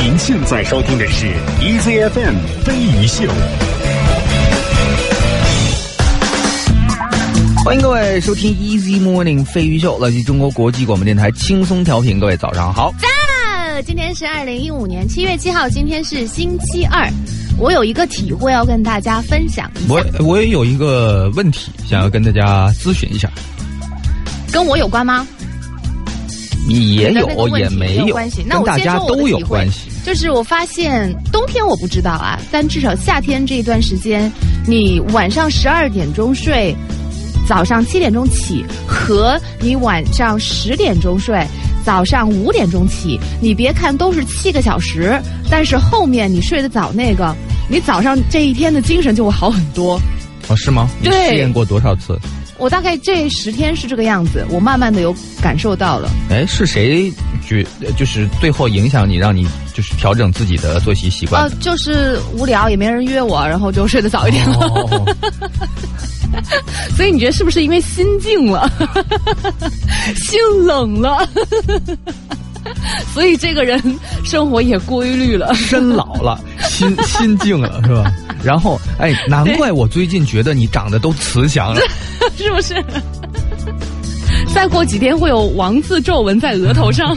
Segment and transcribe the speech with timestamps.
[0.00, 1.26] 您现在收听的是
[1.60, 3.24] EZFM 飞鱼秀。
[7.64, 12.20] 欢迎各位收听 Easy Morning 飞鱼秀，来自中国国际广播电台轻松调频。
[12.20, 12.94] 各位早上好。
[13.00, 13.84] 赞！
[13.84, 17.10] 今天是二零一五年七月七号，今天是星期二。
[17.58, 23.28] 我有一个体会要跟大家分享一下，我我也有一个问题想要跟大家咨询一下，
[24.52, 25.26] 跟我有关吗？
[26.68, 28.44] 也有也没有关系。
[28.46, 29.88] 那我家都有关系。
[30.04, 34.30] 就是我发现冬天我不知道啊，但至少夏天这一段时间，
[34.66, 36.74] 你晚上十二点钟睡，
[37.46, 41.44] 早上七点钟起，和你晚上十点钟睡。
[41.84, 47.34] 早上五点钟起，你别看都是七个小时，但是后面你睡得早那个，
[47.66, 49.98] 你早上这一天的精神就会好很多。
[50.48, 50.86] 哦，是吗？
[51.00, 52.18] 你对试验过多少次？
[52.58, 56.10] 我大概这十天是这个样子，我慢慢的有感受到了。
[56.28, 57.12] 哎，是谁
[57.46, 57.64] 觉
[57.96, 64.58] 就是最后影响你，让你就是调整自己的作息习惯呃？，就是无聊也没人约我，然后就睡得早一点了。
[64.58, 65.16] 哦，
[66.96, 68.70] 所以你觉得是不是因为心静了，
[70.16, 71.28] 心冷了，
[73.14, 73.80] 所以这个人
[74.24, 75.52] 生活也规律了？
[75.56, 78.12] 身老了，心 心静了，是吧？
[78.42, 81.80] 然后，哎，难怪我最近觉得你长得都慈祥了。
[82.36, 82.74] 是不是？
[84.54, 87.14] 再过几天会有王字皱纹在额头上，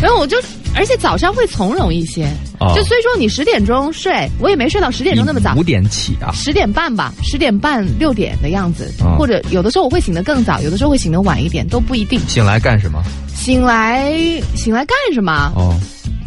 [0.00, 0.36] 然后我就，
[0.74, 2.28] 而且早上会从容一些。
[2.60, 6.32] 哦就虽说你十点钟睡，我也没睡到十点钟那么早五，点起啊？
[6.32, 12.18] 十点半吧，十点半六点的样子，哦或者有的时候我会醒得更早，有的时候会醒得晚一点，都不一定。
[12.26, 13.00] 醒来干什么？
[13.34, 14.12] 醒来，
[14.56, 15.52] 醒来干什么？
[15.54, 15.72] 哦，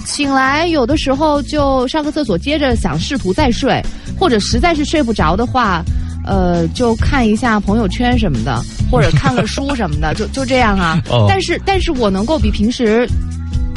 [0.06, 3.82] 醒来有的时候就上个厕所，接着想试图再睡，
[4.18, 5.84] 或者实在是睡不着的话，
[6.26, 10.98] 呃，就看一下朋友圈什么的，或者看个书什么的，就就这样啊。
[11.12, 13.06] 哦但是，但是我能够比平时。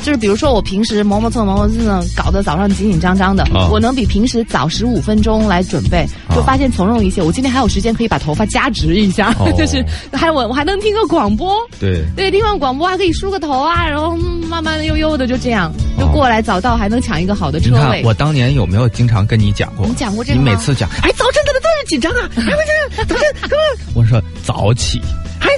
[0.05, 7.23] 就是比如说，我平时磨磨蹭磨磨蹭蹭，搞得早上紧紧张张的，哦我能比平时早十五分钟来准备，就发现从容一些。
[7.23, 9.83] 我今天还有时间可以把头发夹直一下，哦 就是
[10.13, 18.03] 还我我还能听个广播，对，对，听完广播还可以梳个头啊，然后、嗯慢慢的悠悠的就这样就过来早到，还能抢一个好的你看车位。
[18.05, 19.85] 我当年有没有经常跟你讲过？
[19.87, 22.31] 你讲过这个你每次讲，哎，早晨怎么这么紧张啊？
[22.37, 23.57] 哎，不是，早晨，哥，
[23.99, 25.01] 我说早起，
[25.45, 25.49] 哎，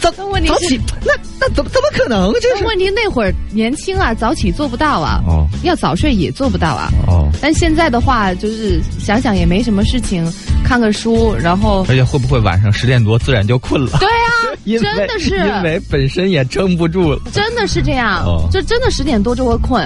[0.00, 2.32] 早那问题早起，那那怎么怎么可能？
[2.40, 6.88] 就是问题那会儿年轻啊，早起做不到啊，哦要早睡也做不到啊。
[7.06, 10.24] 哦，但现在的话，就是想想也没什么事情，
[10.64, 13.98] 看个书，然后而且会不会晚上十点多自然就困了？
[13.98, 14.30] 对啊，
[14.64, 17.18] 因为真的是因为本身也撑不住了。
[17.32, 19.82] 真的是这样，哦就真的十点多就会困，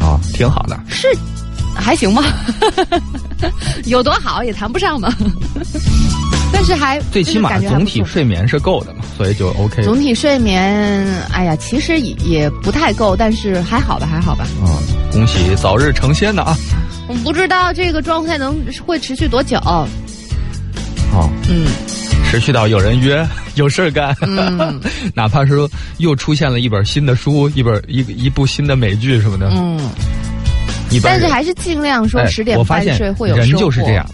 [0.00, 0.78] 啊，挺好的。
[0.88, 1.08] 是
[1.76, 2.22] 还行吧，
[3.86, 5.12] 有多好也谈不上嘛。
[6.54, 9.82] 但是还最起码总体睡眠是够的嘛，所以就 OK。
[9.82, 14.46] 总体睡眠，哎呀，其实也也不太够，但是还好吧，还好吧。
[14.64, 14.78] 啊，
[15.12, 16.56] 恭喜早日成仙的啊！
[17.08, 18.56] 我不知道这个状态能
[18.86, 19.58] 会持续多久。
[19.60, 21.66] 好，嗯
[22.30, 24.80] 持续到有人约， 有事儿干，嗯
[25.14, 29.78] 哪怕是说又出现了一本新的书，一本一一部新的美剧什么的，嗯，
[31.02, 34.04] 但是还是尽量说哎十点我发现半睡会有人就是这样。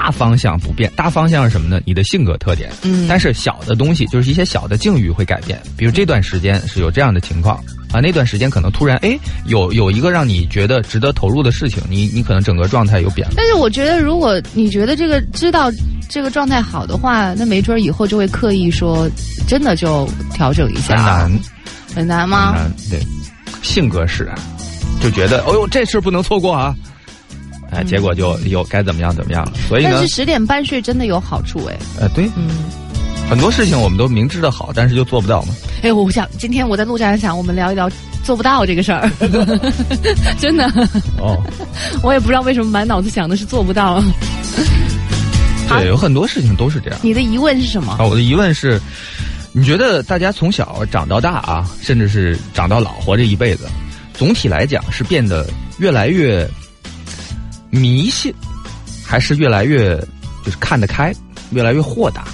[0.00, 1.78] 大方向不变，大方向是什么呢？
[1.84, 2.70] 你的性格特点。
[2.82, 5.60] 嗯但是小的东西，就是一些小的境遇会改变。
[5.76, 7.56] 比如这段时间是有这样的情况
[7.92, 13.34] 啊，那段时间可能突然哎有有一个让你觉得值得投入的事情，你你可能整个状态有变了。
[13.36, 15.70] 但是我觉得，如果你觉得这个知道
[16.08, 19.06] 这个状态好的话，那没准儿以后就会刻意说，
[19.46, 20.96] 真的就调整一下。
[20.96, 21.40] 很难，
[21.94, 22.54] 很难吗？
[22.54, 23.00] 很难，对，
[23.60, 24.34] 性格使然，
[25.02, 26.74] 就觉得哦呦这事不能错过啊，
[27.70, 29.52] 哎，结果就有该怎么样怎么样了。
[29.68, 31.76] 所以呢但是，十点半睡真的有好处哎。
[32.00, 32.50] 呃，对，嗯，
[33.28, 35.54] 很多事情我们都明知道好，但是就做不到嘛。
[35.82, 37.90] 哎，我想今天我在路上想，我们聊一聊
[38.22, 39.10] 做不到这个事儿，
[40.38, 40.64] 真的，
[41.18, 41.42] 哦，
[42.02, 44.02] 我也不知道为什么满脑子想的是做不到。
[45.68, 46.98] 对，有很多事情都是这样。
[47.02, 47.92] 你的疑问是什么？
[47.92, 48.80] 啊，我的疑问是，
[49.52, 53.68] 你觉得大家从小长到大啊，甚至是长到老，活这一辈子，
[54.12, 56.44] 总体来讲是变得越来越
[57.70, 58.34] 迷信，
[59.04, 59.96] 还是越来越
[60.44, 61.14] 就是看得开，
[61.50, 62.24] 越来越豁达？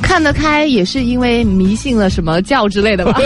[0.00, 3.20] 看得开也是因为迷信了什么教之类的吧？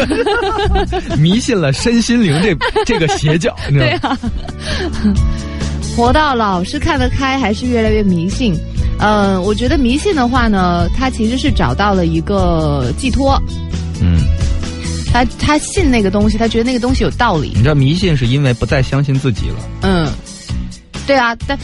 [1.16, 4.08] 迷信了身心灵这这个邪教， 你知道对吗？
[4.10, 4.18] 啊，
[5.96, 8.54] 活到老是看得开还是越来越迷信？
[8.98, 13.40] 呃，我觉得迷信的话呢，它其实是找到了一个寄托，
[14.00, 14.18] 嗯，
[15.12, 17.62] 他他信那个东西，他觉得那个东西有道理你。
[17.62, 19.56] 知道迷信是因为不再相信自己了。
[19.82, 20.10] 嗯，
[21.06, 21.58] 对啊，但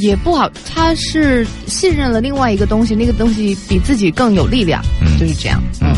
[0.00, 5.62] 也不好，他是信任了另外一个东西，那个东西比自己更有力量，嗯就是这样。
[5.80, 5.94] 嗯，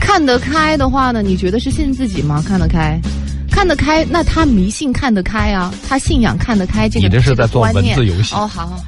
[0.00, 2.42] 看得开的话呢，你觉得是信自己吗？
[2.46, 2.98] 看得开，
[3.50, 8.84] 看得开，那他迷信看得开啊，他信仰看得开，这个你这是在做文字游戏哦，好好好。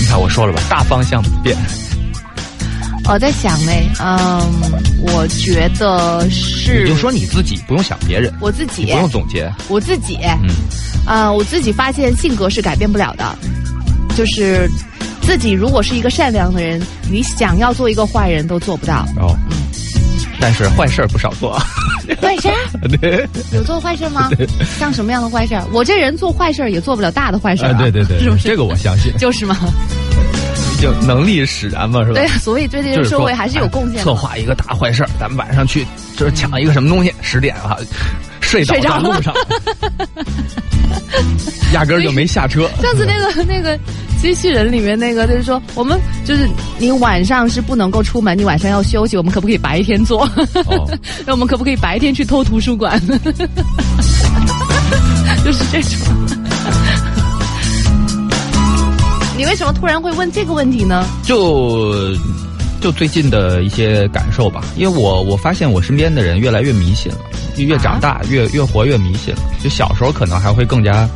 [0.00, 1.56] 你看我说了吧，大方向不变。
[3.06, 4.40] 我在想呢，嗯，
[5.02, 6.84] 我觉得是。
[6.84, 8.32] 你就说你自己，不用想别人。
[8.40, 8.84] 我自己。
[8.86, 9.50] 不用总结。
[9.68, 10.18] 我自己。
[10.42, 10.48] 嗯。
[11.06, 13.36] 啊，我自己发现性格是改变不了的，
[14.16, 14.68] 就是
[15.22, 16.80] 自己如果是一个善良的人，
[17.10, 19.06] 你想要做一个坏人都做不到。
[19.18, 19.36] 哦。
[19.50, 19.56] 嗯。
[20.40, 21.58] 但是坏事不少做。
[22.20, 22.48] 坏事？
[23.00, 23.26] 对。
[23.52, 24.30] 有做坏事吗？
[24.78, 25.54] 像什么样的坏事？
[25.72, 27.62] 我这人做坏事也做不了大的坏事。
[27.78, 28.48] 对对对， 是不是？
[28.48, 29.12] 这个我相信。
[29.18, 29.56] 就是吗？
[30.84, 32.20] 就能力使然嘛，是吧？
[32.20, 34.02] 对，所以对这个社会还是有贡献。
[34.02, 37.78] 策划一个大坏事咱们晚上去就是抢一个什么东西，十点啊，
[38.42, 39.32] 睡倒在路上，
[41.72, 42.68] 压根儿就没下车。
[42.82, 43.78] 上次那个那个
[44.20, 46.46] 机器人里面那个就是说，我们就是
[46.78, 50.28] 你晚上是不能够出门，你晚上要休息，我们可不可以白天做？
[51.24, 53.00] 那 我们可不可以白天去偷图书馆？
[55.42, 56.33] 就是这种。
[59.36, 61.04] 你为什么突然会问这个问题呢？
[61.24, 62.14] 就
[62.80, 67.18] 就最近的一些感受吧，因为我我发现我身边的人越来越迷信了，
[67.56, 69.40] 越长大越越活越迷信了。
[69.62, 71.08] 就小时候可能还会更加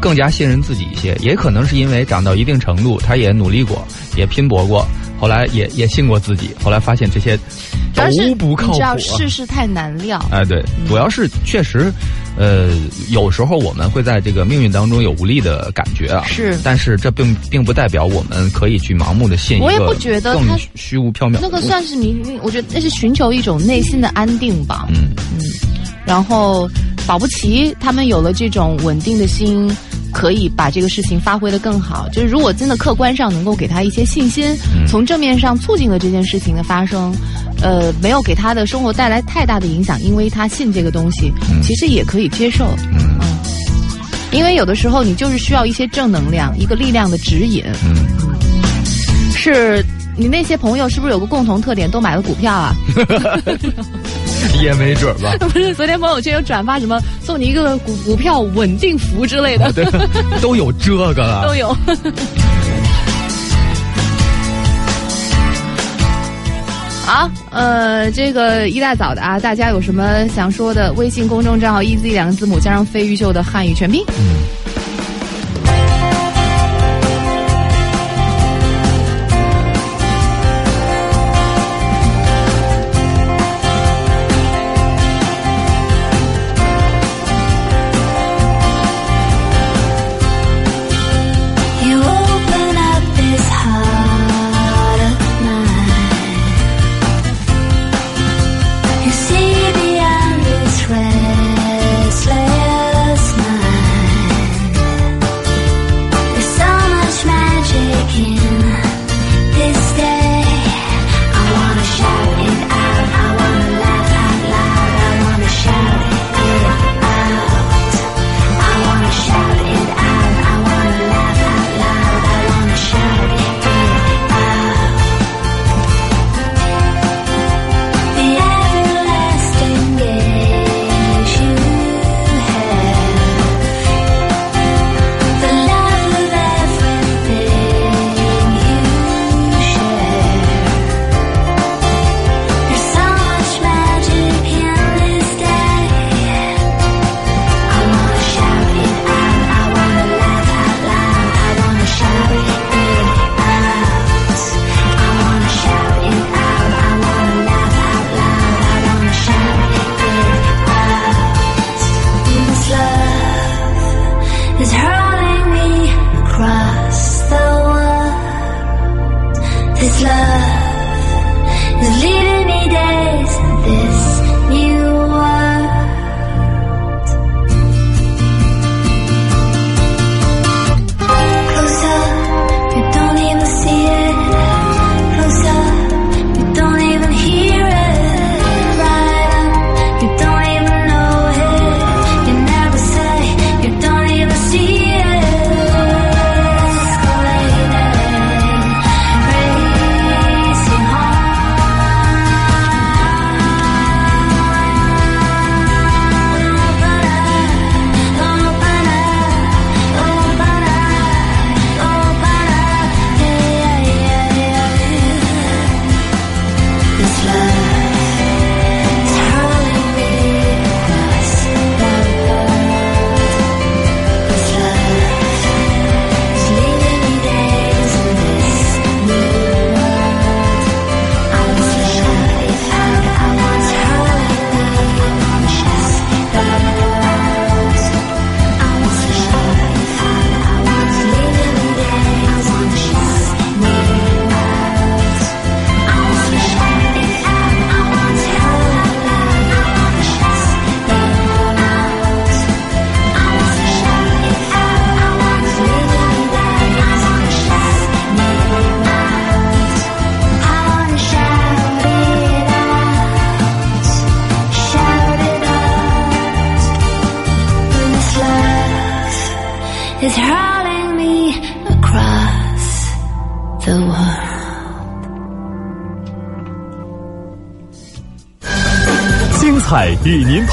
[0.00, 3.86] 更加信任自己一些，也可能是因为长到一定程度，他也努力过，
[4.16, 4.86] 也拼搏过，
[5.18, 7.38] 后来也也信过自己，后来发现这些
[7.94, 8.98] 都不靠谱。
[8.98, 10.24] 世事太难料。
[10.30, 11.92] 哎，对，主要是确实。
[12.38, 12.68] 呃，
[13.08, 21.38] 有时候我们会在这个命运当中有无力的感觉啊，是，但是这并并不代表我们可以去盲目的信，我也不觉得更虚无缥缈。
[21.40, 24.86] 那个算是你，我觉得那是寻求一种内心的安定吧。
[24.90, 25.40] 嗯嗯，
[26.04, 26.68] 然后
[27.06, 29.74] 保不齐他们有了这种稳定的心。
[30.16, 32.08] 可以把这个事情发挥的更好。
[32.08, 34.56] 就是如果真的客观上能够给他一些信心，
[34.88, 37.14] 从正面上促进了这件事情的发生，
[37.60, 41.30] 呃，没有给他的生活带来太大的影响，因为他信这个东西，
[41.62, 42.64] 其实也可以接受。
[42.94, 43.20] 嗯，
[44.32, 47.62] 因为有的时候你就是需要一些正能量，一个力量的指引。
[47.84, 47.94] 嗯，
[49.36, 49.84] 是
[50.16, 52.74] 你那些朋友是不是有个共同特点，都买了股票啊？
[54.60, 55.34] 也没准吧。
[55.40, 59.84] 不是，昨天朋友圈有转发什么送你一个股股票稳定符之类的，对，
[60.40, 61.76] 都有这个了， 都有。
[67.04, 70.92] 好，呃，这个一大早的啊，大家有什么想说的？
[70.94, 74.04] 微信公众账号 “easy” 两个字母加上飞鱼秀的汉语全拼。
[74.04, 74.75] is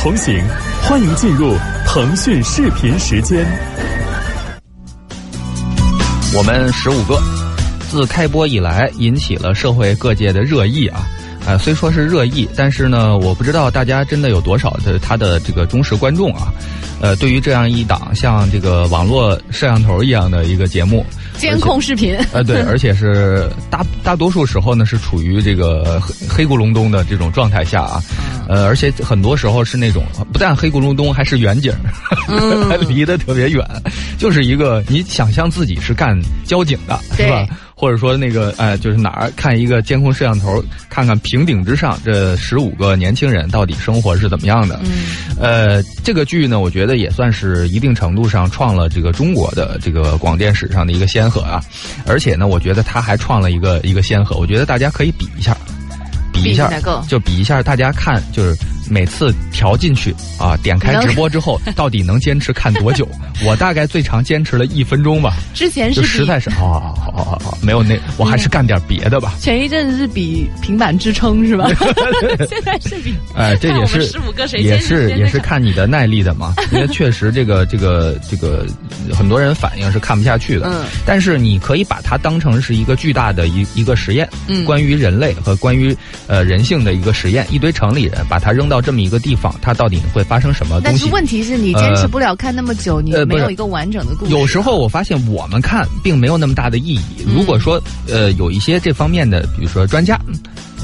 [0.04, 0.38] 同行，
[0.82, 1.56] 欢迎进入
[1.88, 3.48] 腾讯视频时间。
[6.36, 7.18] 我们十五个，
[7.90, 11.08] 自开播以来引起了社会各界的热议啊。
[11.46, 16.52] 呃，虽说是热议，但是呢，我不知道大家真的有多少的他的这个忠实观众啊。
[17.00, 21.06] 呃，对于这样一档像这个网络摄像头一样的一个节目，
[21.38, 28.02] 监控视频，呃，对， 而且是大大多数时候呢是处于这个黑黑咕隆咚的这种状态下啊，
[28.54, 31.74] 呃，而且很多时候是那种不但黑咕隆咚，还是远景，
[32.70, 33.66] 还离得特别远，
[34.20, 37.48] 就是一个你想象自己是干交警的，是吧？
[37.76, 44.80] 或者说那个哎，就是哪儿看一个监控摄像头，看看平顶之上这十五个年轻人到底生活是怎么样的？
[44.84, 44.92] 嗯，
[45.42, 51.62] 呃，这个剧呢，我觉得也算是一定程度上创了这个中国的这个广电史上的一个先河啊，
[52.06, 55.28] 而且呢，我觉得他还创了一个一个先河，我觉得大家可以比
[56.44, 56.70] 比一下，
[57.08, 58.56] 就比一下，大家看就是
[58.90, 63.08] 每次调进去啊，点开直播之后，到底能坚持看多久？
[63.46, 65.34] 我大概最长坚持了一分钟吧。
[65.54, 66.80] 之前是实在是啊，好
[67.12, 69.34] 好好好，没有那，我还是干点别的吧。
[69.40, 71.68] 前一阵子是比平板支撑是吧？
[72.48, 76.54] 现在是比哎，这也是也是也是看你的耐力的嘛。
[76.72, 78.66] 因为确实这个这个这个
[79.14, 80.68] 很多人反应是看不下去的。
[80.68, 80.86] 嗯。
[81.06, 85.96] 但是你可以把它当成是一个巨大的一一个实验，嗯，关于人类和关于
[86.28, 87.46] 呃人性的一个实验。
[87.50, 90.84] 一堆城里人把它扔到这么一个地方，它到底会发生什么东西？
[90.86, 94.32] 但是问题是你坚持不了看那么久，你没有一个完整的故事。
[94.32, 97.26] 有时候我发现我们看并没有那么大的意义。
[97.26, 100.20] 如果说呃有一些这方面的，比如说专家。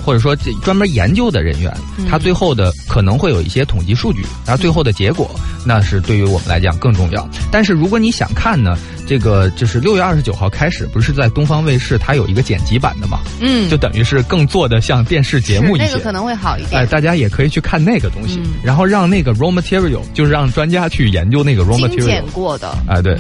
[0.02, 1.72] 或者说，这专门研究的人员，
[2.10, 5.30] 他最后的可能会有一些统计数据，然后最后的结果，
[5.66, 7.26] 那是对于我们来讲更重要。
[7.52, 8.76] 但是如果你想看呢，
[9.08, 13.20] 这个就是六月二十九号开始，不是在东方卫视，它有一个剪辑版的嘛？
[13.40, 16.82] 嗯，就等于是更做的像电视节目一些，那个可能会好一点。
[16.82, 22.76] 哎，大家也可以去看那个东西，然后让那个 raw material，就是让专家去研究那个 raw material，剪过的。
[22.88, 23.16] 哎，对，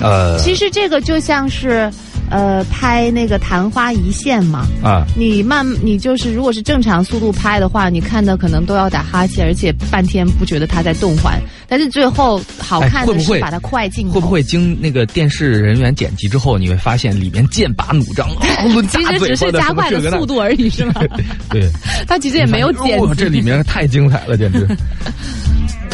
[0.00, 1.90] 呃，其实这个就像是。
[2.32, 11.42] 呃，拍那个昙花一现嘛，啊，你慢，你就是如果是正常速度拍的话，你看的可能都要打哈欠，而且半天不觉得它在动换。
[11.66, 14.08] 但是最后好看的是把它快进。
[14.08, 18.28] 会不会经那个电视人员剪辑之后，你会发现里面剑拔弩张，
[18.88, 21.02] 其实只是加快了速度而已，是吗？
[21.50, 21.68] 对，
[22.06, 22.96] 他其实也没有剪。
[23.16, 24.64] 这里面太精彩了，简直。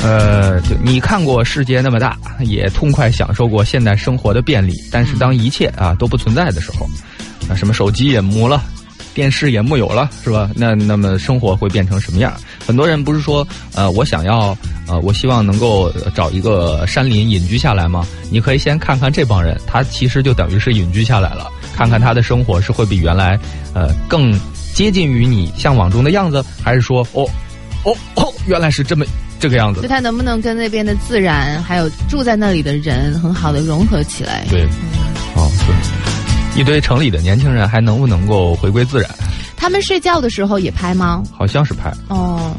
[0.06, 6.88] 呃，就你看过世界那么大，也痛快享受过现代生活的便利，但是当一切啊都不存在的时候，
[7.48, 8.62] 啊，什么手机也没了，
[9.14, 10.48] 电视也木有了，是吧？
[10.54, 12.32] 那那么生活会变成什么样？
[12.64, 13.44] 很多人不是说，
[13.74, 18.06] 呃，我想要，呃，我希望能够找一个山林隐居下来吗？
[18.30, 23.36] 你可以先看看这帮人，他其实就等于是隐居下来了，看看他的生活是会比原来，
[23.74, 24.32] 呃，更
[24.72, 27.28] 接近于你向往中的样子，还是说，哦，
[27.82, 29.04] 哦哦，原来是这么。
[29.38, 34.44] 这个样子，就他能不能跟那边的自然，还有住在那里的人，很好的融合起来？
[34.50, 34.62] 对，
[35.34, 39.10] 哦，对，一堆城里的年轻人还能不能够回归自然？
[39.56, 41.22] 他们睡觉的时候也拍吗？
[41.32, 42.54] 好像是拍哦，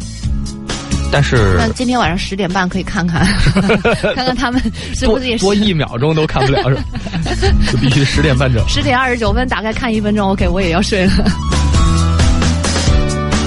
[1.11, 3.25] 但是那今天晚上十点半可以看看，
[4.15, 4.61] 看看他们
[4.95, 6.83] 是不是也多一秒钟都看不了是吧？
[7.71, 11.11] 就必须十点半整，十点二十九分打开看一分钟，OK，我也要睡了。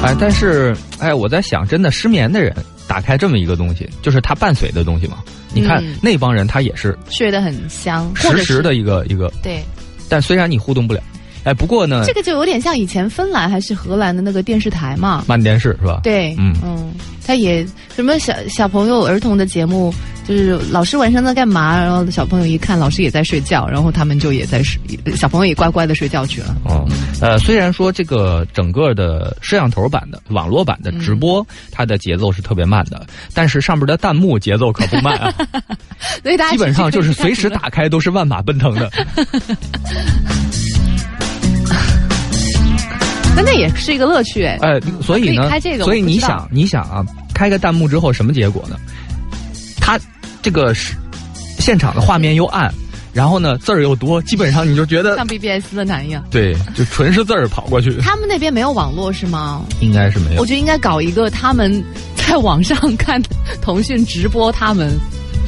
[0.02, 2.54] 哎，但是哎，我在想，真的失眠的人。
[2.90, 5.18] 打开这么一个东西，就是它伴随的东西嘛。
[5.54, 9.32] 你看那帮人，他也是睡得很香，实时的一个一个。
[9.44, 9.62] 对。
[10.08, 11.00] 但虽然你互动不了，
[11.44, 16.00] 哎，不过呢，这个就有点像以前芬兰还是荷兰的那个电视台嘛，慢电视是吧？
[16.02, 16.92] 对，嗯嗯，
[17.26, 19.92] 他也什么小小朋友儿童的节目。
[20.28, 21.76] 就是老师晚上在干嘛？
[21.82, 24.80] 然后小朋友一看老师也在睡觉，然后他们就也在睡，
[25.16, 26.54] 小朋友也乖乖的睡觉去了。
[26.66, 26.86] 哦，
[27.20, 33.04] 呃，虽然说这个整个的摄像头版的网络版的直播，它的节奏是特别慢的，
[33.34, 35.34] 但是上边的弹幕节奏可不慢啊。
[36.22, 38.88] 所以大家基本上就是随时打开都是万马奔腾的。
[43.36, 44.58] 那那也是一个乐趣哎。
[44.60, 45.50] 哎，所以呢，
[45.82, 48.76] 所以你想，你想啊，开个弹幕之后什么结果呢？
[49.80, 49.98] 他。
[50.42, 50.94] 这个是
[51.58, 52.72] 现场的画面又暗，
[53.12, 56.24] 然后呢字儿又多，基本上你就觉得像 BBS 的男一样。
[56.30, 57.94] 对，就纯是字儿跑过去。
[57.98, 59.62] 他们那边没有网络是吗？
[59.82, 60.40] 应该是没有。
[60.40, 61.84] 我觉得应该搞一个他们
[62.16, 63.22] 在网上看
[63.60, 64.98] 腾讯直播，他们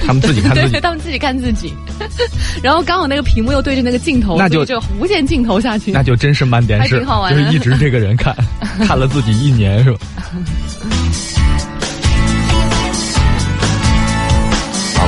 [0.07, 1.73] 他们自己看自己，他们自己看自己，
[2.63, 8.35] 然后刚好那个屏幕又对着那个镜头，那就就无限镜头下去，那就真是慢电视，就是一直这个人看，
[8.87, 9.99] 看了自己一年是吧？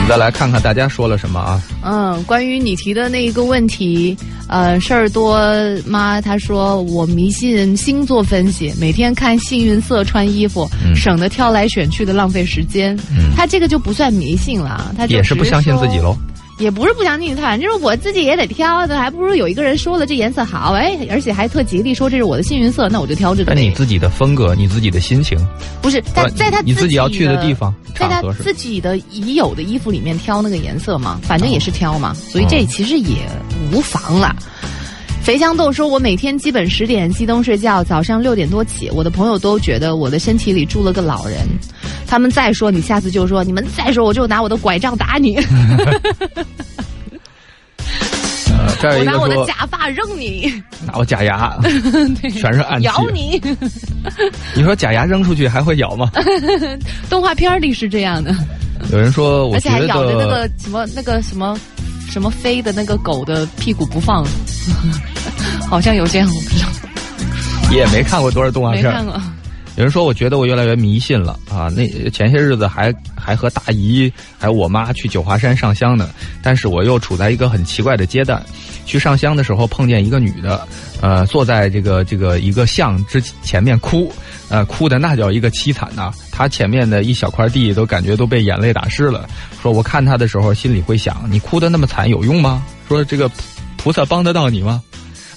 [0.04, 1.61] 们再来看看大家说了什么啊？
[1.82, 4.14] 嗯，关于你提的那一个问题，
[4.49, 5.40] 呃，事儿多
[5.87, 12.94] 妈她说我迷信星座分析，每天看幸运色穿衣服，嗯省得挑来选去的浪费时间。
[13.11, 16.14] 嗯他这个就不算迷信了，他就只也是不相信自己喽。
[16.58, 23.54] 也不是不想给你看，就是我自己也得挑的，还不如有一个人说了这颜色好，哎，而且还特吉利，说这是我的幸运色，那我就挑这个呗。
[23.54, 25.38] 但你自己的风格，你自己的心情，
[25.82, 33.16] 不是在在他你自己要去的的地方在他自己的已有的衣服里面挑那个颜色嘛，反正也是挑嘛，所以哦这其实也
[33.73, 34.34] 无妨啦。
[35.25, 38.90] 肥香豆说：“我每天基本十点熄灯睡觉，早上六点多起。
[38.90, 41.38] 我的朋友都觉得我的身体里住了个老人，
[42.07, 45.37] 他们再说你，下次就说你们再说，我就拿我的拐杖打你，
[48.83, 50.52] 我拿我的假发扔你，
[50.87, 51.59] 拿我假牙，
[52.37, 52.85] 全是暗器。
[52.85, 53.40] 咬你。
[54.54, 56.11] 你说假牙扔出去还会咬吗？
[57.09, 58.37] 动画片里是这样的，
[58.93, 61.59] 有人说，我而且觉还咬着那个什么那个什么
[62.11, 64.25] 什么飞的那个狗的屁股不放，
[65.68, 66.68] 好像有这样，我不知道，
[67.75, 68.90] 也没看过多少动画片儿。
[68.90, 69.23] 没看过。
[69.76, 71.69] 有人说，我觉得我越来越迷信了啊！
[71.75, 76.10] 那前些日子还还和大姨还有我妈去九华山上香呢，
[76.43, 78.41] 但是我又处在一个很奇怪的阶段。
[78.87, 80.69] 去上香的时候碰见一个女的，
[81.00, 84.13] 呃，坐在这个这个一个像之前面哭，
[84.49, 89.26] 呃，哭的那叫一个凄惨呐、她前面的一小块地都感觉都被眼泪打湿了。
[89.63, 92.63] 说我看她的时候心里会想，你哭的那么惨有用吗？
[92.87, 93.28] 说这个
[93.76, 94.82] 菩萨帮得到你吗？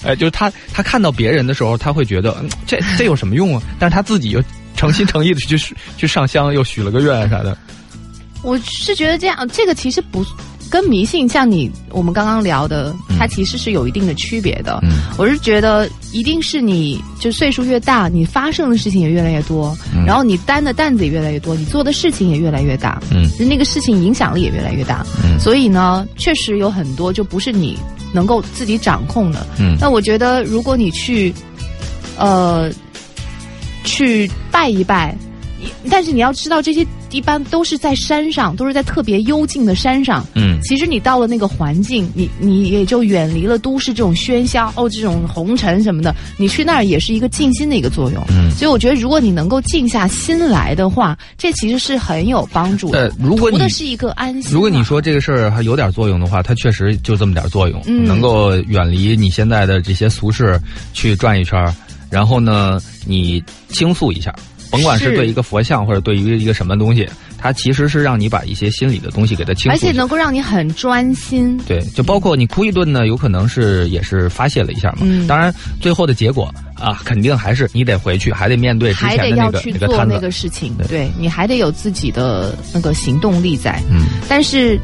[0.03, 3.61] 哎，就是他，他看到别人的时候，他会觉得，嗯，这这有什么用啊？
[3.79, 4.43] 但是他自己又
[4.75, 5.57] 诚心诚意的去
[5.97, 7.57] 去上香，又许了个愿啥的。
[8.43, 10.23] 我是觉得这样，这个其实不
[10.69, 14.79] 跟迷信，像你我们刚刚聊的，它其实是有一定的区别的。
[14.83, 25.05] 嗯我是觉得，一定是你就岁数越大，你发生的事情也越来越多，嗯然后你担的担子也越来越多，你做的事情也越来越大，嗯就那个事情影响力也越来越大。
[25.23, 27.77] 嗯所以呢，确实有很多就不是你
[28.13, 29.47] 能够自己掌控的。
[29.59, 31.33] 嗯那我觉得，如果你去，
[32.17, 32.71] 呃，
[33.83, 35.15] 去拜一拜，
[35.59, 40.25] 你但是你要知道，这些一般都是在山上，都是在特别幽静的山上。
[40.35, 46.13] 嗯其实你到了那个环境，你你也就远离了都市这种喧嚣哦，这种红尘什么的。
[46.37, 48.23] 你去那儿也是一个静心的一个作用。
[48.29, 48.51] 嗯。
[48.51, 53.07] 所以我觉得，如果你能够静下心来的话，这其实是很有帮助的。
[53.07, 54.53] 呃，如果你图的是一个安心啊。
[54.53, 60.59] 如果你说这个事儿还有点作用的话，它确实就这么点作用，嗯能够远离你现在的这些俗事，
[60.93, 61.57] 去转一圈，
[62.09, 64.33] 然后呢，你倾诉一下，
[64.69, 69.87] 甭管是是对一个佛像或者对于一个什么东西，它其实是让你把一些心里的东西给它倾诉一下。
[69.87, 71.57] 而且能够让你很专心。
[71.67, 74.99] 对，就包括你哭一顿呢，有可能是也是发泄了一下嘛。
[75.01, 80.13] 嗯当然，最后的结果啊，肯定还是你得回去，还得面对之前的那个要去做那个摊子。
[80.15, 83.81] 那个事情，对对你还得有自己的那个行动力在。
[83.89, 84.79] 嗯但是，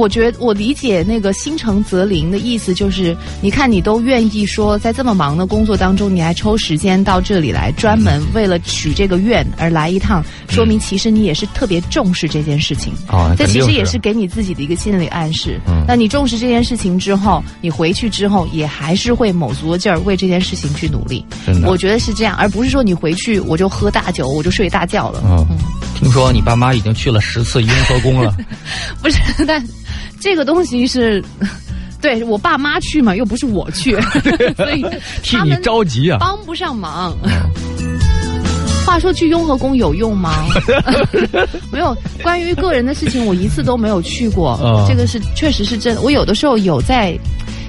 [0.00, 12.94] 我觉得我理解那个心诚则灵的意思，就是你看你都愿意说，在这么忙的工作当中，你还抽时间到这里来，专门为了许这个愿而来一趟，说明其实你也是特别重视这件事情。
[13.06, 15.60] 啊，这其实也是给你自己的一个心理暗示。
[15.68, 21.22] 嗯那你重视这件事情之后，你回去之后也还是会卯足了劲儿为这件事情去努力。
[21.44, 21.68] 真的。
[21.68, 25.20] 我觉得是这样，而不是说你回去我就喝大酒，我就睡大觉了。
[25.24, 25.46] 嗯，
[25.98, 28.34] 听说你爸妈已经去了十次雍和宫了。
[29.02, 29.60] 不是，但
[30.20, 31.22] 这个东西是，
[32.00, 33.98] 对我爸妈去嘛，又不是我去，
[34.56, 34.84] 所以
[35.22, 36.18] 替你着急啊！
[36.20, 37.16] 帮不上忙。
[37.24, 37.30] 嗯
[38.86, 40.44] 话说去雍和宫有用吗？
[41.70, 44.58] 没有，关于个人的事情，我一次都没有去过。
[44.64, 46.00] 嗯这个是确实是真的。
[46.00, 47.16] 我有的时候有在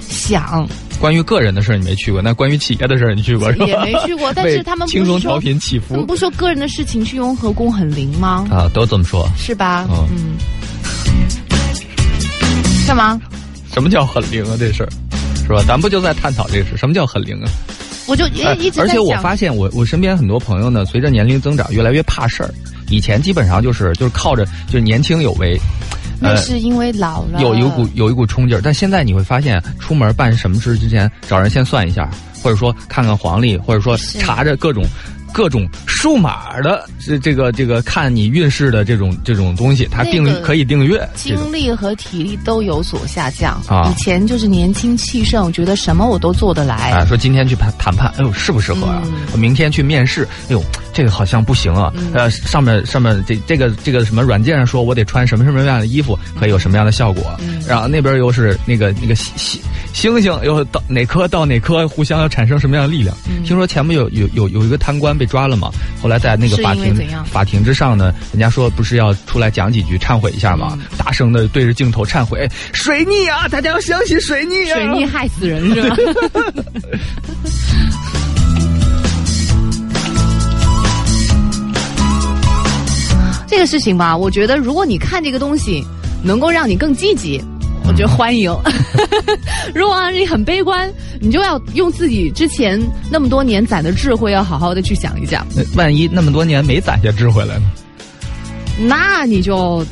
[0.00, 0.66] 想，
[0.98, 3.66] 关于个人的事儿你没去过，那关于企业的事儿你去过是吧？
[3.66, 8.44] 也没去过，但是他们轻松调，频起伏他们不说个人的事情去雍和宫很灵吗？
[8.50, 9.24] 啊，都这么说。
[9.36, 9.86] 是吧？
[9.90, 10.36] 嗯嗯。
[12.92, 13.18] 干嘛？
[13.72, 14.56] 什么叫很灵啊？
[14.58, 14.88] 这事儿
[15.46, 15.64] 是吧？
[15.66, 16.76] 咱不就在探讨这个事？
[16.76, 17.48] 什么叫很灵啊？
[18.06, 22.52] 我就一直在而且我发现我，我身边很多朋友呢，随着年龄增长，越来越怕事儿。
[22.90, 25.58] 以前基本上就是就是靠着就是年轻有为，
[26.20, 28.60] 那是因为老了，有有一股有一股冲劲儿。
[28.62, 32.10] 但现在你会发现，出门办什么事之前，找人先算一下，
[32.42, 34.84] 或者说看看黄历，或者说查着各种
[35.32, 43.60] 各种数码的这这个这个看你运势的这种这种东西，它订、那个可以订阅精力和体力都有所下降。
[43.68, 46.90] 啊以前就是年轻气盛，觉得什么我都做得来。
[46.90, 49.02] 啊，说今天去谈谈判，哎呦适不适合啊？
[49.04, 63.16] 嗯明天去面试，哎呦这个好像不行啊，嗯呃，上面上面这这个这个什么软件上说我得穿什么什么样的衣服可以有什么样的效果，嗯然后那边又是那个那个星星星星又到哪颗到哪颗互相要产生什么样的力量？
[63.28, 65.70] 嗯听说前面有有有有一个贪官被抓了嘛，
[66.02, 66.92] 后来在那个法庭
[67.24, 70.58] 法庭之上呢，人家说不是要出来讲几句忏悔一下嗯。
[70.58, 75.96] 嘛，大声的对着镜头忏悔，水逆啊，大家要相信水逆啊，水逆害死人是吧？
[83.46, 85.86] 这个事情吧，我觉得如果你看这个东西
[86.24, 87.40] 能够让你更积极，
[87.86, 88.50] 我觉得欢迎。
[89.74, 90.90] 如果让你很悲观，
[91.20, 95.46] 你就要用自己之前那么多年攒的智慧，要好好的去想一想。
[95.76, 97.64] 万一那么多年没攒下智慧来呢？
[98.78, 99.84] 那你就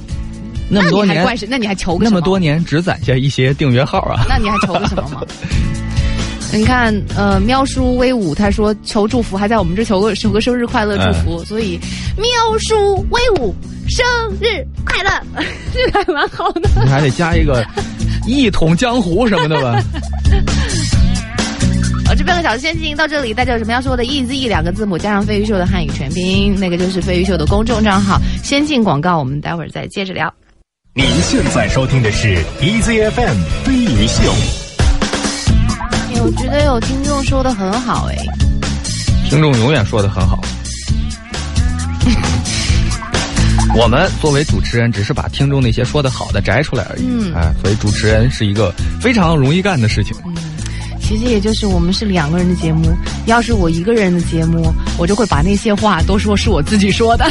[0.69, 1.47] 那么多年你还怪谁？
[1.51, 4.25] 那你还求个那什么多年只攒下一些订阅号啊。
[4.29, 5.23] 那你还求个什么吗？
[6.53, 11.79] 你看，呃，喵叔威武，他说求祝福，还在我们这求个求个生日快乐祝哎福，所以
[12.17, 12.25] 喵
[12.59, 13.55] 叔威武，
[13.91, 14.07] 生
[14.41, 15.11] 日快乐，
[15.75, 16.71] 这个还蛮好的。
[16.85, 17.65] 你还得加一个
[18.27, 19.83] 一统江湖什么的吧？
[22.09, 28.21] 呃， 这半个小时先进行到这里，大家有什么要说的？easy 两个字母加上飞鱼秀的汉语全拼，那个就是飞鱼秀的公众账号。
[28.45, 30.33] 先进广告，我们待会儿再接着聊。
[30.95, 34.33] 您现在收听的是 EZFM 飞鱼秀。
[35.91, 38.17] 哎，我觉得有听众说的很好，哎，
[39.29, 40.39] 听众永远说的很好。
[43.77, 47.03] 我们作为主持人，只是把听众那些说的好的摘出来而已。
[47.07, 50.17] 嗯哎，所以主持人是一个非常容易干的事情。
[50.27, 50.35] 嗯
[51.03, 57.29] 其实也就是我们是两个人的节目，要是我一个人的节目，我就会把那些话都说是我自己说的。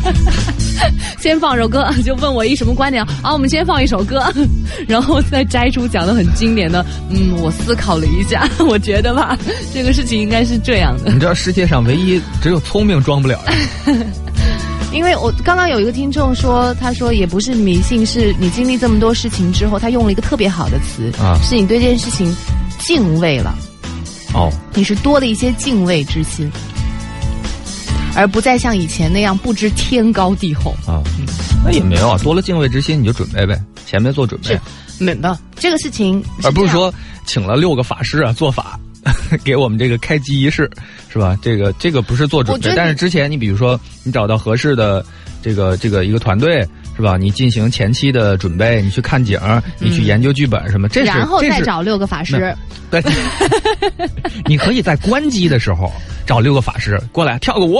[1.18, 3.32] 先放首歌，就问我一什么观点啊？
[3.32, 4.30] 我们先放一首歌，
[4.86, 6.84] 然后再摘出讲的很经典的。
[7.08, 9.38] 嗯，我思考了一下， 我觉得吧，
[9.72, 11.10] 这个事情应该是这样的。
[11.10, 14.04] 你知道世界上唯一只有聪明装不了的，
[14.92, 22.34] 因为我刚刚有一个听众说，他说也不是迷信，是你经历这么多事情之后，他用了一个特别好的词啊是你对这件事情
[22.80, 23.54] 敬畏了。
[24.34, 26.50] 哦，你是多了一些敬畏之心，
[28.16, 30.72] 而不再像以前那样不知天高地厚。
[30.86, 31.02] 啊，
[31.64, 34.60] 那也没有啊，多了敬畏之心你就准备呗，前面做准备是，
[35.04, 36.92] 没的，这个事情而不是说
[37.26, 38.78] 请了六个法师啊做法。
[39.44, 40.70] 给我们这个开机仪式，
[41.08, 41.38] 是吧？
[41.42, 45.04] 这个这个不是做准备，但是之前你比如说你找到合适的
[45.42, 47.16] 这个这个一个团队，是吧？
[47.16, 49.38] 你进行前期的准备，你去看景，
[49.78, 52.54] 你去研究剧本什么，这是然后再找六个法师。
[52.90, 53.00] 对，
[54.46, 55.92] 你可以在关机的时候
[56.26, 57.78] 找六个法师过来跳个舞，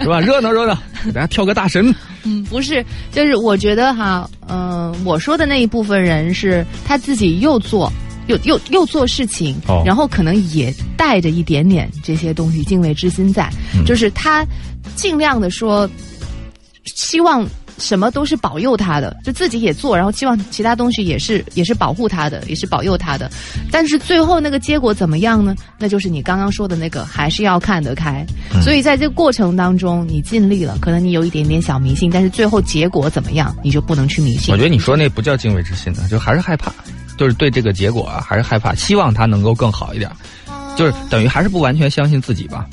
[0.00, 0.20] 是吧？
[0.20, 1.92] 热闹热闹，给大家跳个大神。
[2.22, 7.92] 嗯，不是，就是我觉得哈，嗯、我说的那一部分人是他自己又做。
[8.30, 14.46] 又又又做事情，哦然后可能也带着一点点这些东西敬畏之心在，嗯就是他
[14.94, 15.88] 尽量的说，
[16.84, 17.46] 希望
[17.78, 23.30] 什么都是保佑他的，就自己也做，然后希望其他东西也是也是保护他的，也是保佑他的。
[23.70, 25.54] 但是最后那个结果怎么样呢？
[25.78, 28.24] 那就是你刚刚说的那个，还是要看得开。
[28.54, 34.52] 嗯所以在这个过程当中，你尽力了，可能你有一点点小迷信，但是最后结果怎么样，你就不能去迷信。
[34.52, 36.70] 我觉得你说那不叫敬畏之心呢，就还是害怕，
[37.20, 40.10] 就是对这个结果啊，还是害怕，希望他能够更好一点，
[40.74, 42.64] 就是等于还是不完全相信自己吧。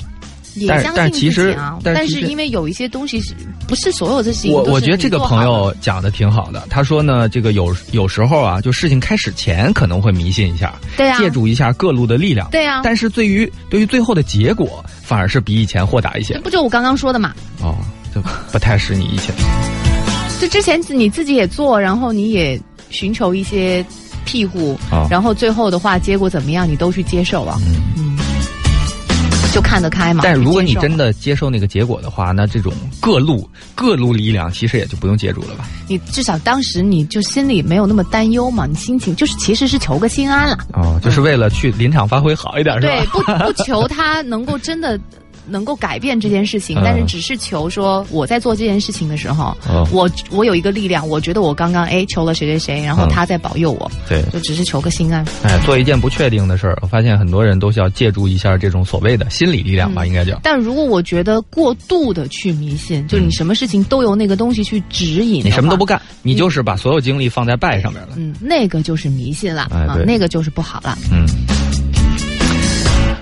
[0.66, 3.34] 但是也相信但是其实但但是因为有一些东西是
[3.68, 16.40] 不是所有的事情我我觉得这个朋友讲的挺好的，他说呢，这个有有时候啊，就事情开始前可能会迷信一下，对啊借助一下各路的力量，对啊但是对于对于最后的结果，反而是比以前豁达一些这。
[16.40, 17.34] 不就我刚刚说的嘛？
[17.60, 17.76] 哦，
[18.14, 19.34] 就不太是你以前。
[20.40, 22.58] 就之前你自己也做，然后你也
[22.90, 23.84] 寻求一些
[24.30, 28.18] 庇护，啊然后最后的话结果怎么样，你都去接受啊，嗯嗯，
[29.54, 30.20] 就看得开嘛。
[30.22, 35.66] 但如果你真的接受那个结果的话，那这种各路各路力量其实也就不用借助了吧？
[35.88, 40.58] 你至少当时你就心里没有那么担忧嘛，你心情就是其实是求个心安了。
[40.74, 42.94] 哦，就是为了去临场发挥好一点，是吧？
[42.94, 45.00] 对，不不求他能够真的
[45.48, 54.22] 能够改变这件事情，嗯但是只是求说我在做这件事情的时候，哦我我有一个力量，我觉得我刚刚哎求了谁谁谁，然后嗯他在保佑我，对。
[54.32, 55.24] 就只是求个心安。
[55.42, 60.38] 哎，做一件不确定的事儿，我发现很多人都是要借助一下这种所谓的心理力量吧，嗯应该叫。
[60.42, 68.10] 但如果我觉得过度的去迷信，就是你什么事情都由那个东西去指引，你什么都不，干，你就是把所有精力放在拜上面了。
[68.16, 70.96] 嗯，那个就是迷信了、啊那个就是不好了。
[71.10, 71.26] 嗯。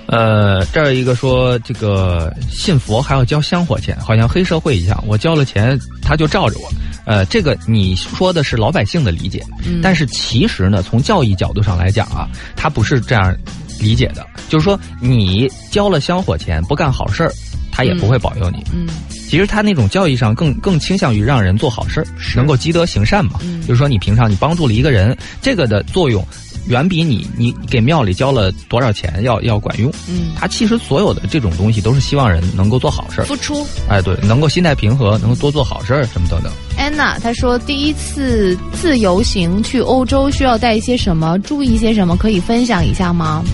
[0.07, 6.69] 呃，这儿一个说这个信佛还要交香火钱，好像黑社会一样，我交了钱他就罩着我。
[7.05, 13.37] 呃，这个你说的是老百姓的理解，嗯但是其实呢，从教义角度上来讲啊，他不是这样
[13.79, 17.33] 理解的，就是说你交了香火钱不干好事儿，
[17.71, 18.65] 他也不会保佑你。
[18.73, 18.89] 嗯
[19.29, 23.41] 其实他那种教义上更更倾向于让人做好事儿，能够积德行善嘛。
[23.43, 26.25] 嗯就是说你平常你帮助了一个人，这个的作用
[26.69, 29.93] 远比你你给庙里交了多少钱要要管用。
[30.09, 33.67] 嗯，他其实所有的这种东西都是希望人能够做好事儿，付出。
[33.89, 36.53] 哎，对，能够心态平和，能够多做好事儿什么等等。
[36.77, 43.45] 安娜她说，第一次自由行去欧洲需要带一些什么，注意一些什么，可以分享一下吗？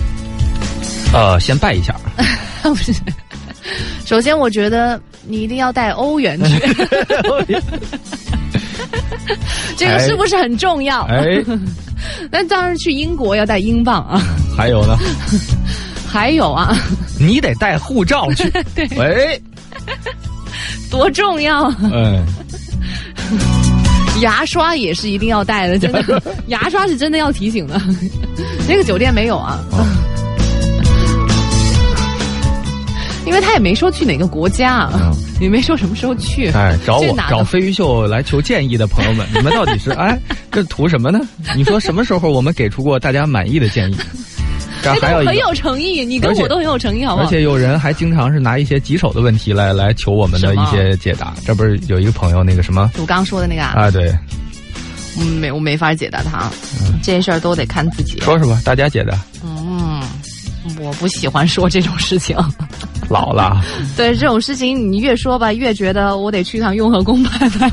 [1.13, 1.95] 呃，先拜一下，
[2.63, 2.91] 不是，
[4.05, 6.59] 首先我觉得你一定要带欧元去，
[9.77, 11.03] 这个是不是很重要？
[11.05, 11.23] 哎，
[12.31, 14.21] 那当然去英国要带英镑啊。
[14.55, 14.97] 还有呢，
[16.07, 16.77] 还有啊，
[17.19, 18.49] 你得带护照去。
[18.75, 19.41] 对喂，
[20.91, 21.73] 多重要！
[21.81, 22.23] 嗯，
[24.21, 27.81] 牙刷也是一定要带的，真的，牙刷是真的要提醒的。
[28.67, 29.83] 那个酒店没有啊，哦
[33.25, 34.89] 因为他也没说去哪个国家
[35.39, 36.49] 也没说什么时候去。
[36.51, 40.17] 哎，找我找飞鱼秀来求建议的朋友们，你们到底是 哎
[40.51, 41.19] 这图什么呢？
[41.55, 43.95] 你说什么时候我们给出过大家满意的建议？
[44.83, 47.27] 这哎，还有很有诚意，你跟我都很有诚意，好不好？
[47.27, 51.33] 而且有人还经常是拿一些棘手的问题来来求我们的一些解答。
[51.45, 53.91] 这不是有一个朋友那个什么我刚刚说的那个啊，啊？
[53.91, 54.13] 对，
[55.17, 56.51] 嗯没我没法解答他，
[57.01, 58.19] 这件事儿都得看自己。
[58.19, 59.17] 说说吧，大家解答。
[59.43, 59.52] 嗯，
[60.79, 62.37] 我不喜欢说这种事情。
[63.09, 63.61] 老了，
[63.97, 67.67] 对这种事情，你越说吧，越觉得我得去趟雍和宫拜拜。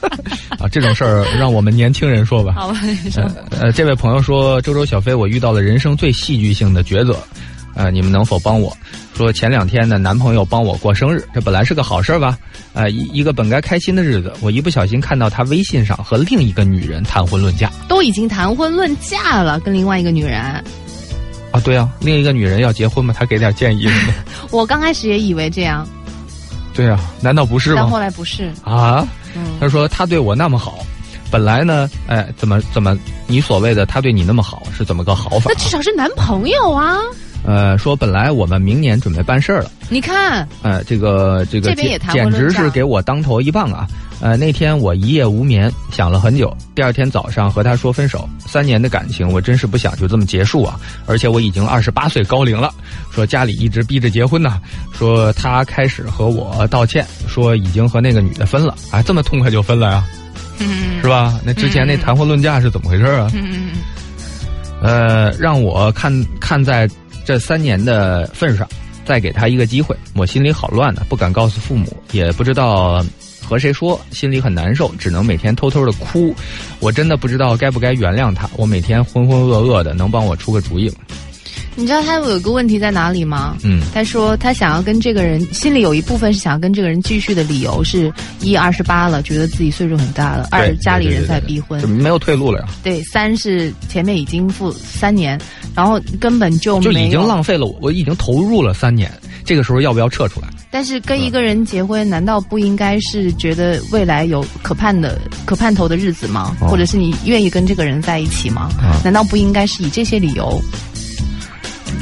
[0.58, 2.54] 啊，这种事儿让我们年轻人说吧。
[2.56, 2.80] 好吧，
[3.60, 7.14] 呃，这位朋友说，周周小飞，我遇到了人生最戏剧性的抉择，
[7.74, 8.74] 呃，你们能否帮我？
[9.14, 12.38] 说前两天呢，男朋友帮我过生日，这本来是个好事儿吧？
[12.72, 20.64] 呃，一一个本该开心的日子，我一不小心看到他微信上和另一个女人谈婚论嫁都已经谈婚论嫁了，跟另外一个女人。
[21.50, 23.14] 啊，对啊，另一个女人要结婚嘛？
[23.16, 23.88] 他给点建议。
[24.50, 25.86] 我刚开始也以为这样，
[26.74, 27.98] 对啊，难道不是但后？
[27.98, 28.52] 来不是。
[28.64, 30.78] 啊，嗯，他说他对我那么好，
[31.30, 35.54] 本来呢，哎，怎么怎么，你所谓的他对你那么好是怎么个好法那？
[35.56, 36.98] 至少是男朋友啊！
[37.42, 39.72] 呃，说本来我们明年准备办事儿了。
[39.88, 43.86] 你看，呃，这个这个简这边也谈简直是给我当头一棒啊！
[44.20, 46.54] 呃，那天我一夜无眠，想了很久。
[46.74, 50.78] 第二天早上和他说分手，三年的感情，我真是不想就这么结束啊！
[51.06, 52.70] 而且我已经二十八岁高龄了，
[53.10, 54.60] 说家里一直逼着结婚呢、
[54.92, 60.06] 说他开始和我道歉，说已经和那个女的分了，啊，这么痛快就分了呀，
[60.58, 61.40] 嗯是吧？
[61.42, 63.30] 那之前那谈婚论嫁是怎么回事啊？
[63.34, 63.70] 嗯，
[64.82, 66.86] 呃，让我看看在
[67.24, 68.68] 这三年的份上，
[69.06, 73.02] 再给他一个机会，我心里好乱呢，不敢告诉父母，也不知道
[73.50, 76.32] 和谁说，心里很难受，只能每天偷偷的哭。
[76.78, 80.94] 我真的不知道该不该原谅他，我每天浑浑噩噩的，能帮我出个主意吗？
[81.76, 83.56] 你知道他有个问题在哪里吗？
[83.62, 95.40] 嗯他说他想要跟这个人，心里有一部分是想要跟这个人继续的理由是：一二十八了，觉得自己岁数很大了；二家里人在逼婚就，没有退路了呀，对；三是前面已经付三年，
[95.74, 99.10] 然后根本就就已经浪费了我，我已经投入了三年，
[99.44, 100.48] 这个时候要不要撤出来？
[100.70, 106.56] 但是跟一个人结婚，难道不应该是觉得未来有可盼的、可盼头的日子吗？
[106.60, 108.70] 哦或者是你愿意跟这个人在一起吗？
[108.80, 110.62] 啊难道不应该是以这些理由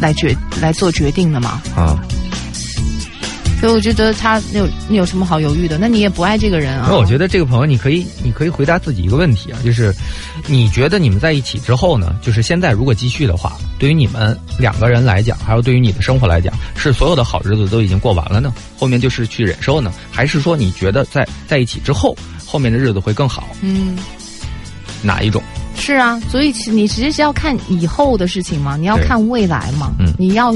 [0.00, 1.60] 来决来做决定的嘛？
[1.76, 1.98] 啊，
[3.60, 5.76] 所以我觉得他你有你有什么好犹豫的？
[5.78, 6.86] 那你也不爱这个人啊？
[6.90, 9.92] 那我觉得这个朋友，你可以，你可以回答自己一个问题啊，就是
[10.46, 18.52] 你觉得你们在一起之后呢，就是现在如果继续的话，对于你们两个人来讲，还有对于你的生活来讲，是所有的好日子都已经过完了呢？
[18.78, 23.48] 后面就是去忍受呢，还是说你觉得在在一起之后，后面的日子会更好？
[23.60, 23.98] 嗯，
[25.02, 25.42] 哪一种？
[25.78, 30.12] 是啊，所以你其实是要看以后的事情嘛，你要看未来嘛，嗯。
[30.18, 30.54] 你要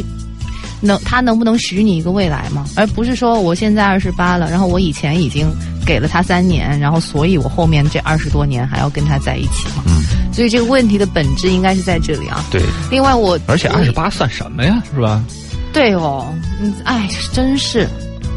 [0.81, 5.47] 能他能不能许你一个未来嘛，而不是说我现在二十八了，然后我以前已经
[5.87, 12.45] 给了他三年，然后所以我后面这二十多年还要跟他在一起嘛，嗯，所以这个问题的本质应该是在这里啊。
[12.51, 15.25] 对，另外我我而且二十八算什么呀，是吧？
[15.73, 17.89] 对哦，嗯，哎，真是，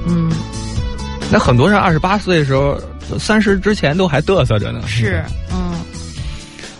[0.07, 0.31] 嗯，
[1.29, 2.79] 那很多人二十八岁的时候，
[3.19, 4.79] 三十之前都还嘚瑟着呢。
[4.87, 5.21] 是，
[5.51, 5.73] 嗯，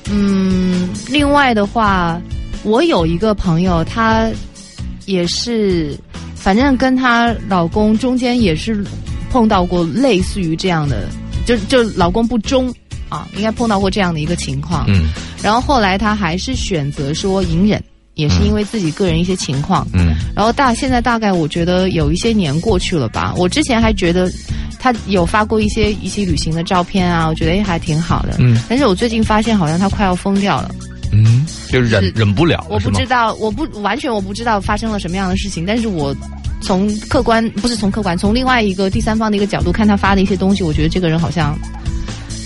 [0.10, 2.22] 嗯，另外的话，
[2.64, 4.30] 我有一个朋友，她
[5.06, 5.98] 也是，
[6.36, 8.84] 反正跟她老公中间也是
[9.32, 11.08] 碰到过类似于这样的，
[11.46, 12.74] 就就老公不忠
[13.10, 14.86] 啊，应该碰到过这样的一个情况。
[14.88, 15.06] 嗯
[15.42, 17.84] 然后后来她还是选择说隐忍，
[18.16, 19.88] 也是因为自己个人一些情况。
[19.94, 24.32] 嗯然后大现在大概我觉得有一些年过去了吧，我之前还觉得
[24.86, 28.36] 他有发过一些一起旅行的照片啊，我觉得诶还挺好的。
[28.38, 30.70] 嗯但是我最近发现好像他快要疯掉了，
[31.12, 33.04] 嗯，就忍是忍不了了，我不知？
[33.08, 36.16] 道，我不完全我不知道发生了什么样的事情，但是我
[36.62, 41.58] 从客观不是从客观，从另外一个第三方的一个角度看他发的一些东西，我觉得这个人好像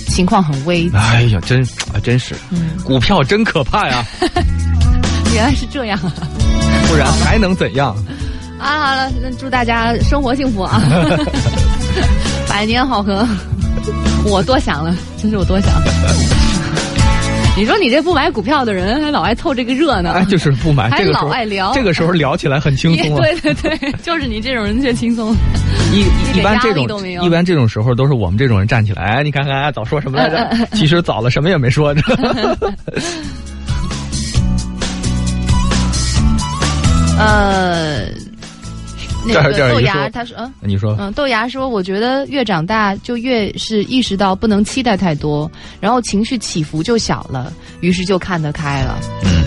[0.08, 0.89] 情况很危。
[0.93, 1.62] 哎呀，真
[1.93, 4.06] 啊，真是，嗯，股票真可怕呀，
[5.36, 6.13] 原来是这样啊！
[6.88, 7.93] 不然还能怎样？
[8.58, 10.82] 啊，好了，那祝大家生活幸福啊，
[12.49, 13.27] 百年好合。
[14.25, 15.85] 我多想了，真是我多想了。
[17.57, 23.21] 你说你这不买股票的人，还老爱凑这个热闹，哎，就是不买，还这个老爱聊这个时候聊起来很轻松啊。
[23.41, 25.35] 对对对，就是你这种人最轻松。
[25.91, 26.05] 一
[26.38, 26.85] 一般这种
[27.23, 30.49] 一般这种时候都是我们这种人站起来，哎，你看看，哎早说什么来着？
[30.73, 31.93] 其实早了什么也没说。
[37.17, 38.05] 呃，
[39.33, 40.53] 那个豆芽他说，嗯。
[40.61, 48.99] 你说，嗯，豆芽说：“我觉得越长大就越是意识到不能期待太多，然后情绪起伏就小了，于是就看得开了。
[49.23, 49.43] 嗯，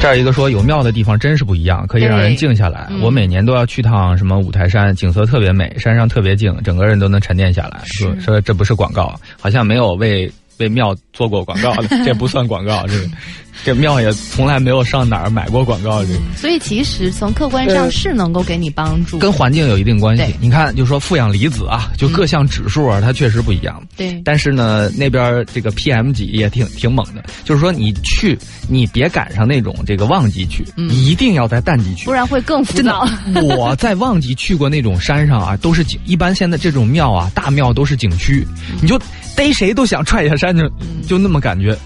[0.00, 2.86] 这儿一个说有庙的地方真是不一样，可以让人静下来。
[2.90, 7.80] 嗯我每年都要去趟什么五台山，景色特别美，山上特别静，整个人都能沉淀下来。
[7.84, 12.86] 说说这不是广告，好像没有为为庙做过广告的， 这不算广告。
[12.86, 13.06] 这个
[13.64, 16.04] 这庙也从来没有上哪儿买过广告。
[16.04, 19.18] 去所以其实从客观上是能够给你帮助。
[19.18, 20.34] 跟环境有一定关系对。
[20.40, 23.82] 你看，就说负氧离子啊，就各项指数啊，它确实不一样。
[23.96, 32.12] 对，但是呢，那边这个 PM 几也挺挺猛的，就是说你去，你别赶上那种这个旺季去，一定要在淡季去不。
[32.12, 33.06] 然会更浮真的躁。
[33.42, 38.46] 我在旺季去过那种山上啊，都是景，一般现在这种庙啊，大庙都是景区，
[38.80, 38.98] 你就
[39.36, 40.68] 逮谁都想踹下山去，
[41.06, 41.76] 就那么感觉，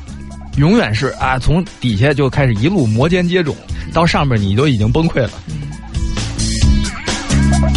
[0.57, 3.55] 永远是啊，从底下就开始一路摩肩接踵，
[3.93, 5.31] 到上面你都已经崩溃了。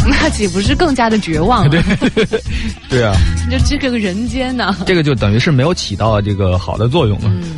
[0.09, 1.69] 那岂不是更加的绝望了？
[2.15, 2.41] 对，
[2.89, 3.13] 对啊，
[3.51, 7.25] 就这个人间呢、这个就等于是没有起到这个好的作用了。
[7.25, 7.57] 嗯，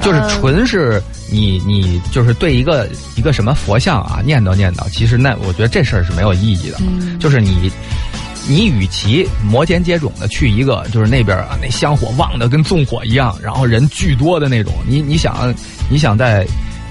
[0.00, 6.78] 就是呃纯是你你就是对一个一个什么佛像啊念叨念叨，其实那我觉得这事儿是没有意义的。
[6.80, 7.70] 嗯就是你
[8.48, 15.54] 你与其摩肩接踵的去一个就是那边啊那香火旺的跟纵火一样，然后人巨多的那种，你你想
[15.90, 16.46] 你想在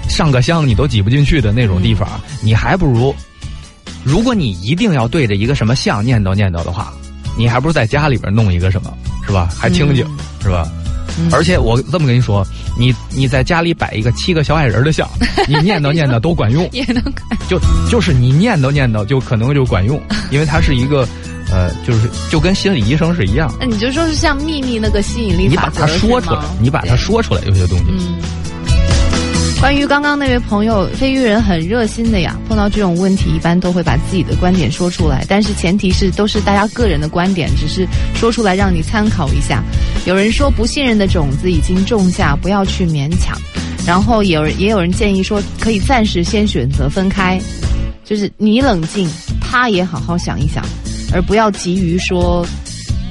[0.08, 2.08] 上个香你都挤不进去的那种地方，
[2.42, 3.14] 你还不如
[4.04, 6.92] 如果你一定要对着一个什么像念叨念叨的话，
[7.36, 8.92] 你还不如在家里边弄一个什么，
[9.26, 9.48] 是吧？
[9.58, 10.68] 还清静，嗯是吧？
[11.18, 12.46] 嗯而且我这么跟你说，
[12.78, 15.08] 你你在家里摆一个七个小矮人的像，
[15.48, 17.26] 你念叨念叨都管用， 也能看。
[17.48, 17.58] 就
[17.90, 19.98] 就是你念叨念叨就可能就管用，
[20.30, 21.08] 因为它是一个，
[21.50, 28.18] 呃，就是就跟心理医生是一样，那你就说是像秘密那个吸引力你把它说出来，你把它说出来，有些东西，嗯。
[29.58, 39.64] 关于刚刚那位朋友，飞鱼人很热心的呀，碰到这种问题一般都会把自己的观点说出来，但是前提是都是大家个人的观点，只是说出来让你参考一下。
[40.04, 43.36] 有人说不信任的种子已经种下，不要去勉强。
[43.86, 47.40] 然后有人也有人建议说，可以暂时先选择分开，
[48.04, 49.08] 就是你冷静，
[49.40, 50.62] 他也好好想一想，
[51.12, 52.46] 而不要急于说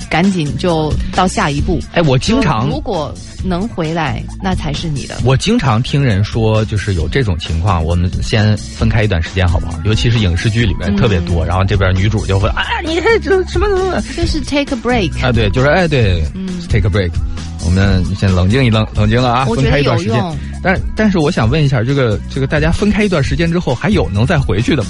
[0.09, 1.79] 赶紧就到下一步。
[1.93, 5.17] 哎，我经常如果能回来，那才是你的。
[5.23, 9.79] 我经常听人说，就是有这种情况，我们先分开一段时间，好不好？
[9.85, 15.11] 尤其是影视剧里面特别多，然后这边女主就会啊，你这这什么什么就是 take a break。
[15.23, 17.11] 啊，对，就是哎，对、嗯 t a e break，
[17.65, 20.19] 我们先冷静一冷，冷静了啊，分开一段时间。
[20.63, 24.89] 但但是我想问一下，这个这个大家分开一段时间之后，还有能再回去的吗？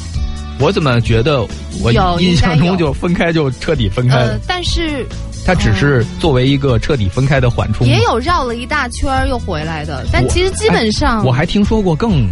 [0.59, 1.45] 我怎么觉得
[1.81, 5.05] 我有印象中就分开就彻底分开了呃？，但是
[5.45, 7.85] 它只是作为一个彻底分开的缓冲。
[7.85, 12.27] 也有绕了一大圈又回来的，但其实基本上我还听说过更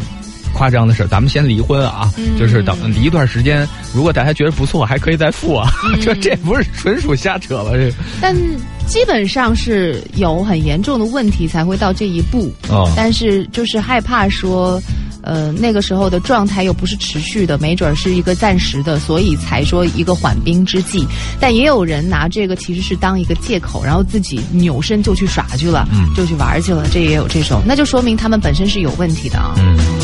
[0.54, 5.70] 夸张的事儿，咱们先离婚啊，嗯就是等离一段时间，如果大家觉得不错，还可以再复啊。
[5.86, 7.72] 嗯 这这不是纯属瞎扯吧？
[7.74, 8.36] 这但
[8.88, 12.52] 基本上是有很严重的问题才会到这一步。
[12.70, 14.82] 哦，但是就是害怕说，
[15.24, 21.06] 呃，那个时候的状态又不是持续的，没准儿是一个暂时的，所以才说一个缓兵之计。
[21.40, 29.56] 但也有人拿这个其实是当一个借口，然后自己扭身就去耍去了，嗯就去玩去了，这也有这种，那就说明他们本身是有问题的啊。
[29.58, 30.03] 嗯。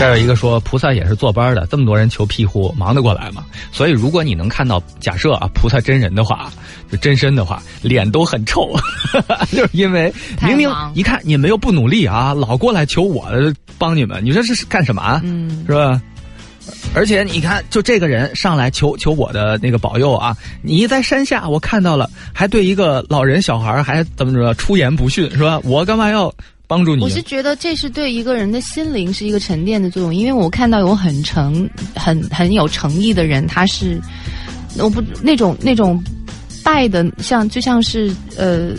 [0.00, 3.44] 这儿有一个说菩萨也是坐班的，这么多人求庇护，忙得过来吗？
[3.70, 6.50] 所以如果你能看到，假设啊菩萨真人的话，
[6.90, 8.74] 就真身的话，脸都很臭，
[9.52, 13.28] 就是因为明明一看你们又不努力啊，老过来求我
[13.76, 15.20] 帮你们，你说这是干什么啊？
[15.22, 16.00] 嗯，是吧？
[16.94, 20.34] 而且你看，就这个人上来求求我的那个保佑啊！
[20.62, 25.60] 你在山下我看到了，还对一个老人小孩还怎么着出言不逊，是吧？
[25.62, 26.32] 我干嘛要
[26.70, 34.00] 帮助你我是觉得这是对一个人的心灵是一个沉淀的作用，因为我看到有很诚、很很有诚意的人，他是
[34.78, 36.00] 我不那种那种
[36.62, 38.70] 拜的，像就像是呃，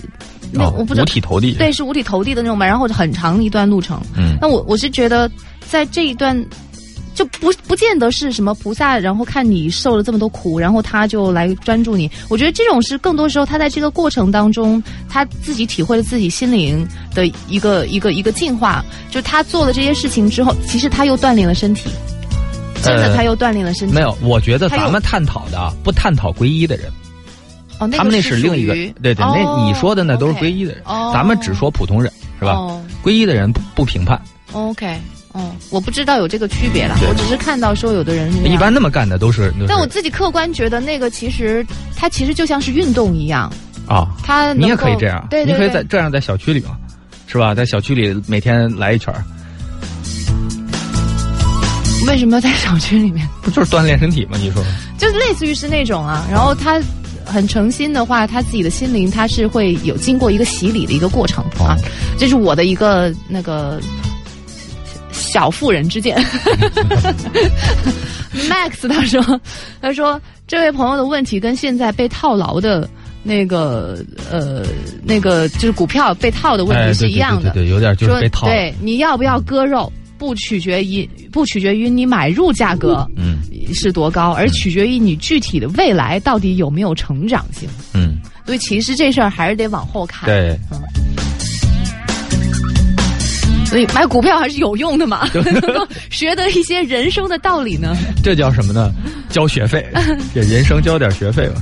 [0.54, 1.52] 那、哦我不知道五体投地。
[1.56, 4.02] 对，是五体投地的那种嘛，然后很长一段路程。
[4.16, 5.30] 嗯那我我是觉得
[5.68, 6.34] 在这一段
[7.14, 12.10] 就不不见得是什么菩萨，然后看你受了这么多苦，然后他就来专注你。
[12.30, 18.84] 我觉得这种是更多时候他在这个过程当中，他自己体会了自己心灵的一个一个一个进化。
[19.10, 21.90] 就他做了这些事情之后，其实他又锻炼了身体，
[22.82, 23.94] 真的呃他又锻炼了身体。
[23.94, 26.90] 没有，我觉得咱们探讨的啊，不探讨皈依的人，
[27.78, 32.54] 哦，那个他们那是另一个对对，哦那你说的那都是皈依的人，哦咱们只说普通人，是吧？
[32.54, 34.20] 哦皈依的人不不评判
[34.54, 34.98] ，OK，
[35.34, 41.66] 哦，我不知道有这个区别了，我只是看到说有的人一般那么干的都是，但我自己客观觉得那个其实
[41.96, 43.52] 它其实就像是运动一样，
[43.88, 46.78] 啊，它你也可以这样，对对你可以在这样在小区里嘛，
[47.28, 47.56] 是吧？
[47.56, 49.24] 在小区里每天来一圈儿，
[52.08, 53.26] 为什么要在小区里面？
[53.42, 54.38] 不就是锻炼身体吗？
[54.38, 54.62] 你说？
[54.98, 56.80] 就类似于是那种啊，然后他
[57.26, 61.78] 很诚心的话，他自己的心灵他是会有经过一个洗礼的一个过程啊哦，
[62.18, 63.80] 这是我的一个那个
[65.32, 66.18] 小妇人之见。
[68.50, 69.42] Max 他说，
[69.82, 72.90] 他说这位朋友的问题跟现在被套牢的。
[73.24, 74.66] 那个呃，
[75.04, 78.48] 那个就是股票被套的问哎，题是一样的，对对对，有点就是被套。
[78.48, 83.38] 对，你要不要割肉，不取决于不取决于你买入价格嗯
[83.76, 87.70] 是多高，而取决于你具体的未来到底有没有成长性。
[87.94, 90.58] 嗯，所以其实这事儿还是得往后看。，对，
[93.72, 97.96] 所以买股票还是有用的嘛， 能够 学得一些人生的道理呢。
[98.22, 98.92] 这叫什么呢？
[99.30, 99.82] 交学费，
[100.34, 101.62] 给人生交点学费吧。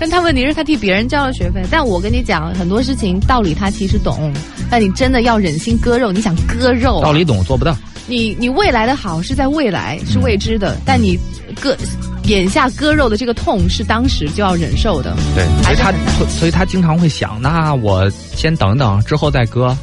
[0.00, 1.62] 但他问题是，他替别人交了学费。
[1.70, 4.32] 但我跟你讲，很多事情道理他其实懂，
[4.68, 7.76] 但你真的要忍心割肉，你想割肉啊、道理懂做不到。
[8.08, 11.16] 你你未来的好是在未来是未知的，但你
[11.60, 11.76] 割
[12.24, 15.16] 眼下割肉的这个痛是当时就要忍受的。
[15.36, 15.92] 对，所以他
[16.28, 19.74] 所以他经常会想，那我先等等，之后再割，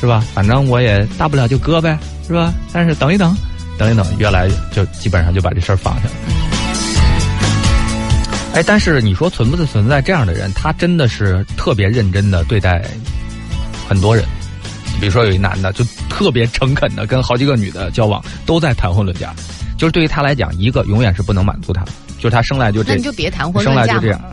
[0.00, 0.24] 是吧？
[0.34, 2.52] 反正我也大不了就割呗，是吧？
[2.72, 3.36] 但是等一等，
[3.78, 6.10] 等一等，越来就基本上就把这事儿放下了。
[8.54, 10.50] 哎，但是你说存不存在这样的人？
[10.54, 12.82] 他真的是特别认真的对待
[13.88, 14.24] 很多人，
[14.98, 19.34] 比如说有一男的就特别诚恳的跟好几个女的交往，都在谈婚论嫁。
[19.76, 24.02] 就是对于他来讲，一个永远是不能满足他的，就是他生来就这那你，就别谈婚生论嫁生。
[24.02, 24.32] 来就这样。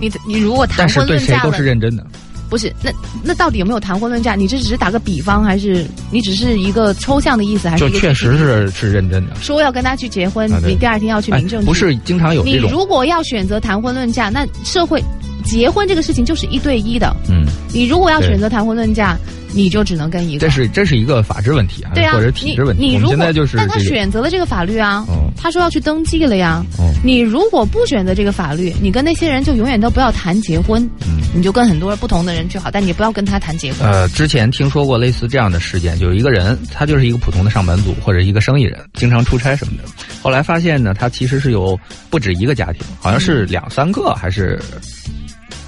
[0.00, 2.06] 你你如果谈但是婚对谁都论嫁了，是认真的。
[2.52, 2.92] 不是那
[3.24, 4.34] 那到底有没有谈婚论嫁？
[4.34, 9.34] 你这只是打个比方，还是你只是一个抽象的意思，还是就确实是是认真的。
[9.36, 11.66] 说要跟他去结婚，啊你第二天要去哎民政局。
[11.66, 15.02] 不是经常有你这种，如果要选择谈婚论嫁，那社会
[15.46, 17.16] 结婚这个事情就是一对一的。
[17.30, 19.16] 嗯，你如果要选择谈婚论嫁，
[19.52, 20.40] 你就只能跟一个。
[20.40, 22.98] 这是这是一个法制问题啊，对啊，或者体制问题。
[22.98, 26.64] 你现在就是但他，选择了这个法律啊，哦他说要去登记了呀。
[26.78, 31.20] 哦你如果不选择这个法律，你跟那些人就永远都不要谈结婚，嗯。
[31.34, 33.88] 你就跟很多不同的人去好，但你不要跟他谈结婚。
[33.88, 39.84] 呃，之前听说过类似这样的事件，就有一个人，他就是一个普通的上班族或者一个生意人，经常出差什么的。
[40.22, 41.78] 后来发现呢，他其实是有
[42.10, 44.60] 不止一个家庭，好像是两三个还是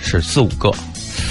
[0.01, 0.71] 是四五个。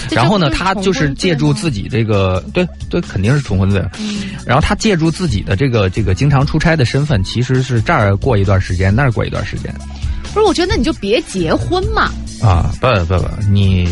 [0.10, 3.82] 这然后呢，他就是借助自己，这个，对对，肯定是重婚罪。
[4.00, 9.74] 嗯然后他借助自己的这个这个经常出差的身份，其实是这儿过一段时间，那儿过一段时间
[10.34, 10.46] 不是？
[10.46, 12.12] 我觉得你就别结婚嘛。
[12.42, 12.72] 啊！
[12.82, 13.88] 不不不，你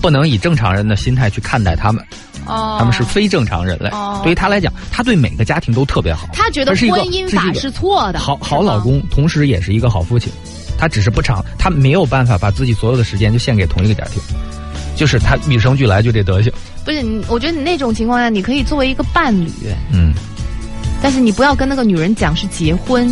[0.00, 2.04] 不能以正常人的心态去看待他们，
[2.46, 3.88] 哦，他们是非正常人类。
[3.88, 6.28] 哦对于他来讲，他对每个家庭都特别好。
[6.32, 8.78] 他觉得是一个婚姻法是是错的，好好老。
[8.78, 10.32] 公，同时也是一个好父亲。
[10.78, 14.22] 他只是不长，他没有办法把自己所有的时间就献给同一个家庭，
[14.98, 16.52] 就是他与生俱来就这德行。
[16.84, 19.48] 不是你，我觉得你那种情况下，你可以作为一个伴侣，
[19.92, 20.12] 嗯，
[21.00, 23.08] 但是你不要跟那个女人讲是结婚，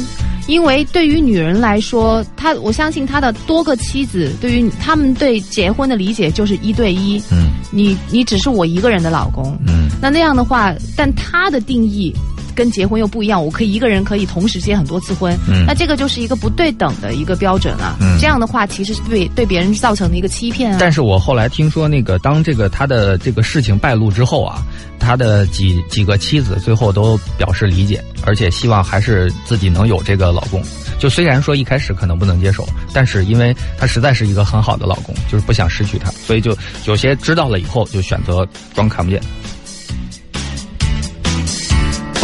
[0.49, 7.53] 因为对于女人来说，她我相信她的多个妻子，对于他们对结婚的理解就是一对一，嗯。
[7.71, 9.89] 你你只是我一个人的老公，嗯。
[10.01, 12.15] 那那样的话，但他的定义
[12.57, 17.97] 跟结婚又不一样，我可以一个人可以同时结很多次婚，嗯那这个就是一个不对等的一个标准啊。
[18.01, 20.79] 嗯这样的话，其实是对对别人造成的一个欺骗啊。
[20.81, 24.63] 但是我后来听说，那个当这个他的这个事情败露之后啊，
[24.99, 30.63] 他的几几个妻子最后都表示理解，而且希望还是自己能有这个老公。
[30.99, 39.21] 就虽然说一开始可能不能接受，但是因为他实在是一个很好的老公，就是不想失去他，所以就有些知道了以后就选择装看不见。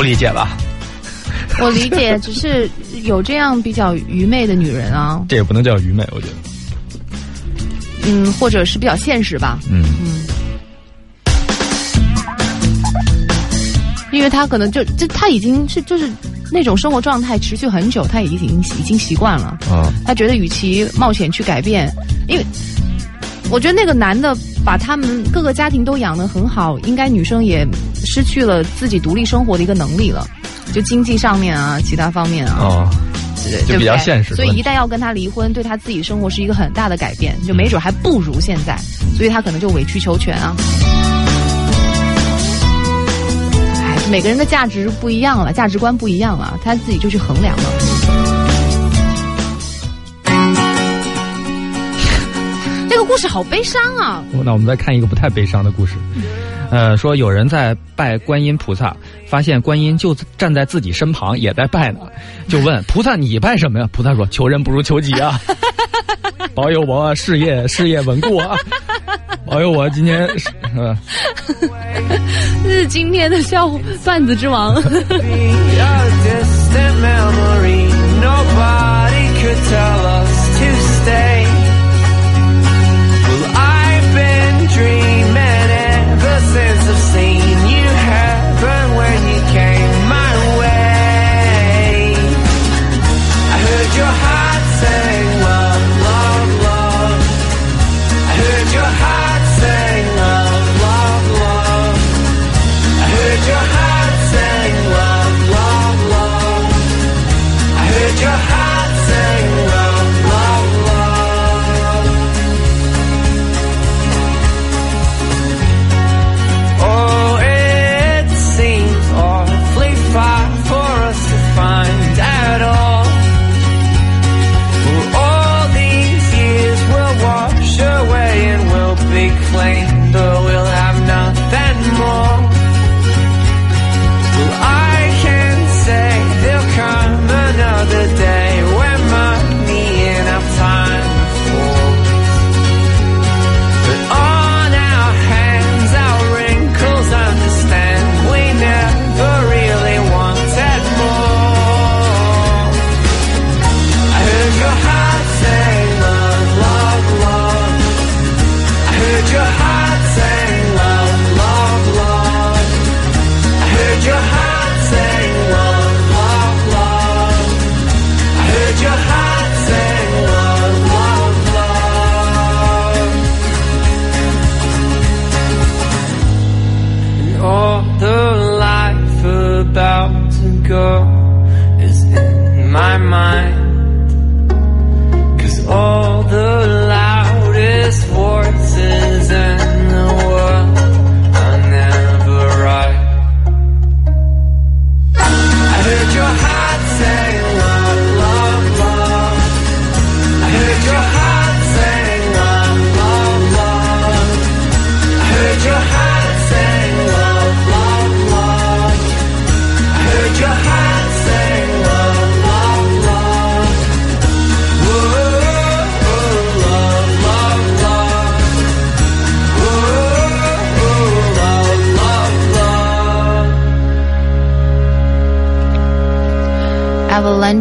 [0.03, 0.57] 不理解吧？
[1.61, 2.69] 我理解， 只是
[3.05, 6.33] 有这样比较愚昧的女人啊，这也不能叫愚昧，我觉得。
[8.05, 9.85] 嗯，或者是比较现实吧，嗯。
[10.03, 10.27] 嗯，
[14.11, 16.11] 因为他可能就就他已经是就是
[16.51, 21.89] 那种生活状态持续很久，他已经已经习惯了，啊她觉得与其冒险去改变，
[22.27, 22.45] 因为
[23.53, 24.35] 我觉得那个男的
[24.65, 27.69] 把他们各个家庭都养得很好，应该女生也
[28.03, 30.27] 失去了自己独立生活的一个能力了。
[30.73, 32.89] 就经济上面啊，其他方面啊，
[33.69, 38.75] 就比较现实所以一旦要跟他离婚，对他自己生活是一个很大的改变，就没准还不如现在，
[39.19, 40.57] 所以他可能就委曲求全啊。
[43.77, 47.65] 哎，每个人的价值不一样了，价值观不一样了，他自己就去衡量了。
[53.03, 54.23] 个故事好悲伤啊！
[54.45, 55.95] 那我们再看一个不太悲伤的故事。
[56.71, 58.97] 呃，说有人在拜观音菩萨，
[59.27, 62.01] 发现观音就站在自己身旁，也在拜呢，
[62.49, 65.39] 就问 菩萨：“你拜什么呀？”菩萨说：“求人不如求己啊，
[66.55, 68.57] 保佑我事业事业稳固啊，
[69.47, 70.97] 保佑我今天是呃
[72.65, 73.69] 这是今天的笑
[74.05, 74.81] 段子之王。
[89.53, 90.02] Came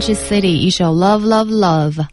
[0.02, 2.04] Avalanche City 一首 Love Love Love。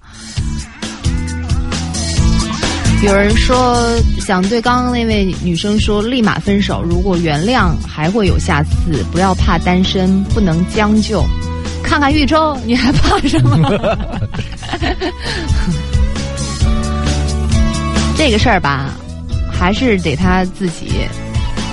[3.03, 3.81] 有人说
[4.21, 6.83] 想对刚刚那位女生说，立马分手。
[6.83, 9.03] 如果原谅，还会有下次。
[9.11, 11.25] 不要怕单身，不能将就。
[11.83, 13.57] 看看豫州，你还怕什么？
[18.19, 18.93] 这个事儿吧，
[19.51, 20.91] 还是得他自己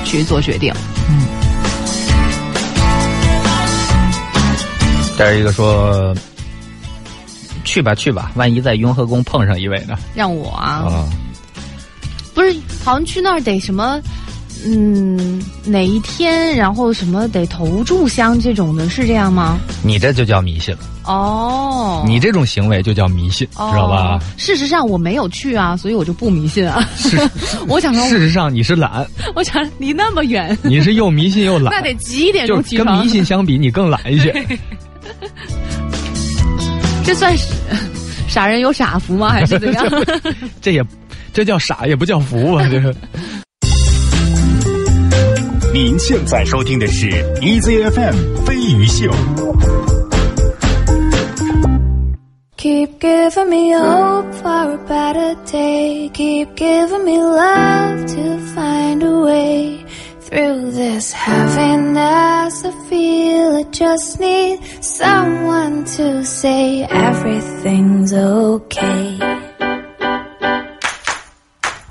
[0.05, 0.74] 去做决定。
[5.18, 6.13] 这儿一个说，
[7.63, 9.97] 去吧去吧，万一在雍和宫碰上一位呢？
[10.13, 11.09] 让我啊，啊，
[12.34, 12.53] 不是，
[12.84, 14.01] 好像去那儿得什么，
[14.66, 19.57] 嗯，哪一天，然后什么得投炷香这种的，是这样吗？
[19.84, 24.20] 你这就叫迷信了，哦，你这种行为就叫迷信，哦知道吧？？
[24.38, 26.86] 事实上我没有去啊，所以我就不迷信啊。
[27.70, 33.09] 我想说，事实上你是懒，我想离那么远，你是又迷信又懒， 那得几点钟起床迷？
[33.09, 34.34] 信相比，你更懒一些。
[37.03, 37.53] 这算是
[38.28, 39.30] 傻人有傻福吗？
[39.30, 39.86] 还是怎样？
[40.62, 40.84] 这也
[41.34, 42.68] 这叫傻，也不叫福啊！
[42.70, 42.95] 这个
[45.74, 47.10] 您现在收听的是
[47.41, 49.12] EZFM 飞鱼秀。
[52.58, 56.10] Keep giving me hope for a better day.
[56.14, 59.86] Keep giving me love to find a way
[60.26, 69.19] Through this heaviness, I feel I just need someone to say everything's okay.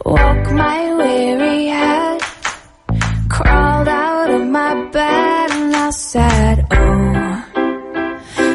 [0.04, 2.20] Woke my weary head,
[3.28, 7.12] crawled out of my bed, and I said, Oh,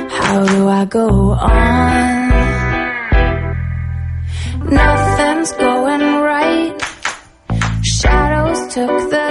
[0.09, 2.29] how do I go on?
[4.69, 6.75] Nothing's going right.
[7.81, 9.28] Shadows took the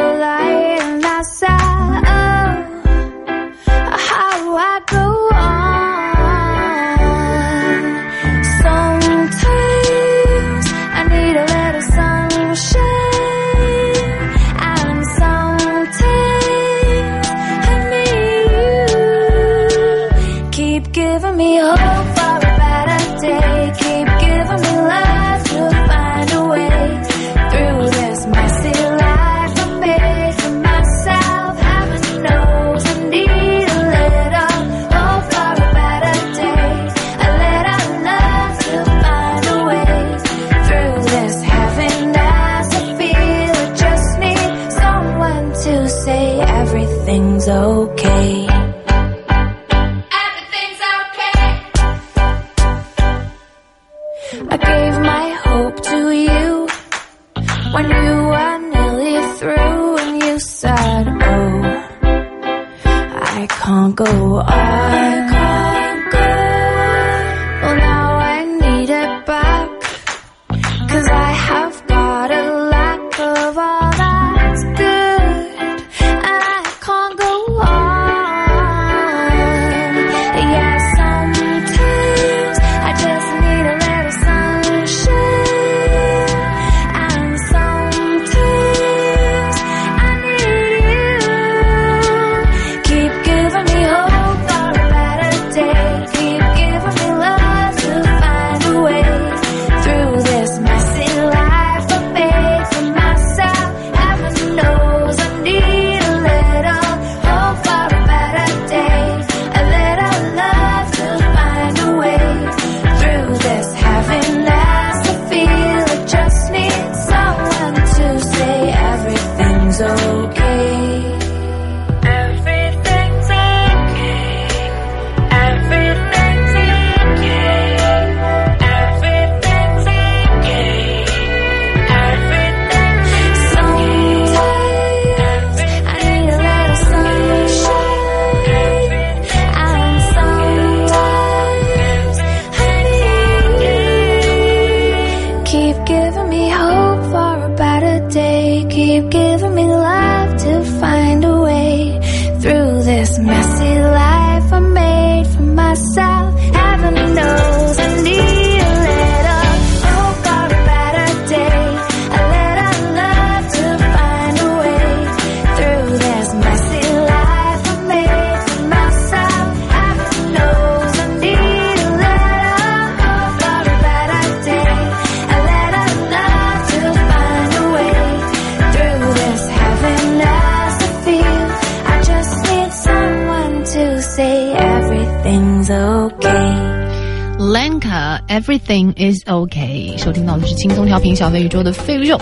[188.78, 192.16] Everything is OK，收听到的是轻松调频小飞宇宙的费肉。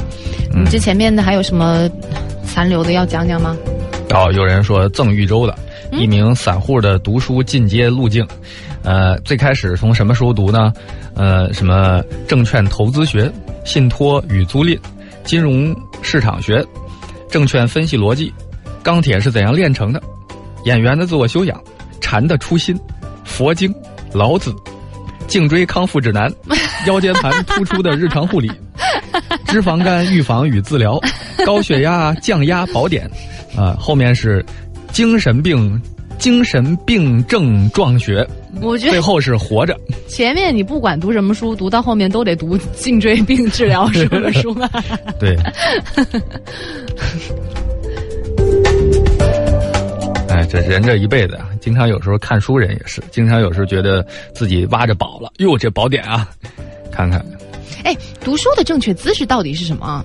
[0.54, 1.86] 你这前面的还有什么
[2.44, 3.54] 残留的要讲讲吗？
[4.10, 5.54] 哦，有人说赠豫州的
[5.92, 8.26] 一名散户的读书进阶路径，
[8.82, 10.72] 呃，最开始从什么时候读呢？
[11.14, 13.30] 呃，什么证券投资学、
[13.66, 14.78] 信托与租赁、
[15.24, 16.64] 金融市场学、
[17.28, 18.32] 证券分析逻辑、
[18.82, 20.02] 钢铁是怎样炼成的、
[20.64, 21.62] 演员的自我修养、
[22.00, 22.78] 禅的初心、
[23.24, 23.74] 佛经、
[24.12, 24.54] 老子、
[25.26, 26.32] 颈椎康复指南、
[26.86, 28.50] 腰间盘突出的日常护理、
[29.46, 31.00] 脂肪肝预防与治疗、
[31.44, 33.10] 高血压降压宝典，
[33.56, 34.44] 啊、后面是
[34.92, 35.80] 精神病
[36.18, 38.26] 精神病症状学，
[38.62, 39.76] 我觉得最后是活着。
[40.08, 44.70] 前面你不管读什么书，读到后面都得读颈椎病治疗什么书吧。
[45.20, 45.36] 对。
[50.28, 56.28] 哎，这人这一辈子啊，经常有时候看书人也是，经常有时候觉得自己挖着宝了，哟，这宝典啊，
[56.96, 57.24] 看看
[57.84, 60.04] 哎，读书的正确姿势到底是什么？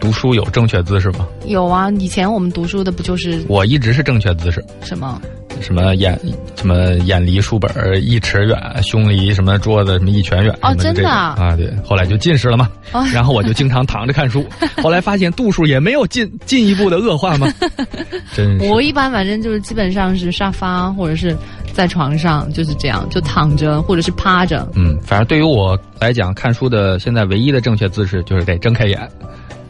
[0.00, 1.28] 读书有正确姿势吗？
[1.46, 5.20] 有啊，以前我们读书的不就是我一直是正确姿势，什么？
[5.62, 6.18] 什么眼
[6.56, 7.70] 什么眼离书本
[8.02, 10.52] 一尺远，胸离什么桌子什么一拳远。
[10.60, 11.56] 哦真的啊啊？
[11.56, 12.68] 对，后来就近视了嘛。
[12.92, 14.44] 哦然后我就经常躺着看书，
[14.82, 17.46] 后来发现度数也没有进进一步的恶化嘛。
[18.34, 18.68] 真是。
[18.70, 21.36] 我一般反正就是基本上是沙发或者是
[21.72, 24.68] 在床上就是这样，就躺着或者是趴着。
[24.74, 29.00] 嗯，反正对于我来讲，看书的现在唯一的正确姿势就是得睁开眼，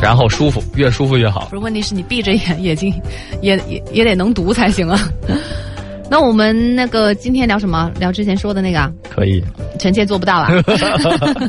[0.00, 1.56] 然后舒服，越舒服越好不。
[1.56, 2.92] 是，问题是你闭着眼，眼睛
[3.42, 4.98] 也也也得能读才行啊。
[6.10, 7.90] 那我们那个今天聊什么？
[8.00, 9.42] 聊之前说的那个啊，可以，
[9.78, 10.48] 臣妾做不到啊。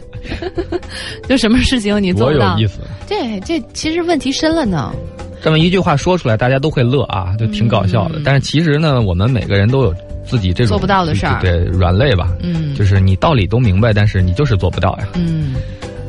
[1.30, 2.68] 就什么事情你做不到多有意？
[2.68, 2.80] 思。
[3.08, 4.91] 这这其实问题深了呢。
[5.41, 8.20] 这么一句话说出来，大家都会乐啊，就挺搞笑的。
[8.20, 9.93] 嗯但是其实呢，我们每个人都有
[10.26, 12.28] 自己这种做不到的事儿对对软肋吧。
[12.41, 15.08] 嗯就是你道理都明白，但是你就是做不到呀。
[15.14, 15.54] 嗯，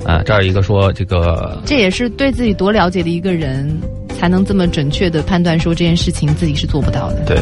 [0.04, 3.80] 啊，这儿一个说这个这也是对自己多了解的一个人，
[4.20, 7.24] 才能这么准确的判断说这件事情自己是做不到的。
[7.24, 7.38] 对，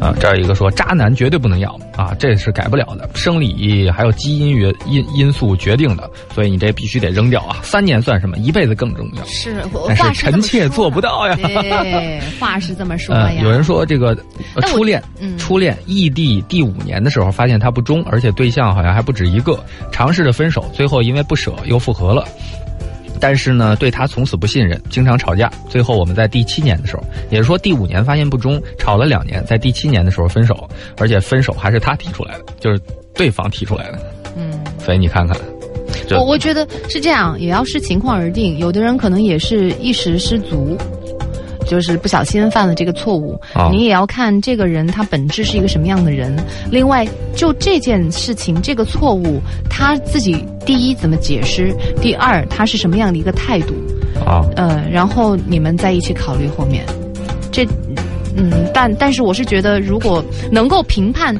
[0.00, 7.58] 啊，这儿有一个说渣男绝对不能要啊，这是改不了的，生理还有基因原因因素决定的，所以你这必须得扔掉啊。
[7.62, 8.36] 三年算什么？
[8.38, 9.24] 一辈子更重要。
[9.26, 11.38] 是，但是话是臣妾做不到呀。
[11.40, 13.42] 对， 话是这么说呃，呀。
[13.44, 14.12] 有人说这个、
[14.66, 19.56] 初恋，嗯初恋异地第五年的时候，发现他不忠，而且对象好像还不止一个，
[19.92, 22.26] 尝试着分手，最后因为不舍又复合了。
[23.20, 25.50] 但是呢，对他从此不信任，经常吵架。
[25.68, 32.80] 最后我们在第七年的时候，也是说第五年发现不忠，吵了两年，在第七年的时候分手，而且分手还是他提出来的，就是
[33.14, 33.98] 对方提出来的。
[34.36, 35.36] 嗯，所以你看看，
[36.10, 38.56] 我我觉得是这样，也要视情况而定。
[38.58, 40.76] 有的人可能也是一时失足，
[41.68, 43.40] 就是不小心犯了这个错误。
[43.54, 46.34] 啊你也要看这个人他本质是一个什么样的人。
[46.70, 47.06] 另外，
[47.36, 49.40] 就这件事情这个错误，
[49.70, 53.74] 他自己第一怎么解释，第二他是什么样的一个态度，
[54.26, 56.84] 啊，呃，然后你们在一起考虑后面。
[57.52, 57.64] 这，
[58.34, 61.36] 嗯，但但是我是觉得，如果能够评判。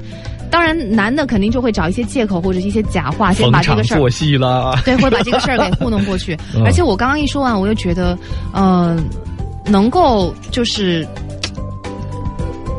[0.50, 4.80] 当然，男的肯定就会找一些借口或者一些假话，先把这个事儿场作戏啦。
[4.82, 6.34] 对，会把这个事儿给糊弄过去。
[6.56, 8.18] 嗯而且我刚刚一说完，我又觉得，
[8.54, 8.96] 呃，
[9.68, 11.06] 能够就是。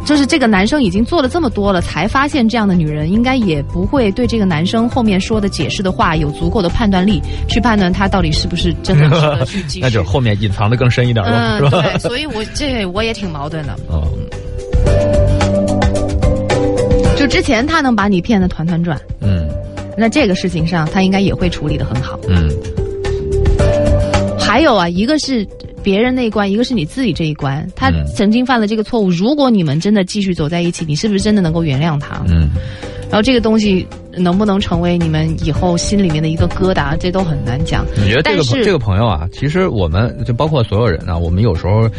[0.05, 9.81] 就是这个男生已经做了这么多了，才发现这样的女人，应该也不会对这个男生后面说的解释的话有足够的判断力，去判断他到底是不是真的值得去继续。
[9.85, 11.81] 那就后面隐藏的更深一点了，嗯，是吧？
[11.83, 13.75] 对，所以我这我也挺矛盾的。
[13.87, 14.07] 哦，
[17.15, 19.47] 就之前他能把你骗得团团转，嗯
[19.95, 22.19] 那这个事情上他应该也会处理的很好。
[22.27, 22.49] 嗯
[24.39, 25.47] 还有啊，一个是
[25.83, 27.67] 别人那一关，一个是你自己这一关。
[27.75, 32.23] 他嗯曾经犯了这个错误，如果你们真的继续走在一起，你是不是真的能够原谅他？
[32.27, 32.49] 嗯
[33.09, 37.83] 然后这个东西能不能成为你们以后心里面的一个疙瘩，这都很难讲。
[37.95, 41.89] 你觉得这个这个朋友啊，其实我们就包括所有人啊，我们有时候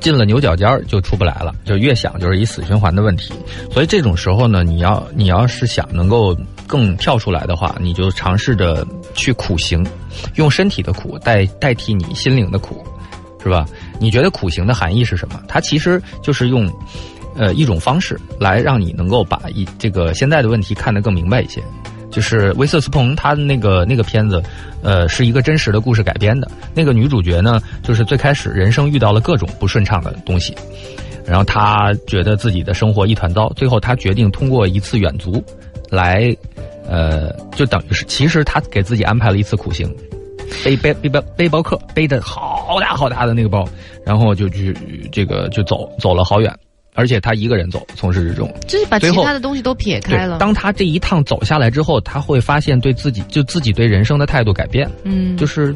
[0.00, 3.34] 进了牛角尖儿就出不来了，就越想就是一死循环的问题。
[3.70, 6.34] 所以这种时候呢，你要你要是想能够
[6.66, 9.86] 更跳出来的话，你就尝试着去苦行，
[10.36, 12.82] 用身体的苦代代替你心灵的苦，
[13.42, 13.66] 是吧？
[14.00, 15.42] 你觉得苦行的含义是什么？
[15.48, 16.70] 它其实就是用。
[17.36, 21.62] 呃，一种方式来让你能够把一这个现在的问题看得更明白一些。
[22.10, 24.42] 就是威瑟斯彭他的那个那个片子，
[24.82, 26.50] 呃，是一个真实的故事改编的。
[26.74, 30.52] 那个女主角呢，就是最开始人生遇到了各种不顺畅的东西，
[31.24, 35.40] 然后她觉得自己的生活一团糟，最后她决定通过一次远足，
[35.90, 36.34] 来，
[36.88, 39.88] 呃，就等于是其实她给自己安排了一次苦行，
[40.64, 43.66] 背背背包背包客背的好大好大的那个包，
[44.04, 44.74] 然后就去
[45.12, 46.52] 这个就走走了好远，
[46.94, 48.52] 而且他一个人走，从始至终。
[48.66, 50.38] 就是把其他的东西都撇开了。
[50.38, 55.74] 当他这一趟走下来之后，他会发现对自己就自己对人生的态度改变，嗯，就是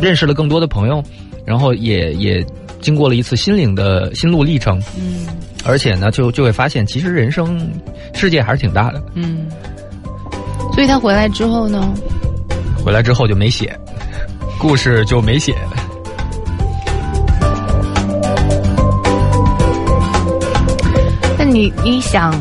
[0.00, 1.02] 认识了更多的朋友，
[1.44, 2.44] 然后也也
[2.80, 5.26] 经过了一次心灵的心路历程，嗯
[5.64, 7.70] 而且呢，就就会发现其实人生
[8.14, 9.02] 世界还是挺大的。
[9.14, 9.46] 嗯。
[10.74, 11.94] 所以他回来之后呢，
[12.84, 13.78] 回来之后就没写，
[14.58, 15.54] 故事就没写。
[21.38, 22.34] 那你你想，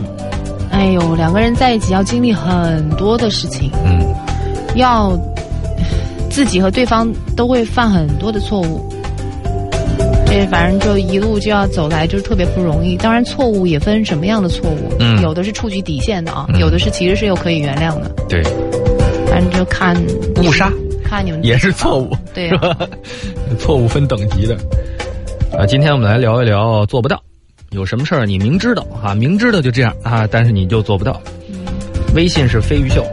[0.72, 4.02] 哎呦，两个人在一起要经历很多的事情，嗯
[4.76, 5.18] 要
[6.30, 8.88] 自己和对方都会犯很多的错误。
[10.26, 12.96] 这反正就一路就要走来，就是特别不容易。
[12.96, 18.10] 当然，错误也分什么样的错误，嗯有的是触及底线的啊，嗯有的是其实是又可以原谅的。
[18.30, 18.42] 对，
[19.42, 19.96] 反正就看
[20.38, 20.72] 误杀
[21.04, 22.78] 看你们也是错误， 对是吧？
[23.58, 24.56] 错误分等级的。
[25.58, 27.22] 啊，今天我们来聊一聊做不到，
[27.72, 31.20] 有什么事儿你明知道啊，明知道就这样啊，但是你就做不到。
[32.14, 33.04] 微信是飞鱼秀。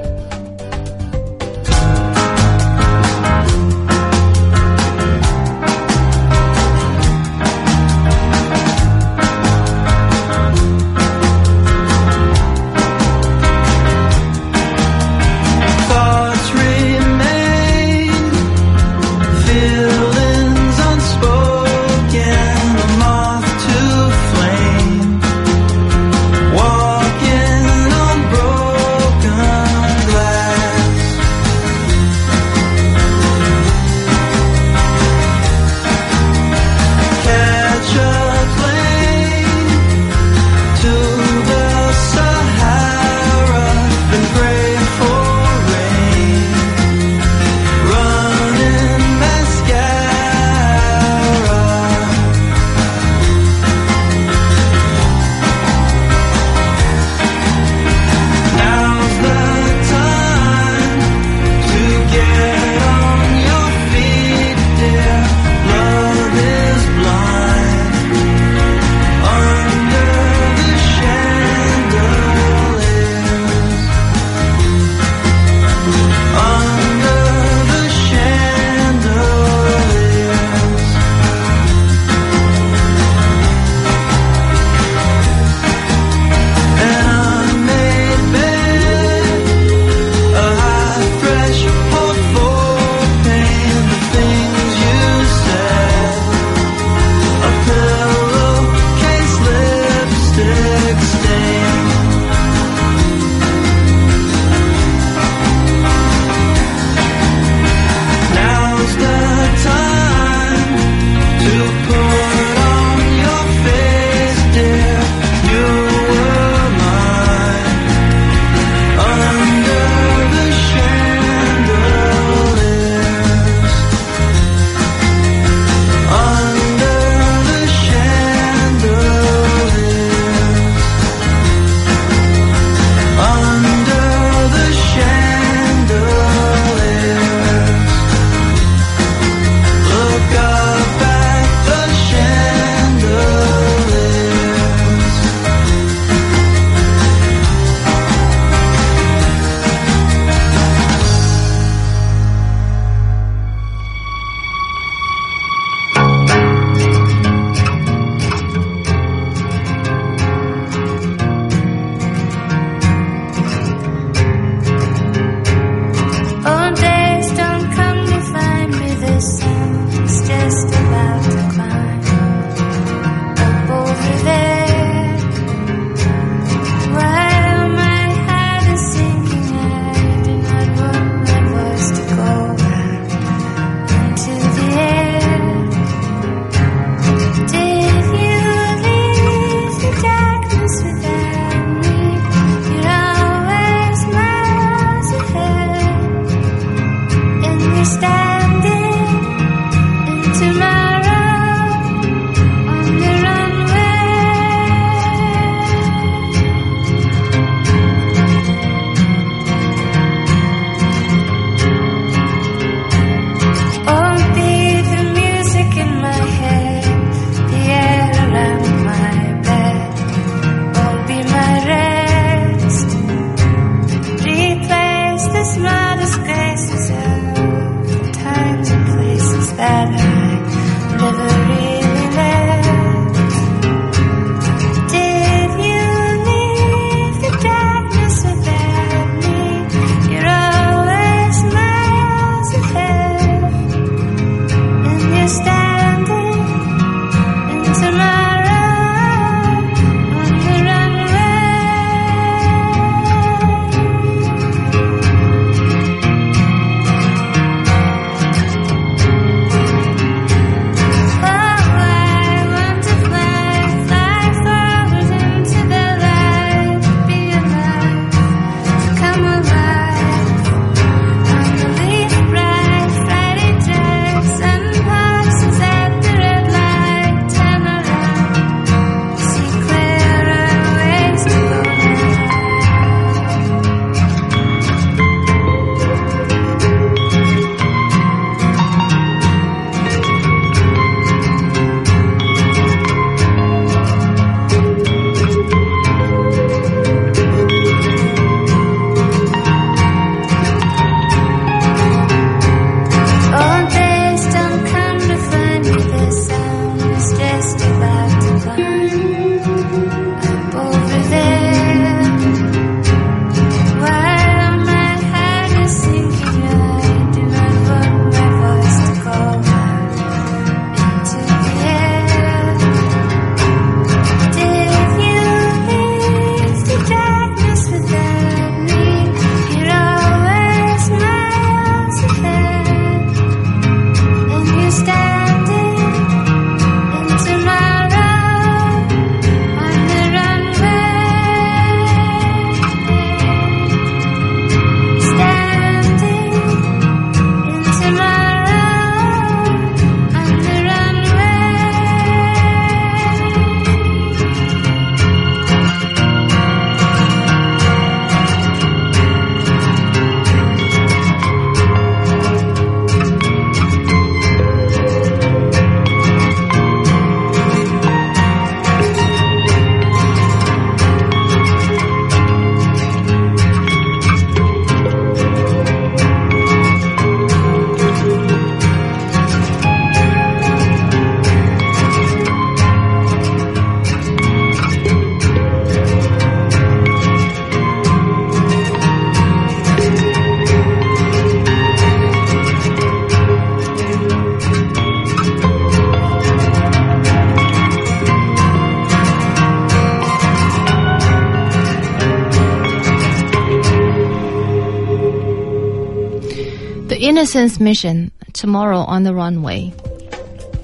[407.28, 409.70] Innocence Mission Tomorrow on the Runway。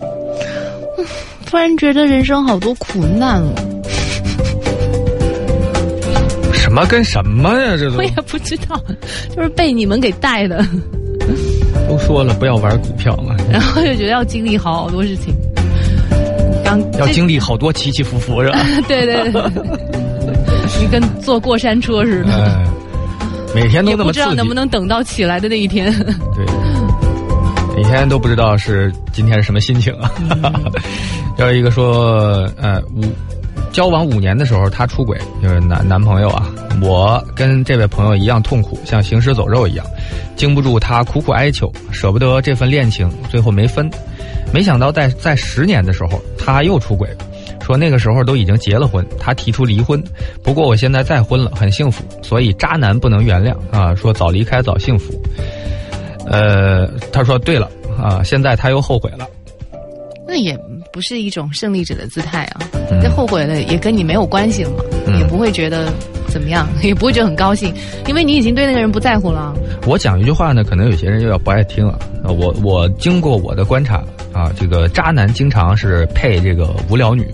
[0.01, 1.07] 嗯
[1.45, 3.53] 突然觉得人生好多苦难哦，
[6.55, 7.77] 什么跟什么呀？
[7.79, 8.83] 这都我也不知道，
[9.37, 10.67] 就是被你们给带的，
[11.87, 15.33] 都说了不要玩股票嘛，然后就觉得要经历好多事情。
[16.65, 18.59] 刚 要经历好多起起伏伏是吧？
[18.89, 19.43] 对 对对，
[20.81, 22.65] 你跟坐过山车似的，哎，
[23.55, 25.93] 每天都也那么，不知道能不能等到起来的那一天。
[26.35, 26.45] 对，
[27.75, 30.11] 每天都不知道是今天是什么心情啊。
[31.39, 33.03] 要一个说，呃，五
[33.73, 36.49] 交往五年的时候，他出轨，就是男男朋友啊。
[36.81, 39.85] 我跟这位朋友一样痛苦，像行尸走肉一样，
[40.37, 43.91] 经不住他苦苦哀求，舍不得这份恋情，最后没分。
[44.53, 47.09] 没想到在在十年的时候，他又出轨，
[47.61, 50.03] 说那个时候都已经结了婚，他提出离婚。
[50.45, 55.13] 不过我现在再婚了，很幸福，所以渣男不能原谅啊，说早离开早幸福。
[56.27, 59.27] 呃，他说对了啊，现在他又后悔了。
[60.27, 60.59] 那也
[60.93, 62.61] 不是一种胜利者的姿态啊，
[62.91, 65.93] 嗯这后悔了也跟你没有关系了嘛，嗯也不会觉得
[66.29, 67.73] 怎么样， 也不会觉得很高兴，
[68.09, 69.55] 因为你已经对那个人不在乎了。
[69.87, 71.99] 我讲一句话呢，可能有些人又要不爱听啊。
[72.25, 74.03] 呃我我经过我的观察
[74.33, 77.29] 啊，这个渣男经常是配这个无聊女，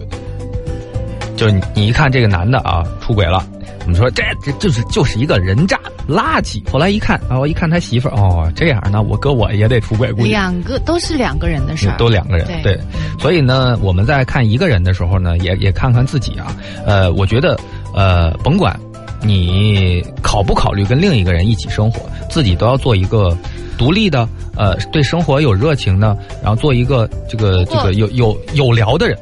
[1.37, 3.43] 就是你你一看这个男的啊出轨了，
[3.85, 5.80] 我们说这这就是就是一个人渣
[6.11, 6.61] 垃圾。
[6.71, 12.81] 后来一看啊，我一看他媳妇儿哦这样，那我哥我也得出轨，估计两个都是两个人的事儿，都两个人，对对，
[13.19, 16.55] 所以呢，我们在看一个人的时候呢，也也看看自己啊。
[16.85, 17.59] 呃，我觉得，
[17.95, 18.79] 呃，甭管
[19.23, 23.37] 你考不考虑跟另一个人一起生活，自己都要做一个
[23.79, 29.19] 独立的，呃，对生活有热情的，然后做一个这个这个有有有聊的人，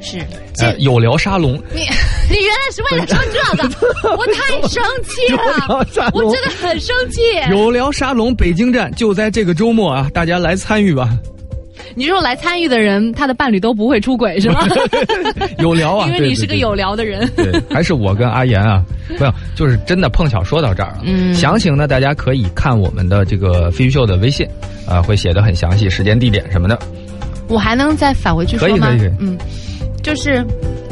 [0.00, 0.18] 是。
[0.58, 1.54] 呃，有聊沙龙。
[1.74, 1.86] 你
[2.30, 7.20] 你原来是为了说这个，我太生气了我真的很生气。
[7.50, 11.10] 有聊沙龙北京站就在这个周末啊，大家来参与吧。
[11.94, 14.66] 你说来参与的人，他的伴侣都不会出轨是吗？
[15.58, 17.28] 有聊啊，因为你是个有聊的人。
[17.36, 21.00] 对，还是我跟阿岩啊，没有，就是真的碰巧说到这儿了。
[21.04, 24.46] 嗯详情呢，大家可以看我们的这个飞鱼秀的微信，
[24.86, 26.78] 啊、会写的很详细，时间、地点什么的。
[27.48, 28.86] 我还能再返回去说吗？
[28.88, 29.36] 可以可以嗯，
[30.02, 30.44] 就是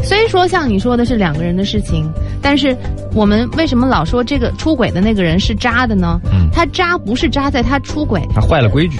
[0.02, 2.76] 虽说像你说的是两个人的事情，但是
[3.14, 6.20] 我们为什么老说这个出轨的那个人是渣的呢？
[6.32, 6.48] 嗯。
[6.52, 8.98] 他渣不是渣在他出轨，他坏了规矩，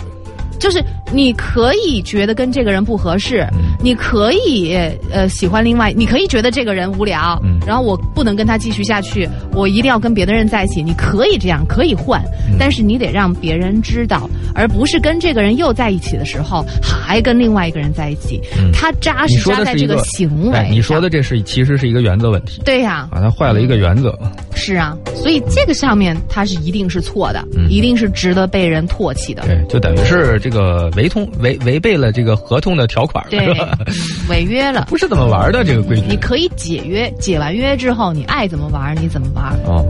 [0.61, 0.81] 就是
[1.13, 4.77] 你可以觉得跟这个人不合适，嗯你可以
[5.11, 10.83] 呃喜欢另外，你可以觉得这个人无聊，嗯然后我不能跟他继续下去，我一定要跟别的人在一起。
[10.83, 18.41] 你可以这样，可以换，嗯但是你得让别人知道，而不是跟这个人又在一起的时候还跟另外一个人在一起。
[18.59, 24.17] 嗯他渣你是扎在这个行为哎，你说的这是其实是一个原则问题对呀、啊，他坏了一个原则。
[24.55, 29.43] 是啊，所以这个上面他是一定是错的，嗯一定是值得被人唾弃的。
[29.47, 33.41] 对，就等于是这个违通违违背了这个合同的条款，对
[34.29, 34.87] 违约了。
[34.91, 36.03] 不是怎么玩的这个规矩。
[36.09, 39.85] 你可以解约，解完约之后，你爱怎么玩你怎么玩，哦，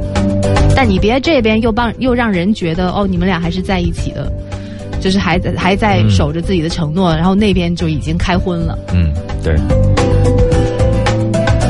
[0.77, 4.31] 但你别这边又帮又让人觉得哦，你们俩还是在一起的，
[5.01, 8.79] 就是还在还在嗯守着自己的承诺，然后那边就已经开荤了。
[8.93, 9.57] 嗯，对。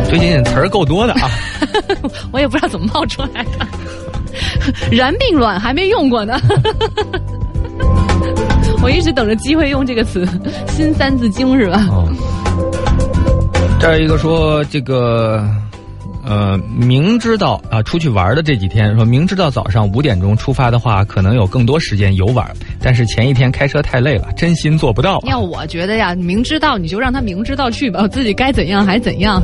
[0.08, 1.30] 最近词儿够多的啊，
[2.32, 3.66] 我也不知道怎么冒出来的，
[4.90, 6.36] 然并卵还没用过呢。
[8.82, 10.26] 我一直等着机会用这个词，
[10.68, 11.86] 新三字经是吧？
[11.90, 12.08] 哦，
[13.78, 15.44] 这儿一个说这个，
[16.24, 22.50] 呃，明知道啊出去玩的这几天，说明知道早上五点钟出发的话，可能有更多时间游玩，
[22.82, 25.20] 但是前一天开车太累了，真心做不到、啊。
[25.26, 29.42] 要我觉得呀，你明知道你就让他明知道去吧，自己该怎样还怎样，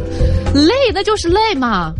[0.55, 1.95] 累那就是累嘛，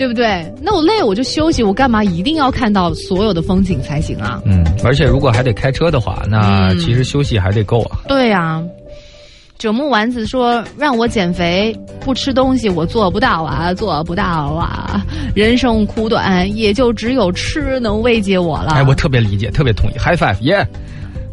[0.00, 0.50] 对不对？
[0.62, 4.40] 那我累我就休息，我干嘛一定要看到所有的风景才行啊？
[4.46, 7.98] 嗯，而且如果还得开车的话，那嗯其实休息还得够啊。
[8.08, 8.62] 对呀、
[9.58, 15.04] 九木丸子说：“让我减肥，不吃东西，我做不到啊，做不到啊！
[15.34, 20.66] 人生苦短，也就只有吃能慰藉我了。”哎，我特别理解，特别同意，high five，耶、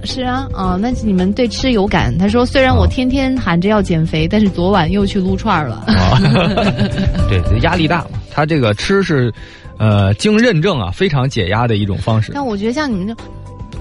[0.08, 2.18] 是啊，哦，那你们对吃有感。
[2.18, 5.84] 他说：“虽然我天天喊着要减肥，但是昨晚又去撸串儿了。
[5.88, 6.18] 啊，
[7.30, 8.12] 对，压力大嘛。
[8.32, 9.32] 他这个吃是，
[9.78, 12.32] 呃，经认证啊，非常解压的一种方式。
[12.34, 13.08] 但我觉得像你们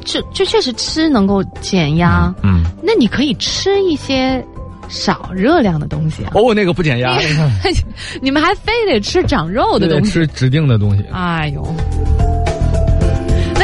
[0.05, 2.35] 这，这这确实吃能够减压。
[2.43, 4.45] 嗯，那你可以吃一些
[4.89, 6.33] 少热量的东西啊。
[6.35, 7.19] 哦，那个不减压，
[8.21, 10.11] 你们还非得吃长肉的对东西？
[10.13, 11.05] 吃指定的东西。
[11.13, 11.65] 哎呦。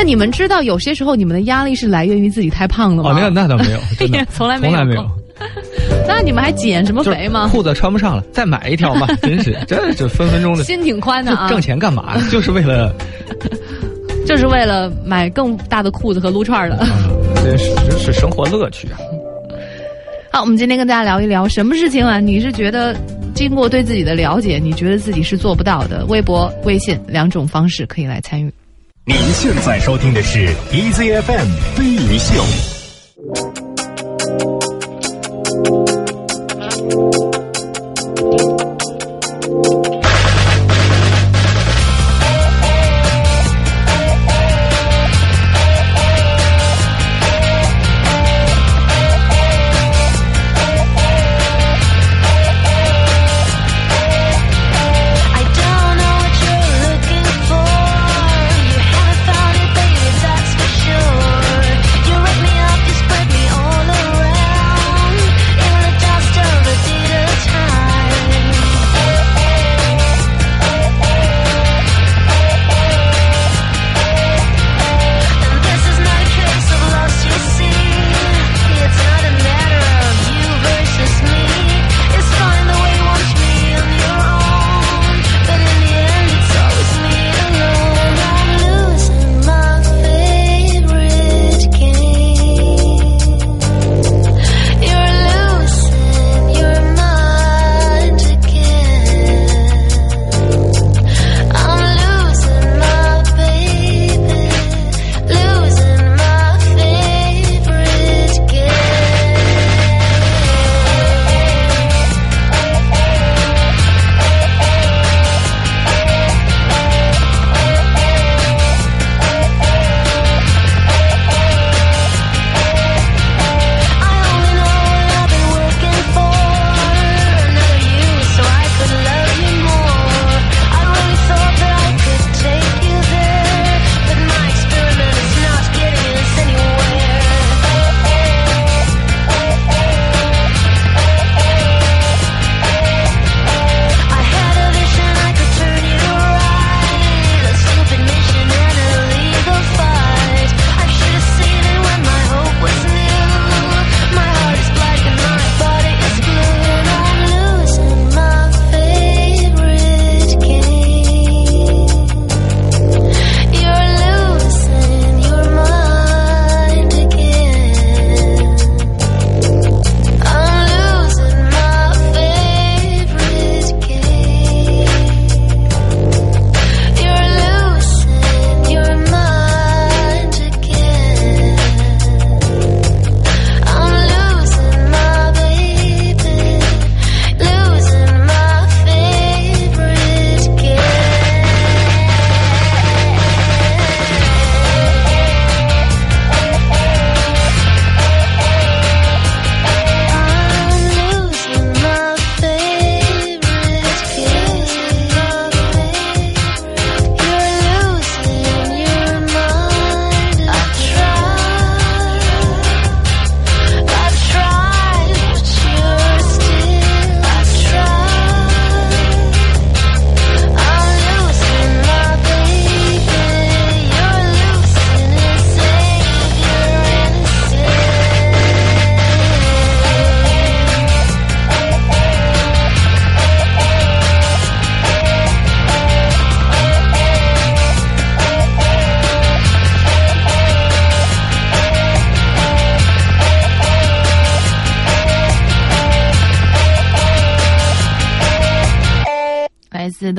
[0.03, 3.11] 那你们知道有些时候你们的压力是来源于自己太胖了吗？
[3.11, 3.79] 哦，那那倒没有，
[4.35, 5.09] 从来没有从来没有。
[6.09, 7.49] 那你们还减什么肥吗？
[7.53, 10.65] 裤子穿不上了，再买一条吧， 真是，这就分分钟的。
[10.65, 11.49] 心挺宽的啊。
[11.49, 12.17] 挣钱干嘛？
[12.33, 12.93] 就是为了
[14.27, 16.85] 就是为了买更大的裤子和撸串儿的。
[17.37, 18.99] 这是这是生活乐趣啊。
[20.33, 22.19] 好，我们今天跟大家聊一聊什么事情啊？
[22.19, 22.93] 你是觉得
[23.37, 26.05] 经过对自己的了解，你觉得自己是做不到的？
[26.07, 28.53] 微博、微信两种方式可以来参与。
[29.05, 32.41] 您现在收听的是 EZFM 飞鱼秀。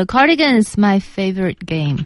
[0.03, 2.05] The Cardigans My Favorite Game。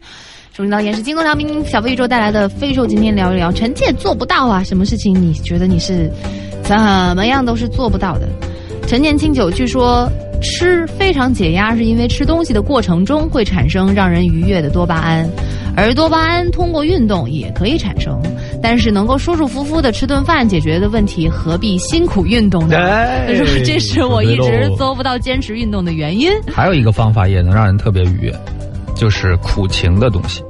[0.56, 6.12] 收听到也是金空调明小飞宇宙带来的飞兽，今天聊一聊臣妾做不到啊，什么事情你觉得你是
[6.62, 6.78] 怎
[7.16, 8.30] 么样都是做不到的？
[8.88, 10.08] 陈年清酒据说
[10.44, 15.28] 吃非常解压，是因为吃东西的过程中会产生让人愉悦的多巴胺，
[15.76, 17.97] 而多巴胺通过运动也可以产。
[18.62, 22.78] 但是能够舒舒服服的吃顿饭解决的问题，何必辛苦运动呢？
[22.78, 26.32] 哎他说这是我一直做不到坚持运动的原因。
[26.52, 28.36] 还有一个方法也能让人特别愉悦，
[28.96, 30.44] 就是苦情的东西。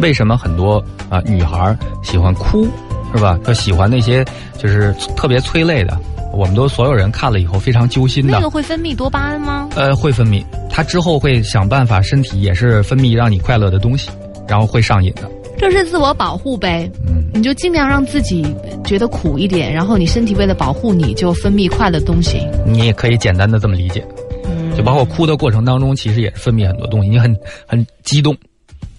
[0.00, 2.66] 为什么很多啊、女孩儿喜欢哭，
[3.14, 3.38] 是吧？
[3.44, 4.24] 她喜欢那些
[4.58, 5.96] 就是特别催泪的，
[6.32, 8.32] 我们都所有人看了以后非常揪心的。
[8.32, 9.68] 那个会分泌多巴胺吗？
[9.76, 14.10] 呃，会分泌，它之后会想办法，身体也是分泌让你快乐的东西，
[14.48, 15.30] 然后会上瘾的。
[15.58, 16.90] 这是自我保护呗。
[17.06, 18.44] 嗯，你就尽量让自己
[18.84, 22.40] 觉得苦一点，然后你身体为了保护你，就分泌快乐的东西。
[22.66, 24.04] 你也可以简单的这么理解，
[24.46, 27.34] 嗯就包括哭的过程当中，其实也是分泌很多东西，你很
[27.66, 28.36] 很激动，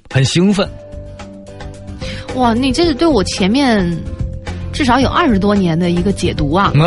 [0.09, 0.67] 很兴奋，
[2.35, 3.85] 哇，你这是对我前面
[4.71, 6.71] 至少有二十多年的一个解读啊！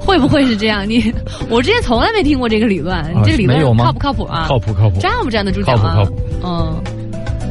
[0.00, 0.88] 会不会是这样？
[0.88, 1.12] 你
[1.48, 4.46] 我之前从来没听过这个理论，你这个理论没有吗靠不靠谱啊？
[4.48, 4.98] 靠谱靠谱。
[5.00, 5.94] 站不站得住脚啊？
[5.96, 6.14] 靠谱靠谱
[6.44, 6.82] 嗯，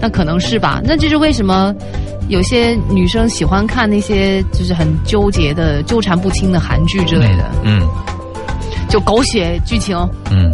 [0.02, 0.82] 那可能是吧。
[0.84, 1.74] 那这是为什么
[2.30, 7.82] 有些女生喜欢看那些就是很纠结的、纠缠不清的韩剧之类的，嗯
[8.90, 9.98] 就狗血剧情。
[10.30, 10.52] 嗯，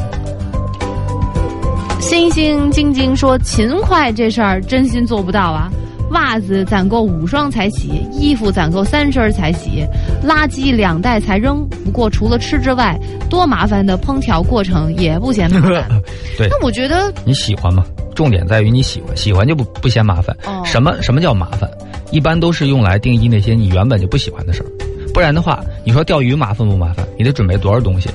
[2.00, 5.70] 星星晶晶说：“勤快这事儿真心做不到啊！
[6.12, 9.86] 袜子攒够五双才洗，衣服攒够三身儿才洗，
[10.24, 11.68] 垃圾两袋才扔。
[11.84, 13.00] 不过除了吃之外，
[13.30, 16.02] 多麻烦的烹调过程也不嫌麻烦。
[16.38, 17.86] 对那我觉得，你喜欢吗？
[18.16, 20.36] 重点在于你喜欢，喜欢就不不嫌麻烦。
[20.46, 21.70] 哦什么什么叫麻烦？
[22.12, 24.70] 一般都是用来定义那些你原本就不喜欢的事儿。
[25.14, 27.08] 不然的话，你说钓鱼麻烦不麻烦？
[27.18, 28.10] 你得准备多少东西，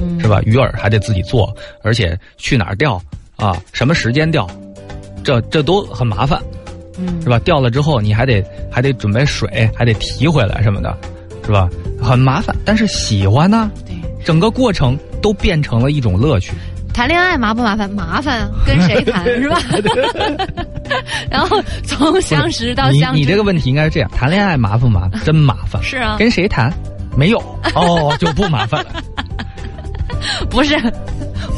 [0.00, 0.40] 嗯，是吧？
[0.44, 3.00] 鱼饵还得自己做，而且去哪儿钓
[3.36, 3.56] 啊？
[3.72, 4.46] 什么时间钓？
[5.24, 6.40] 这这都很麻烦，
[6.98, 7.38] 嗯是吧？
[7.40, 10.96] 掉了之后你还得还得准备水，还得提回来什么的，
[11.44, 11.68] 是吧？
[12.02, 13.94] 很麻烦，但是喜欢呢，对。
[14.24, 16.52] 整个过程都变成了一种乐趣。
[16.92, 17.88] 谈恋爱麻不麻烦？
[17.90, 19.60] 麻烦啊，跟谁谈 是吧？
[21.30, 25.08] 然后从相识到相知，你这个问题应该是这样：谈恋爱麻烦吗？
[25.24, 25.80] 真麻烦。
[25.84, 26.72] 是啊跟谁谈？
[27.16, 27.38] 没有
[27.74, 28.90] 哦，就不麻烦了。
[30.50, 30.76] 不是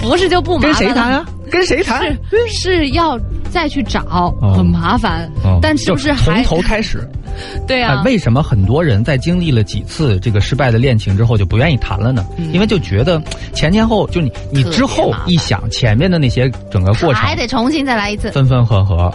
[0.00, 1.26] 不是就不麻烦跟谁谈啊？
[1.50, 2.02] 跟谁谈？
[2.30, 3.18] 是是要
[3.50, 4.00] 再去找，
[4.40, 5.30] 哦很麻烦。
[5.44, 7.06] 哦但是不是还从头开始？
[7.66, 8.02] 对啊哎，？
[8.04, 12.24] 为什么很多人在经历了几次这个失败的恋情之后就不愿意谈了呢？
[12.36, 13.22] 嗯因为就觉得
[13.52, 18.30] 前前后就你你之后一想前面的那些整个过程还得重新再来一次。
[18.32, 19.12] 分分合合，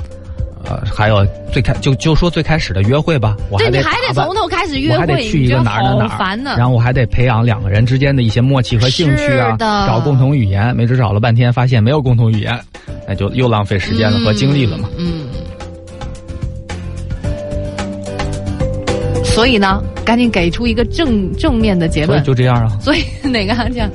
[0.66, 6.56] 呃，还有最开就就说最开始的约会吧，我对，还得你还得从头开始约我还得会，去一个哪儿哪儿哪儿，烦呢。
[6.58, 10.74] 然后我还得培养两个人之间的一些默契和兴趣啊找共同语言。
[10.76, 12.58] 没准找了半天，发现没有共同语言，
[13.08, 14.90] 那就又浪费时间了和精力了嘛。
[14.98, 15.28] 嗯。
[19.24, 22.24] 所以呢，赶紧给出一个正正面的结所以论。
[22.24, 23.90] 就这样啊，所以 哪个行情，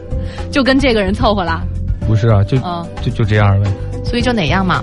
[0.51, 1.63] 就跟这个人凑合啦，
[2.07, 3.71] 不是啊，就嗯，就就这样呗。
[4.05, 4.83] 所以就哪样嘛。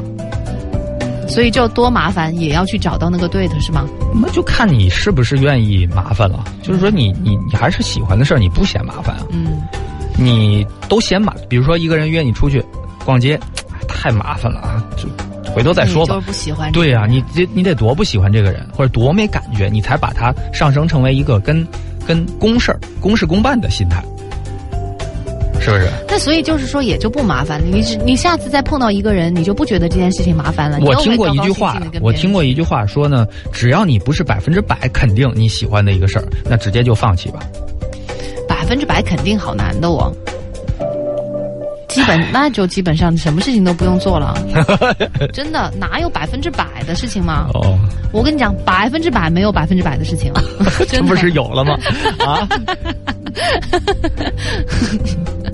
[1.28, 3.86] 所以就多麻烦也要去找到那个对的，是吗？
[4.14, 6.46] 那就看你是不是愿意麻烦了。
[6.62, 9.26] 就是说你，你你还是喜欢的事儿，你不嫌麻烦啊。
[9.32, 9.60] 嗯，
[10.18, 12.64] 你都嫌麻，比如说一个人约你出去
[13.04, 13.42] 逛街，哎
[13.98, 15.08] 太麻烦了啊，就
[15.52, 16.22] 回头再说吧就。
[16.22, 16.70] 不喜欢。
[16.74, 21.66] 对呀、你这你得多不喜欢这个人，或者多没感觉，你才把他上升成为一个跟
[22.06, 24.04] 跟公事儿、公事公办的心态，
[25.62, 25.88] 是不是？
[26.08, 27.66] 那所以就是说，也就不麻烦了。
[27.72, 30.78] 你你下次再碰到一个人，你就不觉得这件事情麻烦了。
[30.82, 37.40] 我听过一句话我听过一句话说呢，只要你不是百分之百肯定你喜欢的一个事儿，那直接就放弃吧。
[38.48, 40.14] 百分之百肯定好难的哦。
[41.96, 44.38] 基本 那就基本上什么事情都不用做了，
[45.32, 47.48] 真的哪有百分之百的事情吗？
[47.54, 47.78] 哦，
[48.12, 50.32] 我跟你讲，百分之百没有百分之百的事情，
[50.78, 51.74] 这真不是有了吗？
[52.26, 52.48] 啊！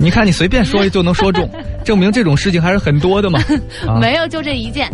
[0.00, 1.48] 你看，你随便说就能说中，
[1.84, 3.38] 证明这种事情还是很多的嘛。
[3.86, 4.90] 啊、没有就这一件。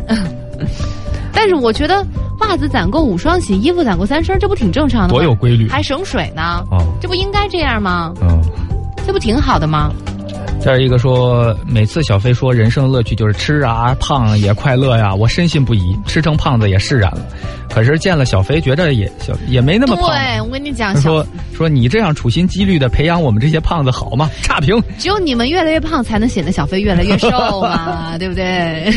[1.33, 2.05] 但是我觉得
[2.41, 5.15] 袜子攒够五双洗，衣服攒够三身，这不挺正常的吗？
[5.15, 8.13] 多有规律还省水呢，哦，这不应该这样吗？
[8.21, 8.39] 嗯。
[9.07, 9.91] 这不挺好的吗？
[10.61, 17.27] 这儿一个说，每次小飞说人生的乐趣就是吃啊，胖也快乐呀，我深信不疑，吃成胖子也释然了。
[17.71, 20.11] 可是见了小飞，觉得也小也没那么胖。
[20.11, 21.25] 对，我跟你讲，说
[21.55, 24.29] 说你这样处心积虑的培养我们这些胖子好吗？
[24.43, 24.83] 差评。
[24.99, 27.31] 只有你们越来越胖，才能显得小飞越来越瘦
[27.63, 28.93] 嘛， 对不对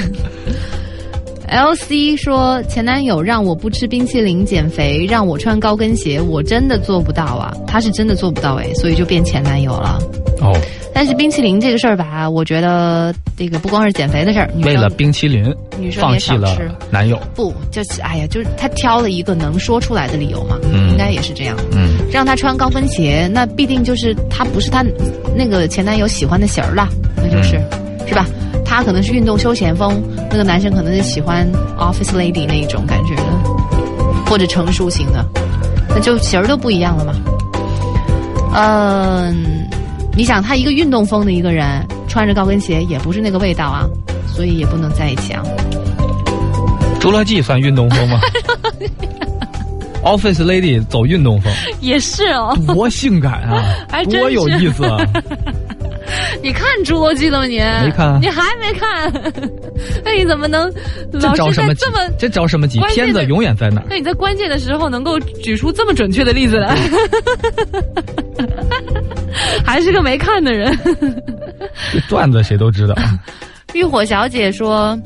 [1.47, 9.99] ？L C 说前男友让我不吃冰淇淋减肥，让我穿高跟鞋，我真的做不到啊，他是真的做不到哎，所以就变前男友了。
[10.41, 10.57] 哦，
[10.93, 15.43] 但是冰淇淋这个事儿吧，我觉得这个不光是减肥的事儿，为了冰淇淋
[15.80, 16.55] 女生放弃了。
[16.89, 17.19] 男友。
[17.34, 21.55] 不，就是哎呀，就是他挑了一个能说出来的理由嘛，嗯应该也是这样。
[21.72, 24.84] 嗯，让他穿高跟鞋，那必定就是他不是他
[25.35, 28.26] 那个前男友喜欢的型儿了，那就是，嗯是吧？
[28.65, 33.23] 他可能是运动休闲风，那个男生可能是喜欢 office lady 那一种感觉的，
[34.26, 35.26] 或者成熟型的，
[35.89, 37.13] 那就型儿都不一样了嘛。
[38.53, 39.65] 嗯，
[40.15, 41.65] 你想他一个运动风的一个人，
[42.07, 43.88] 穿着高跟鞋也不是那个味道啊，
[44.27, 45.43] 所以也不能在一起啊。
[46.99, 48.19] 侏罗纪算运动风吗？
[50.03, 53.63] Office Lady 走运动风，也是哦，多性感啊
[54.09, 54.97] 多有意思啊！
[56.43, 57.45] 你看《侏罗纪》了吗？
[57.45, 59.13] 你没看啊你还没看？
[60.03, 60.71] 那你怎么能
[61.13, 62.15] 这老着什么急是在这么？
[62.17, 62.79] 这着什么急？
[62.89, 63.85] 片子永远在那儿。
[63.89, 66.75] 那你在关键的时候能够举出这么准确的例子来，
[69.65, 70.77] 还是个没看的人。
[71.91, 72.95] 这段子谁都知道。
[73.73, 74.99] 浴火小姐说：“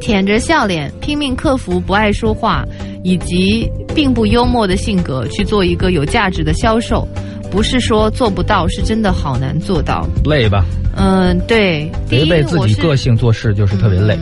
[0.00, 2.64] 舔着笑脸，拼命克服不爱说话
[3.04, 7.06] 以及并不幽默的性格，去做一个有价值的销售。
[7.50, 10.06] 不是说做不到，是真的好难做到。
[10.24, 10.64] 累吧？
[10.96, 11.90] 嗯，对。
[12.10, 14.18] 违背自己个性做事就是特别累。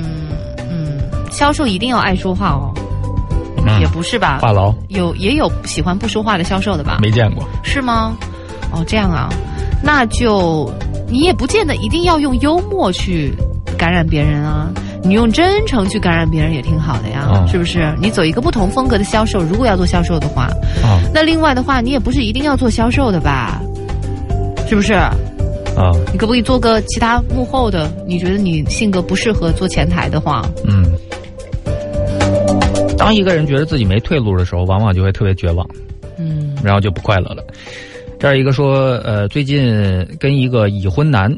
[0.70, 1.00] 嗯，
[1.30, 2.72] 销售一定要爱说话哦，
[3.66, 4.38] 嗯也不是吧？
[4.40, 6.98] 话痨有也有喜欢不说话的销售的吧？
[7.00, 7.48] 没见过。
[7.64, 8.16] 是吗？
[8.72, 9.28] 哦，这样啊，
[9.82, 10.70] 那就
[11.08, 13.32] 你也不见得一定要用幽默去
[13.78, 14.70] 感染别人啊，
[15.02, 17.94] 你用真诚去感染别人也挺好的呀，哦是不是？
[18.00, 20.48] 你走一个不同风格的销售，如果要做销售的话，
[20.82, 23.60] 哦那另外的话，你也不是一定要做销售的吧？
[24.68, 24.92] 是不是？
[24.92, 27.90] 啊，你可不可以做个其他幕后的？
[28.06, 30.84] 你觉得你性格不适合做前台的话，嗯。
[32.98, 35.64] 当一个人觉得自己没退路的时候，往往就会特别绝望，
[36.18, 37.44] 嗯，然后就不快乐了。
[38.18, 41.30] 这儿一个说，呃，最近跟一个已婚男，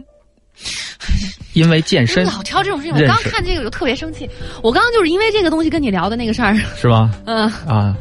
[1.54, 4.28] 因为健身老挑这种事情，我刚看这个我就特别生气。
[4.62, 7.12] 我刚刚就是因为这个东西跟你聊的那个事儿，是吗？
[7.26, 7.96] 嗯，啊，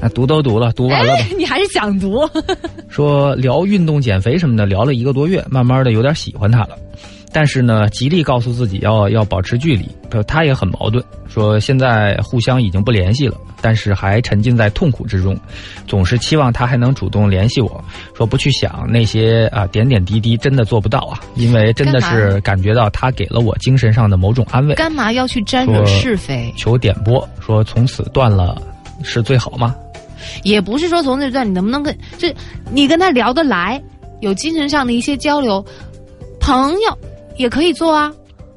[0.00, 1.12] 啊，读都读了，读完了？
[1.14, 2.28] 哎，你还是想读？
[2.88, 6.76] 说聊运动、减肥什么的，聊了一个多月，慢慢的有点喜欢他了。
[7.32, 9.88] 但是呢，极力告诉自己要要保持距离。
[10.10, 15.38] 呃他也很矛盾，说现在互相已经不联系了，但是还沉浸在痛苦之中，
[15.86, 17.84] 总是期望他还能主动联系我。
[18.16, 24.74] 说不去想那些啊点点滴滴，真的做不到啊，因为真的是感觉到他给了我精神上的某种安慰。
[24.74, 26.50] 干嘛要去沾惹是非？
[26.56, 28.56] 求点拨，说从此断了
[29.02, 29.74] 是最好吗？
[30.44, 32.26] 也不是说从此断你能不能跟，就
[32.70, 33.82] 你跟他聊得来，
[34.20, 35.62] 有精神上的一些交流，
[36.40, 36.98] 朋友
[37.36, 38.12] 也可以做啊，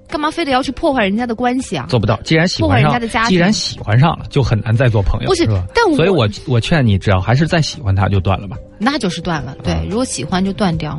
[0.07, 1.85] 干嘛非得要去破坏人家的关系啊？
[1.89, 2.19] 做不到。
[2.23, 5.65] 既然喜欢上人家的家，庭既然喜欢上了，就很难再做朋友，不是吧？
[5.73, 8.57] 但我所以我我劝你，只要还是再喜欢他，就断了吧。
[8.77, 9.55] 那就是断了。
[9.63, 10.97] 对啊，如果喜欢就断掉。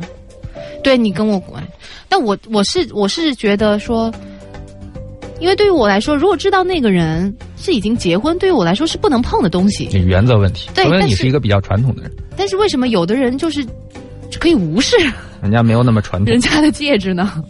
[0.83, 1.63] 对你跟我管，
[2.09, 4.11] 但我我是我是觉得说，
[5.39, 9.87] 因为对于我来说，如果知道那个人是已经结婚，对于我来说是不能碰的东西。
[9.91, 13.65] 这原则问题，对但是你是一个比较传统的人，但是为什么有的人就是
[14.39, 14.95] 可以无视
[15.41, 16.41] 人家没有那么传统人。
[16.41, 17.43] 家的戒指呢？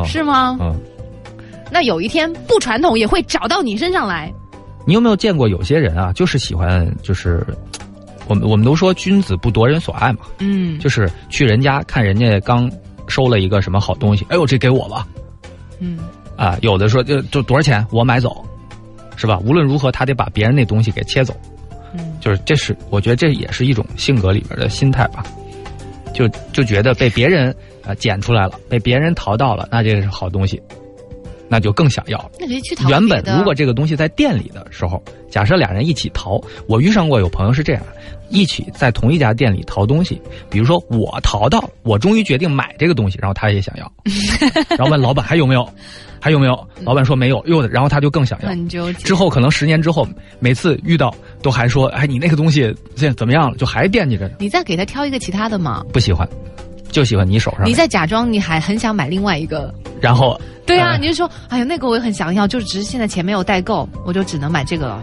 [0.00, 0.56] 啊是吗？
[0.60, 0.74] 嗯，
[1.70, 4.32] 那有一天不传统也会找到你身上来。
[4.86, 7.46] 你有没有见过有些人啊，就是喜欢就是。
[8.28, 12.68] 我们我们都说君子不夺人所爱嘛，嗯就是去人家看人家刚
[13.06, 15.06] 收了一个什么好东西，哎呦这给我吧，
[15.78, 16.00] 嗯，
[16.34, 18.44] 啊，有的说就就多少钱我买走，
[19.14, 19.38] 是吧？
[19.44, 21.32] 无论如何他得把别人那东西给切走，
[21.94, 25.24] 嗯就是这是我觉得这也是一种性格里边的心态吧，
[26.16, 27.50] 就就觉得被别人
[27.82, 30.60] 啊、呃捡出来了，被别人淘到了，那这是好东西，
[31.46, 32.30] 那就更想要了。
[32.40, 37.82] 那可以去淘原本如果这个东西在店里的时候，假设俩人一起淘，我遇上过有朋友是这样，
[38.30, 43.92] 一起在同一家店里淘东西，比如说我淘到了，我终于决定买这个东西，然后他也想要，
[44.76, 45.68] 然后问老板还有没有，
[46.20, 46.68] 还有没有？
[46.82, 48.48] 老板说没有，哟，然后他就更想要。
[48.48, 50.06] 很纠结之后可能十年之后，
[50.38, 52.62] 每次遇到都还说，哎，你那个东西
[52.94, 53.56] 现在怎么样了？
[53.56, 56.28] 就还惦记着呢，你再给他挑一个其他的嘛，不喜欢，
[56.90, 57.66] 就喜欢你手上。
[57.66, 59.72] 你再假装你还很想买另外一个。
[60.00, 65.02] 然后对啊，哎你就说，哎呀，那个我也很想要，就只是现在钱没有带够，我就只能买这个了。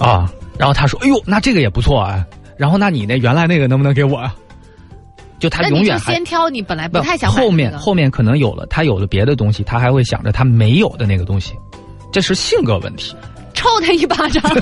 [0.00, 2.24] 啊，然后他说，哎呦，那这个也不错啊。
[2.56, 4.34] 然后那你那原来那个能不能给我啊？
[5.38, 11.54] 就他永远还先挑你本来不不太想后面后面可能有了，他有了别的东西，他还会想着他没有的那个东西，
[12.12, 13.14] 这是性格问题。
[13.54, 14.42] 抽他一巴掌，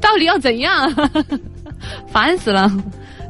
[0.00, 0.92] 到底要怎样？
[2.12, 2.70] 烦死了！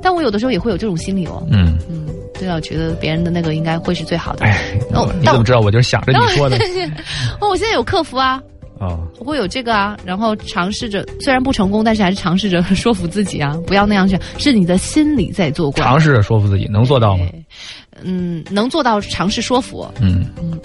[0.02, 2.06] 但我有的时候也会有这种心理哦，嗯，嗯，
[2.38, 4.44] 对啊，觉得别人的那个应该会是最好的。
[4.44, 4.58] 哎，
[4.92, 5.60] 哦但我你怎么知道？
[5.60, 6.56] 我就是想着你说的
[7.40, 8.42] 哦，我现在有客服啊，
[8.80, 8.98] 啊。
[9.20, 15.84] 我会有这个啊，然后尝试着，虽然不成功，但是还是尝试着说服自己啊，不要那样去，是你的心理在作怪。
[15.84, 17.26] 尝试着说服自己，能做到吗？
[18.02, 19.86] 嗯，能做到尝试说服。
[20.00, 20.58] 嗯嗯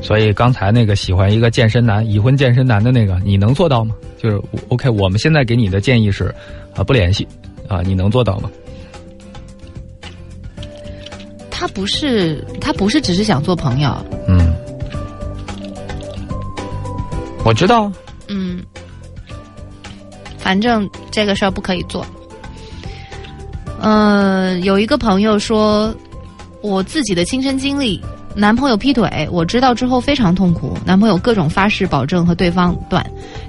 [0.00, 3.94] 所以刚才那个喜欢一个健身男、已婚健身男的那个，你能做到吗？
[4.16, 6.34] 就是我 OK，我们现在给你的建议是，
[6.74, 7.26] 啊，不联系，
[7.68, 8.48] 啊，你能做到吗？
[11.50, 13.92] 他不是，他不是只是想做朋友，
[14.28, 14.54] 嗯，
[17.48, 17.90] 我知道，
[18.28, 18.62] 嗯，
[20.36, 22.04] 反正这个事儿不可以做。
[23.80, 25.94] 呃，有一个朋友说，
[26.60, 27.98] 我自己的亲身经历，
[28.34, 33.02] 男朋友劈腿，我知道之后非常痛苦，男朋友各种发誓保证和对方断，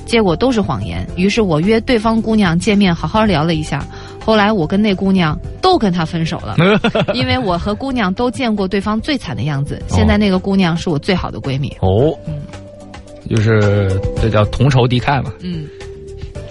[0.06, 1.06] 结果都是谎言。
[1.18, 3.86] 于是我约对方姑娘见面，好好聊了一下。
[4.26, 6.56] 后来我跟那姑娘都跟他分手了，
[7.14, 9.84] 因为我和姑娘都见过对方最惨的样子。
[9.90, 11.76] 现在那个姑娘是我最好的闺蜜。
[11.82, 12.18] 哦，
[13.30, 13.90] 就是
[14.22, 15.68] 这叫同仇敌忾嘛，嗯，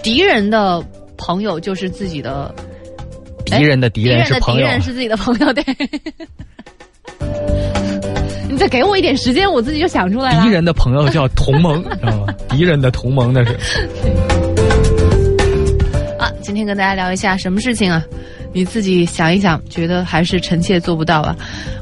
[0.01, 0.81] 敌人的
[1.17, 2.53] 朋友就是自己的，
[3.45, 5.63] 敌人的敌人是朋友敌人，的敌人是自己的朋友，对。
[8.49, 10.41] 你再给我一点时间，我自己就想出来了。
[10.41, 12.33] 敌人的朋友叫同盟， 知道吗？
[12.49, 13.53] 敌人的同盟那是。
[16.17, 18.03] 啊，今天跟大家聊一下什么事情啊？
[18.51, 21.35] 你自己想一想，觉得还是臣妾做不到啊？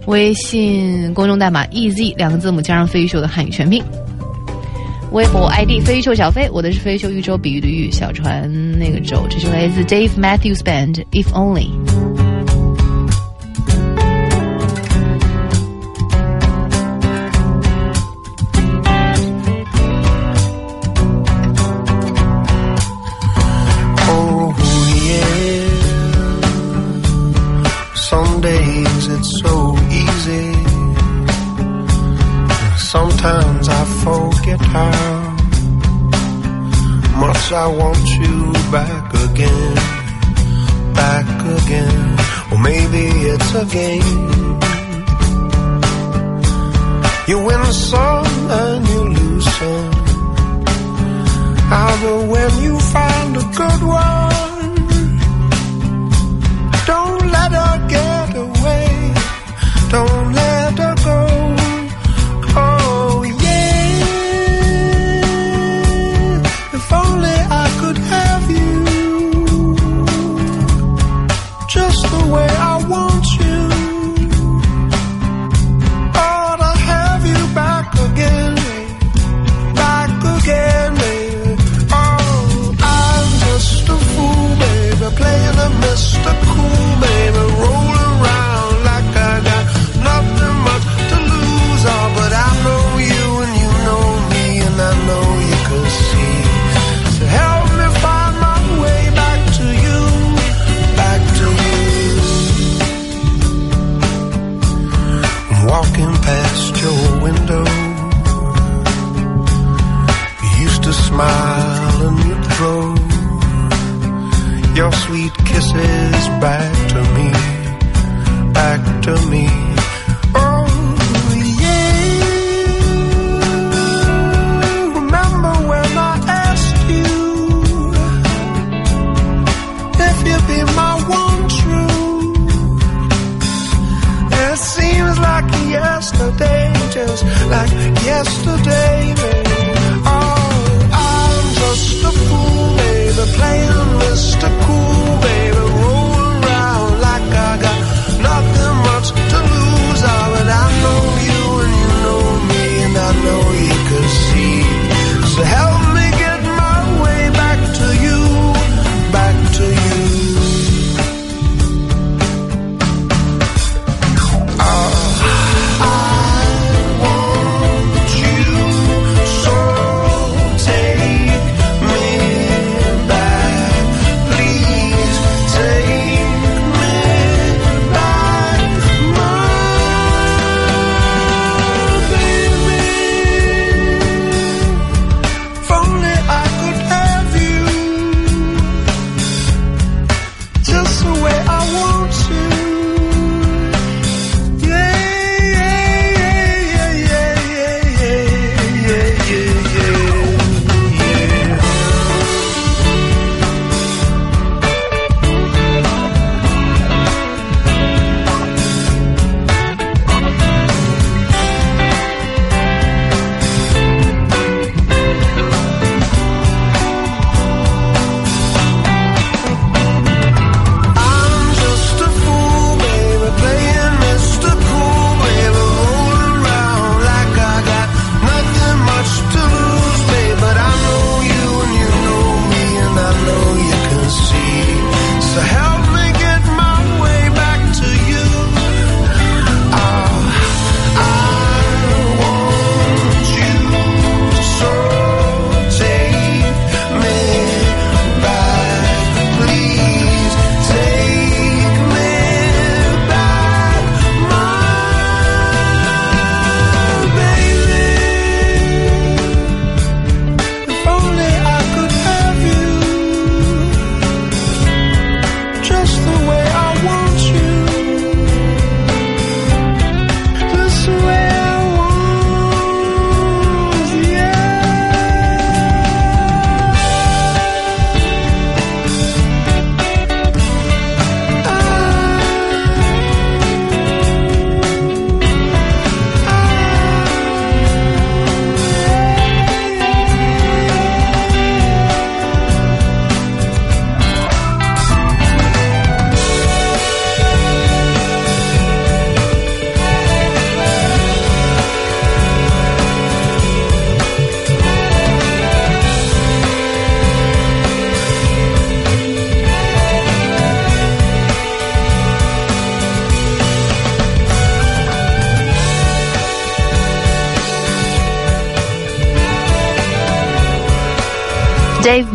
[0.08, 3.82] 微信公众代码 EZ 两个字母加上飞鱼秀的汉语全拼。
[5.12, 9.26] 微博 ID 飞鱼秀小飞，我的是飞鱼秀豫州比喻的喻，小船那个舟。
[9.30, 11.70] 这是来自 Dave Matthews Band If Only。
[38.72, 39.76] Back again.
[40.94, 41.28] Back
[41.58, 42.18] again.
[42.52, 44.27] Or maybe it's a game.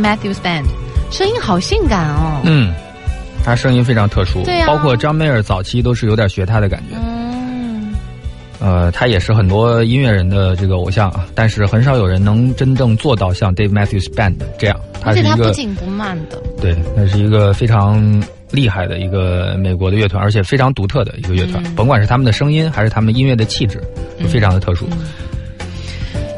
[0.03, 0.65] Matthews Band，
[1.11, 2.41] 声音好性感哦。
[2.45, 2.75] 嗯，
[3.45, 6.97] 他声音非常特殊，对啊包括张梅尔早期都是有点学他的感觉。
[6.97, 7.95] 嗯，
[8.59, 14.79] 呃，他也是很多音乐人的这个偶像啊，但是很少有人能真正做到像 Dave Matthews Band 这样。
[15.01, 16.41] 他而且他不紧不慢的。
[16.61, 18.23] 对，那是一个非常
[18.53, 21.63] 厉害的一个美国的乐团，而且非常独特的一个乐团。
[21.65, 23.83] 嗯甭管是他们的声音，还是他们音乐的气质，
[24.21, 24.89] 都非常的特殊。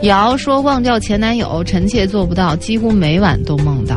[0.05, 3.97] 瑶说忘掉前男友，臣妾做不到，几乎每晚都梦到。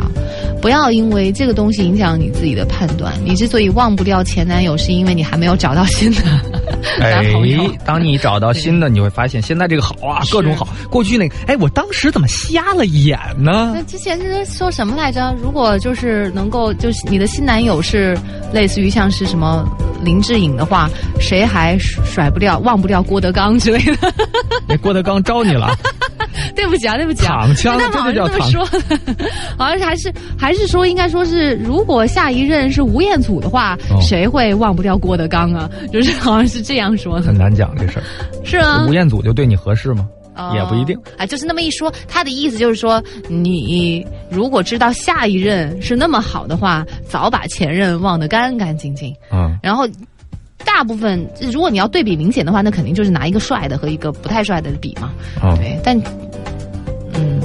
[0.61, 3.13] 不要因为这个东西影响你自己的判断。
[3.23, 6.21] 你之所以忘不掉前男友，是因为你还没有找到新的
[6.99, 7.63] 男朋友。
[7.63, 10.67] 哎，当你找到新的，你会发现现在这个好啊，各种好。
[10.89, 13.83] 过去那个，哎，我当时怎么瞎了眼呢那？
[13.83, 15.35] 之前是说什么来着？
[15.41, 18.17] 如果就是能够，就是你的新男友是
[18.51, 19.63] 类似于像是什么
[20.03, 20.89] 林志颖的话，
[21.19, 24.13] 谁还甩不掉、忘不掉郭德纲之类的？
[24.67, 25.77] 那 郭德纲招你了，
[26.67, 28.79] 对不起啊，对不起啊，躺枪他们好像这就叫这么说
[29.15, 29.25] 的，
[29.57, 35.69] 好像是还是还是说应该说是，如果下一任是吴彦祖的话，哦谁会忘不掉郭德纲啊？
[35.93, 38.03] 就是好像是这样说的很，难讲这事儿。
[38.43, 38.93] 是啊吴。
[38.93, 40.07] 彦祖就对你合适吗？
[40.35, 49.11] 哦也不一定啊，就是那么一说，他的意思就是说，你如果知道下一任是那么好的话，早把前任忘得干干净净。
[49.31, 49.87] 嗯，然后，
[50.63, 55.11] 大部分如果你要对比明显的话，那肯定就是拿一个帅的和一个不太帅的比嘛。
[55.41, 55.99] 哦，对，但，
[57.17, 57.41] 嗯，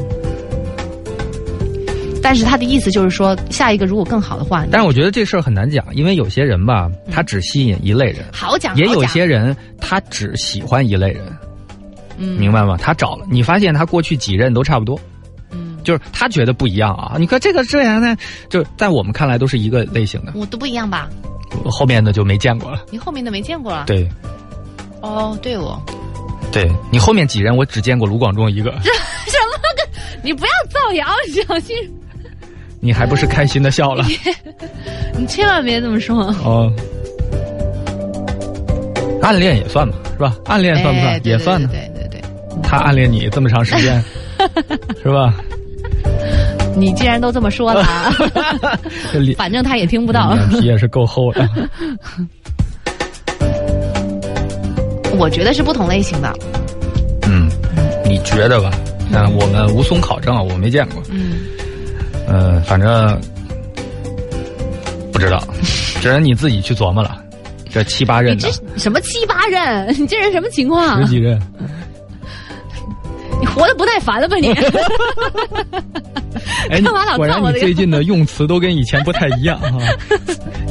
[2.23, 11.25] 但是他的意思就是说，下一个如果更好的话，但是我觉得这事儿很难讲，因为有些人吧，他只吸引一类人，好讲，也有些人他只喜欢一类人，
[12.19, 12.77] 嗯明白吗？
[12.77, 14.99] 他找了，你发现他过去几任都差不多，
[15.51, 17.17] 嗯，就是他觉得不一样啊。
[17.19, 18.17] 你看这个这样呢，
[18.49, 21.09] 就在我们看来都是一个类型的，我都不一样吧？
[21.67, 22.85] 后面的就没见过了。
[22.91, 23.85] 你后面的没见过了？
[23.87, 24.09] 对，
[25.03, 25.79] 哦，对哦，
[26.53, 29.89] 对你后面几人我只见过卢广仲一个， 什么个？
[30.23, 31.07] 你不要造谣，
[31.47, 31.75] 小心，
[32.81, 34.05] 你还不是开心的笑了？
[35.17, 36.27] 你千万别这么说。
[36.45, 36.71] 哦，
[39.23, 40.37] 暗恋也算吧，是吧？
[40.45, 41.13] 暗恋算不算？
[41.15, 41.69] 哎对也算呢。
[41.73, 42.23] 对对对对
[42.63, 44.03] 他暗恋你这么长时间，
[45.03, 45.35] 是吧？
[46.75, 47.85] 你既然都这么说了，
[49.37, 50.33] 反正他也听不到。
[50.35, 51.49] 脸皮也是够厚的。
[55.19, 56.33] 我觉得是不同类型的。
[57.29, 57.49] 嗯，
[58.05, 58.71] 你觉得吧？
[59.11, 61.03] 那我们无从考证啊，我没见过。
[61.11, 61.41] 嗯，
[62.27, 63.21] 呃，反正
[65.13, 65.43] 不知道，
[66.01, 67.19] 只能你自己去琢磨了。
[67.71, 69.89] 这七八任你的这，什么七八任？
[69.99, 71.09] 你这人什么情况十？
[71.09, 71.41] 几任，
[73.43, 74.53] 你活得不耐烦了吧你？
[76.71, 79.69] 哎，干嘛老果然造我这个你最近的用词都跟以前不太一样哈。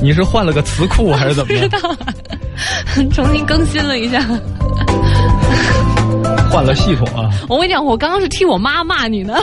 [0.01, 1.69] 你是换了个词库还是怎么样？
[3.11, 4.25] 重新更新了一下。
[6.49, 7.29] 换了系统啊？
[7.49, 9.35] 我跟你讲，我刚刚是替我妈骂你呢。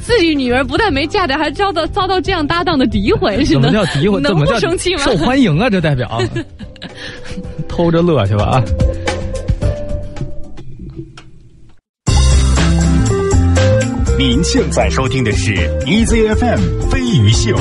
[0.00, 4.20] 自己女儿不但没嫁掉，还遭到遭到这样搭档的诋毁，是怎么叫诋毁？
[4.20, 5.02] 能不怎么叫生气吗？
[5.02, 5.70] 受欢迎啊？
[5.70, 6.20] 这代表
[7.68, 8.62] 偷着乐去吧啊！
[14.26, 15.52] 您现在收听的是
[15.84, 17.54] EZFM 飞鱼秀。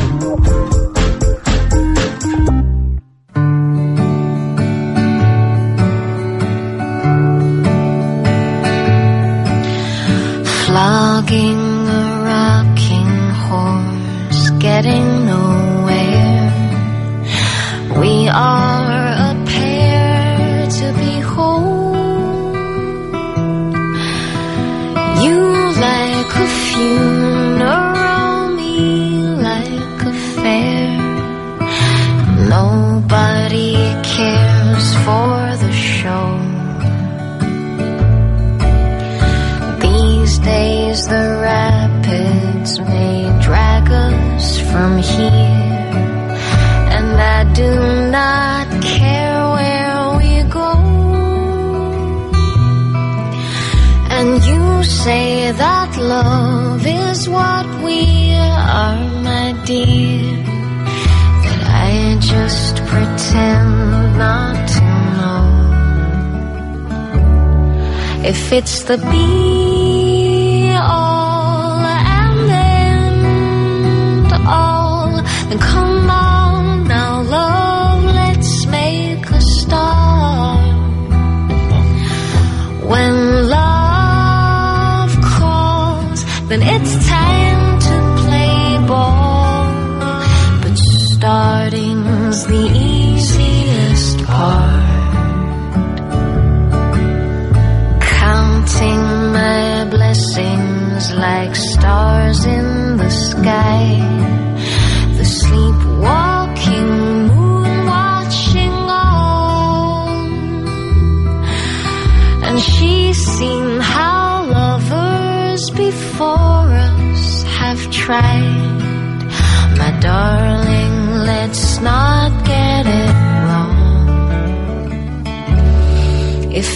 [68.26, 69.73] If it's the be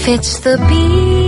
[0.07, 1.26] fits the beat.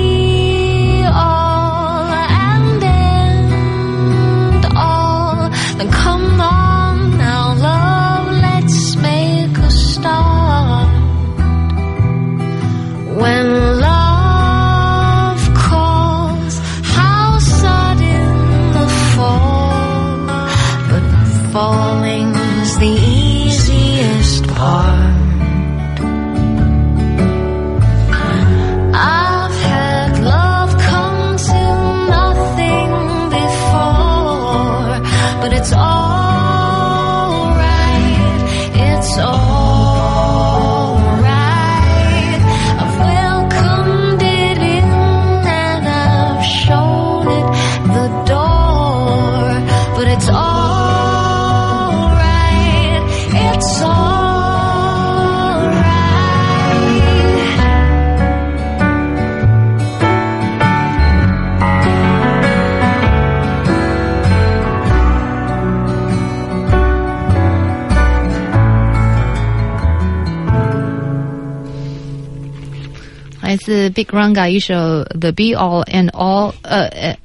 [73.90, 74.74] Big Ranga 一首
[75.20, 77.16] 《The Be All and All》呃呃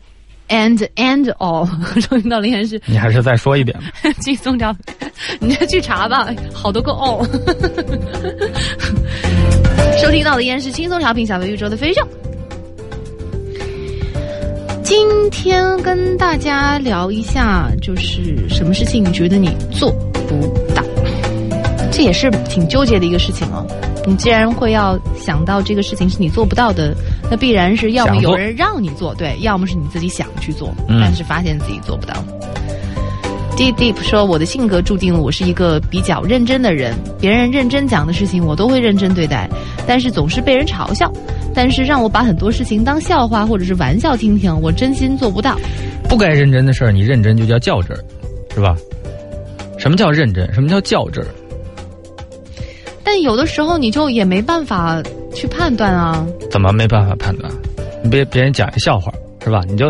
[0.49, 1.67] and and all，
[2.07, 3.75] 终于到了延时你还是再说一遍。
[4.21, 4.75] 轻松调，
[5.41, 7.25] 你再去查吧，好多个 all。
[10.01, 12.07] 收听到的依然是轻松调频小飞宇宙的飞秀。
[14.83, 19.91] 今天跟大家聊一下，就是什么事情你觉得你做
[20.29, 20.83] 不到，
[21.91, 23.67] 这也是挺纠结的一个事情哦。
[24.07, 26.95] 你既然会要想到这个事情是你做不到的，
[27.31, 32.15] 那必然是要么有人让你做，对，要么是你自己想去做，嗯但是发现自己做不到。
[33.57, 39.49] Deep Deep 说：“我的性格注定了我是一个比较认真的人，别人认真讲的事情我都会认真对待，
[39.87, 41.11] 但是总是被人嘲笑。
[41.55, 45.57] 但是让我把很多事情当笑话或者是玩笑听听，我真心做不到。
[46.09, 48.03] 不该认真的事儿，你认真就叫较真儿，
[48.53, 48.77] 是吧？
[49.79, 50.53] 什么叫认真？
[50.53, 51.31] 什么叫较真儿？
[53.15, 55.01] 但有的时候你就也没办法
[55.33, 56.27] 去判断啊。
[56.51, 57.49] 怎么没办法判断？
[58.03, 59.61] 你别别人讲一笑话是吧？
[59.69, 59.87] 你就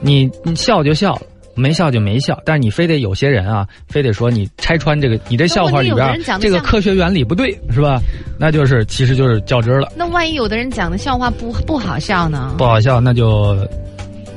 [0.00, 1.22] 你你笑就笑了，
[1.56, 2.40] 没笑就没笑。
[2.44, 8.00] 但是你非得有些人啊，非得说你拆穿这个你这笑话里边这个科学原理不对是吧？
[8.38, 12.54] 那就是其实就是较真儿了，那万一有的人讲的笑话不不好笑呢？
[12.56, 13.56] 不好笑那就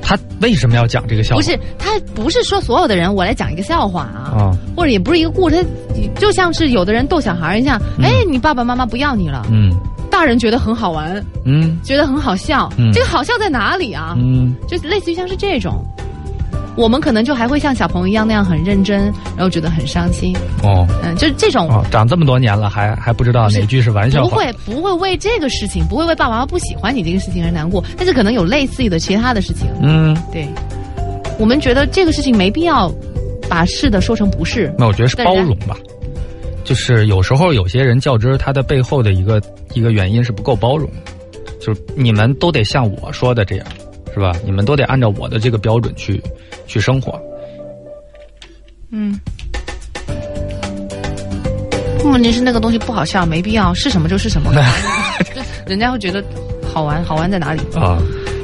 [0.04, 1.42] 他为什么要讲这个笑话？
[1.42, 5.66] 不是，他不是说所有的人我来讲一个笑话啊，啊，或者也不是一个故事，
[6.16, 9.72] 他就像是有的人逗小孩儿一样，哎，你爸爸妈妈不要你了，嗯。
[10.12, 11.80] 大人觉得很好玩，嗯。
[11.84, 12.92] 觉得很好笑，嗯。
[12.94, 14.14] 这个好笑在哪里啊？
[14.20, 15.84] 嗯，就类似于像是这种，
[16.76, 19.04] 我们可能就还会像小朋友一样那样很认真，
[19.36, 21.70] 然后觉得很伤心，哦嗯，就是这种。
[21.70, 29.68] 哦，长这么多年了还还不知道哪句是玩笑话，不会不会为这个事情，不会为爸爸妈妈不喜欢你这个事情而难过，但是可能有类似的其他的事情。
[29.82, 30.48] 嗯，对，
[31.40, 32.92] 我们觉得这个事情没必要
[33.50, 34.74] 把是的说成不是。
[34.78, 35.78] 那我觉得是包容吧。
[36.64, 39.42] 就是有时候有些人较真儿，他的背后的一个
[39.74, 40.90] 一个原因是不够包容，
[41.60, 43.68] 就是你们都得像我说的这样，
[44.14, 44.32] 是吧？
[44.46, 46.22] 你们都得按照我的这个标准去
[46.68, 47.20] 去生活。
[48.92, 49.20] 嗯，
[52.06, 54.52] 问题是那个东西不好笑，没必要，是什么就是什么，
[55.66, 56.24] 人家会觉得
[56.74, 57.62] 好玩，好玩在哪里？
[57.76, 57.98] 啊，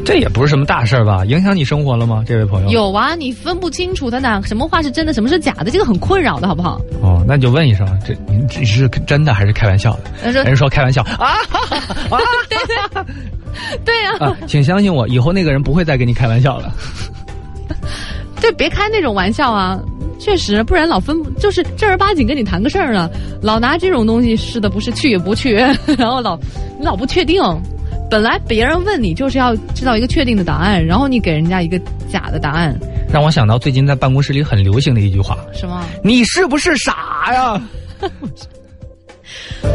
[0.04, 1.24] 这也不是什么大事儿吧？
[1.26, 2.24] 影响你生活了吗？
[2.26, 6.82] 这位朋友有啊，你分不清楚他哪什么话是真的，什么是假的，这个很困扰的，好不好？
[7.04, 10.32] 哦，那你就问一声，这您这是真的还是开玩笑的？
[10.44, 11.36] 人说开玩笑 啊
[12.50, 12.58] 对
[14.04, 16.72] 呀、啊，请相信我，以后那个人不会再跟你开玩笑了。
[18.42, 19.80] 对，别开那种玩笑啊！
[20.18, 23.10] 确实，不然老分就是正儿八经跟你谈个事儿呢，
[23.42, 25.54] 老拿这种东西是的不是去也不去，
[25.98, 26.38] 然后老
[26.78, 27.42] 你老不确定。
[28.10, 31.80] 本来别人问你就是要知道一个确定的答案，然后你给人家一个
[32.12, 32.76] 假的答案，
[33.12, 37.62] 让我想到最近在办公室里很流行的一句话什么？：“你是不是傻呀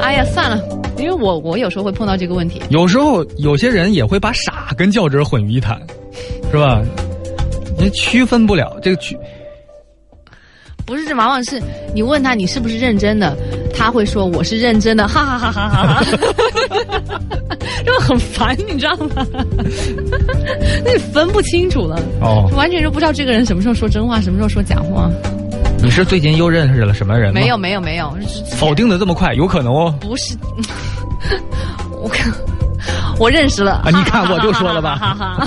[0.01, 0.63] 哎呀，算了，
[0.99, 5.81] 因为我我有时候会碰到这个问题。？”有时候有些人也会把傻跟较真儿混于一谈，
[6.51, 6.83] 是吧？
[7.79, 9.19] 你区分不了这个区。
[10.87, 11.61] 不是，这往往是
[11.95, 13.35] 你问他你是不是认真的，
[13.75, 16.05] 他会说我是认真的，哈哈哈哈哈哈，
[17.87, 19.27] 就很烦，你知道吗？
[20.85, 25.11] 那你分不清楚了，哦，完全就不知道这个人什么时候说真话，什么时候说假话。
[25.85, 27.39] 你是最近又认识了什么人吗？
[27.39, 28.17] 没有，没有，没有，
[28.57, 29.95] 否定的这么快，有可能哦。
[30.01, 30.35] 不是，
[32.03, 32.33] 我看
[33.19, 35.47] 我认识了啊你看我就说了吧哈哈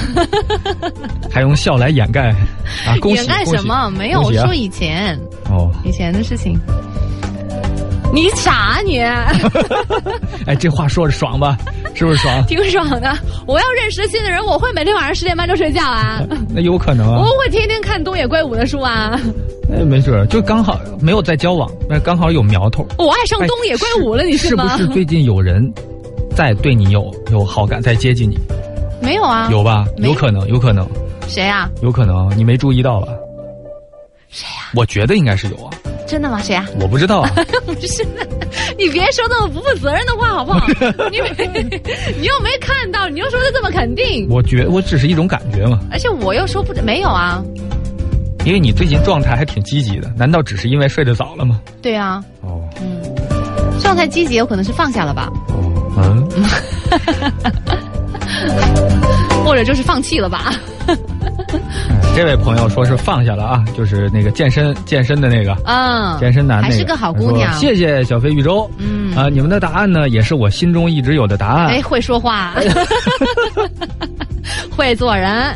[1.31, 2.29] 还用笑来掩盖
[2.87, 2.95] 啊？
[3.01, 3.89] 恭喜掩盖什么？
[3.89, 5.19] 没有，我说以前
[5.49, 6.55] 哦，以前的事情。
[8.13, 8.99] 你傻啊你？
[10.47, 11.57] 哎，这话说着爽吧？
[11.97, 12.45] 是不是爽？
[12.45, 13.11] 挺爽的。
[13.47, 16.21] 我要认识新的人，我会每天晚上十点半就睡觉啊，
[16.53, 17.25] 那有可能啊我。
[17.39, 19.19] 会天天看东野圭吾的书啊，
[19.73, 22.85] 哎，没准儿就刚好没有在交往，那刚好有苗头。
[22.99, 24.77] 我爱上东野圭吾了，你哎是不吗？
[24.77, 25.73] 是最近有人
[26.35, 28.37] 在对你有有好感，在接近你？
[29.01, 29.47] 没有啊？
[29.51, 29.85] 有吧？
[29.97, 30.87] 有可能，有可能，
[31.27, 31.69] 谁啊？
[31.81, 33.07] 有可能，你没注意到吧？
[34.29, 35.71] 谁呀、我觉得应该是有啊，
[36.07, 36.39] 真的吗？
[36.41, 36.65] 谁啊？
[36.79, 37.29] 我不知道啊。
[37.65, 38.05] 不是，
[38.77, 40.65] 你别说那么不负责任的话好不好？
[41.11, 41.29] 你没，
[42.19, 47.43] 你又没看到，你又说的这么肯定，我觉我只是一种感觉嘛，而且我又说不没有啊。
[48.45, 51.59] 因为你最近状态还挺积极的，难道只是因为睡得早了吗？
[51.81, 53.01] 对啊，哦嗯
[53.81, 56.27] 状态积极有可能是放下了吧，哦嗯，
[59.45, 60.53] 或者就是放弃了吧。
[62.15, 67.53] 这位朋友说是放下了啊，就是那个健身健身的那个嗯，健身男那个，还是个好姑娘。
[67.53, 68.69] 谢谢小飞宇宙。
[68.77, 69.15] 嗯。
[69.15, 71.67] 啊，你们的答案呢，也是我心中一直有的答案。
[71.67, 72.53] 哎，会说话，
[74.75, 75.55] 会做人，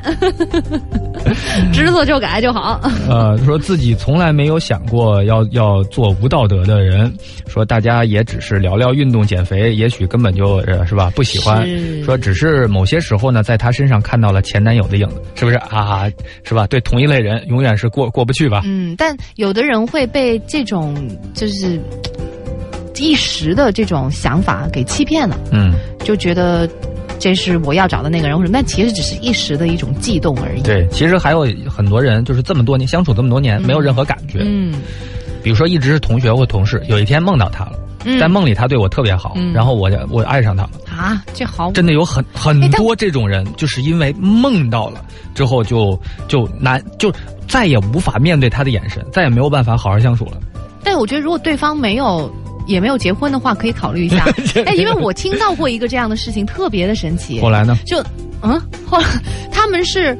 [1.73, 2.79] 知错就改就好。
[3.09, 7.11] 呃，说自己从来没有想过要要做无道德的人，
[7.47, 11.67] 说大家也只是聊聊运动减肥，也许根本就呃是吧不喜欢，
[12.03, 16.09] 说只是某些时候呢，在他身上看到了前男友的影子，是不是啊？
[16.43, 16.67] 是吧？
[16.67, 18.61] 对同一类人，永远是过过不去吧？
[18.65, 20.95] 嗯，但有的人会被这种
[21.33, 21.79] 就是
[22.97, 26.69] 一时的这种想法给欺骗了，嗯，就觉得
[27.21, 30.61] 这是我要找的那个人，或者那其实只是一时的一种悸动而已。
[30.63, 34.39] 对，其实还有很多人就是这么多年相处这么多年，没有任何感觉。
[34.43, 34.73] 嗯
[35.43, 37.73] 比如说一直是同学或同事，有一天梦到他了，
[38.05, 40.69] 嗯在梦里他对我特别好，嗯然后我就我爱上他了。
[40.89, 45.03] 啊，这好真的有很很多这种人，就是因为梦到了
[45.35, 47.11] 之后就就难就
[47.47, 50.33] 再也无法面对他的眼神，再也没有办法好好相处了。
[50.83, 52.31] 但我觉得如果对方没有。
[52.67, 54.25] 也没有结婚的话，可以考虑一下。
[54.65, 57.39] 哎，因为我听到过一个这样的事情，特别的神奇。
[57.39, 57.77] 后来呢？
[57.85, 57.97] 就
[58.41, 59.05] 嗯，后来
[59.51, 60.17] 他们是，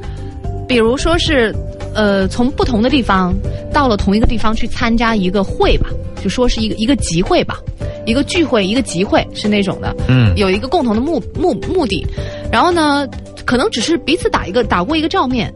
[0.68, 1.54] 比如说是，
[1.94, 3.34] 呃，从不同的地方
[3.72, 5.88] 到了同一个地方去参加一个会吧，
[6.22, 7.58] 就说是一个一个集会吧，
[8.06, 12.06] 一个聚会，一个集会是那种的，嗯有一个共同的目目目的，
[12.50, 13.06] 然后呢，
[13.44, 15.52] 可能只是彼此打一个打过一个照面，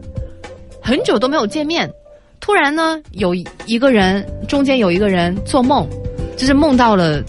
[0.81, 1.89] 很久都没有见面，
[2.41, 3.33] 突然呢，有
[3.65, 5.87] 一个人中间有一个人做梦，
[6.37, 7.21] 就是梦到了。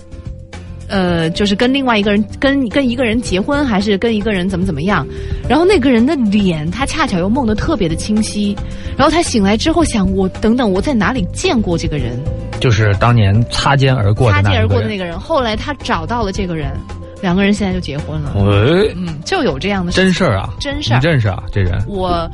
[0.91, 5.07] 呃，就是跟另外一个人，跟跟一个人结婚，还是跟一个人怎么怎么样？
[5.47, 8.57] 然后那个人的脸，他恰巧又梦得特别的清晰。
[8.97, 12.19] 然后他醒来之后想，我等等，我在哪里见过这个人？
[12.59, 14.89] 就是当年擦肩而过的擦肩而过的。
[14.89, 15.21] 那个人。
[15.21, 16.73] 后来他找到了这个人，
[17.21, 18.33] 两个人现在就结婚了。
[18.37, 20.49] 喂，嗯，就有这样的事真事儿啊！
[20.59, 21.43] 真事儿你认识啊？
[21.53, 22.27] 这人，我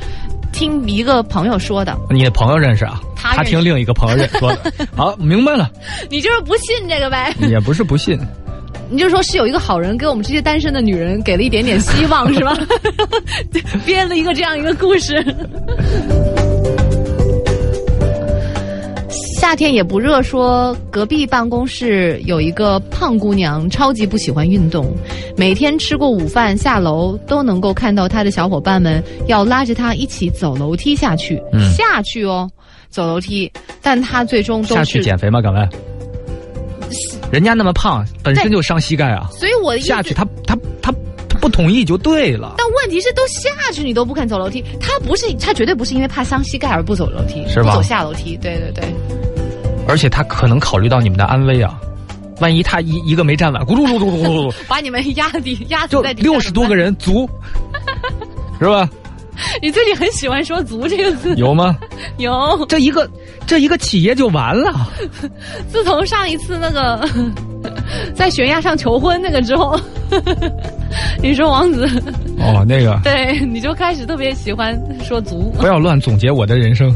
[0.55, 3.01] 听一个朋友说的，你的朋友认识啊？
[3.13, 4.71] 他他听另一个朋友认说的。
[4.95, 5.69] 好，明白了，
[6.09, 7.35] 你就是不信这个呗？
[7.49, 8.17] 也不是不信。
[8.89, 12.57] 你就说是有一个好人给我们这些单身的女人给了一点点希望，是吧？
[13.85, 15.13] 编了一个这样一个故事。
[19.45, 24.91] 夏天也不热，说隔壁办公室有一个胖姑娘，超级不喜欢运动，
[25.37, 32.49] 每天吃过午饭下楼都能够看到她的小伙伴们要拉着她一起走楼梯下去，嗯下去哦，
[32.89, 33.49] 走楼梯，
[33.83, 35.39] 但她最终都下去，减肥吗？
[35.43, 35.69] 敢问？
[37.31, 39.29] 人家那么胖，本身就伤膝盖啊。
[39.31, 40.91] 所以我的下去她她她
[41.29, 42.55] 他不同意就对了。
[42.57, 48.83] 但问题是，都下去你都不肯走楼梯，他不是他绝对不是因为怕伤膝盖而不走楼梯，是吧不走下楼梯，对对对，
[49.87, 51.79] 而且他可能考虑到你们的安危啊，
[52.39, 56.29] 万一他一一个没站稳，咕噜噜噜噜噜噜， 把你们压底压死在底下。
[56.29, 57.29] 六十多个，人足，
[58.59, 58.89] 是吧？
[59.61, 61.77] 你最近很喜欢说“足”这个字，有吗？
[62.17, 62.65] 有。
[62.69, 63.09] 这一个
[63.45, 64.89] 这一个企业就完了。
[65.67, 67.05] 自从上一次那个
[68.13, 69.77] 在悬崖上求婚那个之后，
[71.21, 71.85] 你说王子，
[72.39, 76.89] 哦，那个对，你就开始特别喜欢说“足不要乱总结我的人生。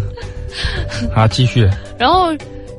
[1.14, 2.34] 啊，继续。”，然后。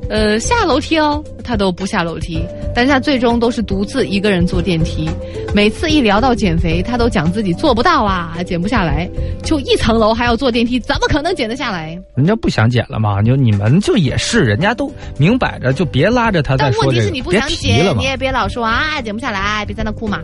[0.09, 2.43] 呃，下楼梯哦，他都不下楼梯，
[2.75, 5.09] 但是他最终都是独自一个人坐电梯。
[5.53, 9.09] 每次一聊到减肥，他都讲自己做不到啊，减不下来，
[9.43, 11.97] 就一层楼还要坐电梯，怎么可能减得下来？
[12.15, 18.03] 人家不想减了嘛，就你们就也是，人家都明摆着，就别拉着他再但说这个，问题是你不别想减，你。
[18.03, 20.19] 也别老说啊减不下来，别在那哭嘛。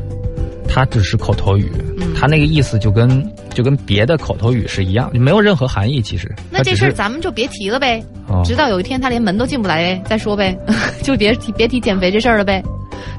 [0.77, 6.03] 它只是口头语，嗯它那个意思就跟就跟别的口头语是一样，没有任何含义。
[6.03, 10.55] 其实那这事儿咱们就别提了呗，哦直到有一天他连门都进不来再说呗，
[11.01, 12.63] 就别提别提减肥这事儿了呗，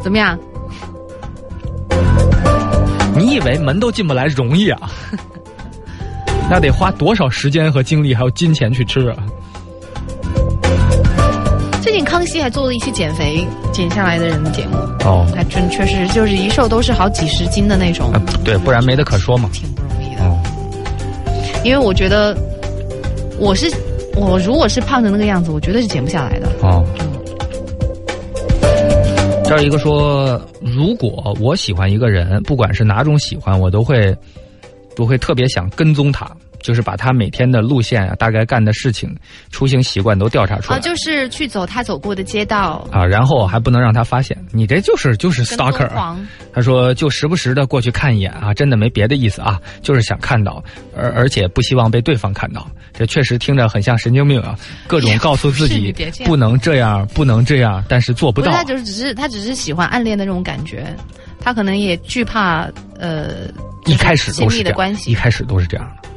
[0.00, 0.38] 怎么样？
[3.16, 4.88] 你以为门都进不来容易啊？
[6.48, 9.16] 那得花多少时间和精力还有金钱去吃啊？
[11.88, 13.42] 最近康熙还做了一期减肥
[13.72, 19.48] 减下来的人的节目，哦，还真确实就是一瘦都是好几十斤的那种，啊对，不然没得可说嘛。
[19.54, 20.22] 挺不容易的。
[20.22, 20.38] 哦，
[21.64, 22.36] 因为我觉得
[23.38, 23.74] 我是
[24.14, 26.46] 我如果是胖成那个样子，我绝对是减不下来的。
[26.60, 26.84] 哦。
[29.44, 34.14] 这儿一个说，如果我喜欢一个人，不管是哪种喜欢，我都会
[34.94, 39.14] 都会特别想跟踪他，就是把他每天的路线啊、大概干的事情、
[39.50, 40.78] 出行习惯都调查出来。
[40.78, 45.88] 啊，就是去走他走过的街道，啊，然后还不能让他发现，你这就是就是 stalker。
[46.52, 50.62] 他说就时不时的过去看一眼啊，真的没别的意思啊，就是想看到，
[50.96, 52.66] 而而且不希望被对方看到。
[52.92, 55.94] 这确实听着很像神经病啊，各种告诉自己
[56.24, 58.56] 不能这样，不能这样，但是做不到不，。
[58.56, 60.92] 他就是只是他只是喜欢暗恋的那种感觉，
[61.40, 62.68] 他可能也惧怕
[62.98, 63.46] 呃
[63.86, 65.14] 一开始亲都是这样，密的关系一。
[65.14, 66.08] 开始都是这样的。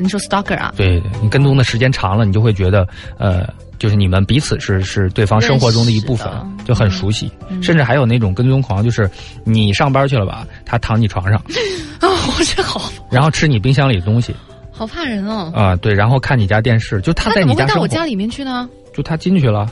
[0.00, 0.72] 你说 stalker 啊？
[0.76, 2.86] 对对，你跟踪的时间长了，你就会觉得，
[3.18, 3.46] 呃，
[3.78, 6.28] 就是你们彼此是是对方生活中的一部分
[6.64, 7.30] 就很熟悉。
[7.48, 9.08] 嗯甚至还有那种跟踪狂，就是
[9.44, 11.36] 你上班去了吧，他躺你床上，
[12.00, 12.08] 啊，
[12.38, 14.34] 我这好然后吃你冰箱里的东西
[14.72, 15.52] 好怕人哦。
[15.54, 18.68] 啊、对，然后看你家电视，就他在你家我家里面去呢？
[18.94, 19.70] 就他进去了，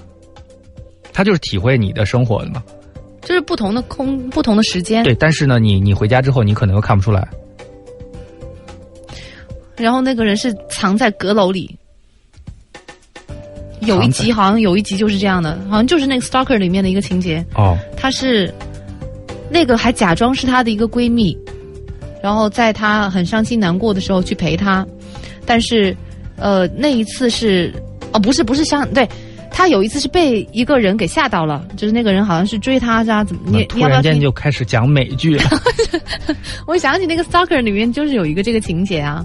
[1.13, 2.63] 他就是体会你的生活的嘛。
[3.23, 5.03] 就是不同的空，不同的时间。
[5.05, 7.27] 对，但是呢，你你回家之后，你可能又看不出来。
[9.79, 11.77] 然后那个人是藏在阁楼里。
[13.83, 18.53] 有一集好像有一集就是这样的，好像就是那个 stalker 里面的一个情节，哦，她是
[19.49, 21.39] 那个还假装是她的一个闺蜜，
[22.23, 24.85] 然后在她很伤心难过的时候去陪她，
[25.47, 25.97] 但是
[26.37, 27.73] 呃那一次是
[28.13, 29.09] 哦不是不是伤对。
[29.51, 33.43] 她有一次是被一个人给吓到了，就是那个人好像是追她啊，怎么？
[33.47, 33.79] 你突？
[33.81, 35.43] 然间就开始讲美剧了。
[36.67, 39.25] 我想起那个 stalker 里面就是有一个这个情节啊，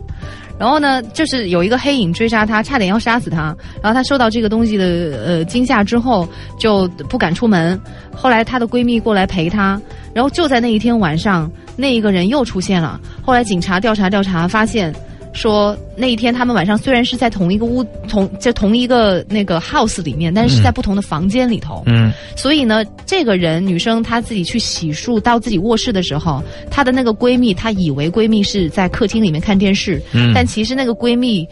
[0.60, 4.86] 然后呢，就是有一个黑影追杀她，差点要杀死她，然后她受到这个东西的
[5.26, 6.28] 呃惊吓之后
[6.60, 7.80] 就不敢出门，
[8.16, 9.82] 后来她的闺蜜过来陪她，
[10.14, 14.94] 然后就在那一天晚上，那一个人又出现了，后来警察调查调查发现。
[15.34, 21.84] 说那一天他们晚上虽然是在同一个屋同在同一个那个 house 里面，但是是在不同的房间里头。
[21.88, 31.48] 嗯，所以呢，这个人女生她自己去洗漱到自己卧室的时候，她的那个闺蜜，她以为闺蜜是在客厅里面看电视，嗯但其实那个闺蜜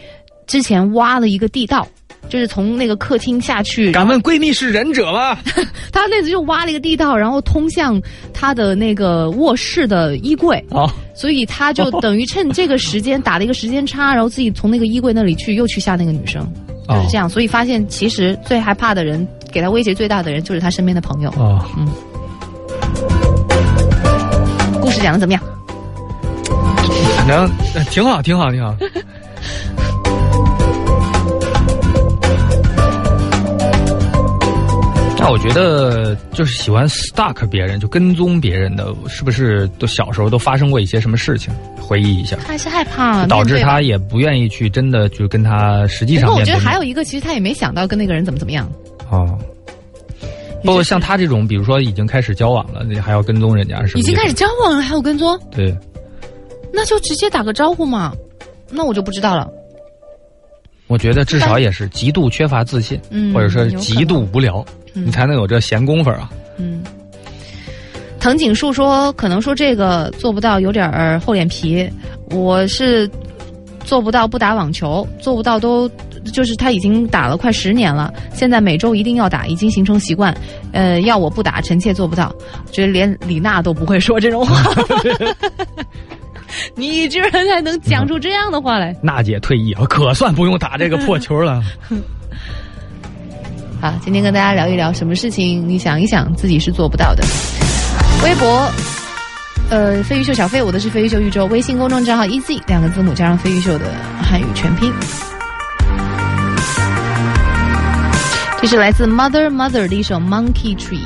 [0.45, 1.87] 之前挖了一个地道。
[2.29, 5.37] 就是从那个客厅下去，敢问闺蜜是忍者吗？
[5.91, 8.01] 她那次就挖了一个地道，然后通向
[8.33, 16.41] 她的那个卧室的衣柜，哦，所以她就等于趁这个时间打了一个时间差，然后自己从那个衣柜那里去又去吓那个女生，
[16.87, 17.29] 就是这样。
[17.29, 21.29] 所以发现其实最害怕的人，给她威胁最大的人就是她身边的朋友。
[21.31, 21.63] 哦，
[24.81, 25.43] 故事讲的怎么样？
[27.17, 28.75] 反正呃挺好，挺好，挺好。
[35.23, 41.53] 那我觉得，就是喜欢 stalk 别人，就跟踪别人的，是不是都小时候都发生过一些什么事情？
[41.79, 48.67] 回忆一下，他还是害怕，导致他也不愿意去真的就跟他实际不过我觉得还有一个，其实他也没想到跟那个人怎么怎么样。
[49.11, 49.37] 哦。
[50.63, 55.75] 包括像他这种，比如说已经开始交往了，你还要跟踪人家，是已经开始交往了，还要跟踪，对，
[56.73, 58.11] 那就直接打个招呼嘛。
[58.71, 59.47] 那我就不知道了。
[60.87, 66.29] 我觉得至少也是极度缺乏自信，嗯或者说极度无聊，嗯你才能有这闲工夫啊。
[66.57, 66.83] 嗯，
[68.19, 71.89] 藤井树说，可能说这个做不到，有点儿厚脸皮。
[72.29, 73.09] 我是
[73.83, 75.89] 做不到不打网球，做不到都
[76.33, 80.35] 就是他已经打了快十年了，现在每周一定要打，已经形成习惯。
[80.71, 82.33] 呃，要我不打，臣妾做不到。
[82.65, 84.63] 我觉得连李娜都不会说这种话，
[86.75, 91.61] 你居然还能讲出这样的话来 娜姐退役了，可算不用打这个破球了。
[93.81, 93.99] 啊！
[94.03, 97.23] 今天跟大家聊一聊什么事情，你想一想自己是做不到的。
[98.23, 98.71] 微博。
[99.71, 101.45] 呃，飞鱼秀小飞，我的是飞鱼秀宇宙。
[101.45, 103.85] 微信公众账号 e z 两个字母加上飞鱼秀的
[104.21, 104.93] 汉语全拼。
[108.61, 110.99] 这是来自 Mother Mother 的一首 Monkey Tree。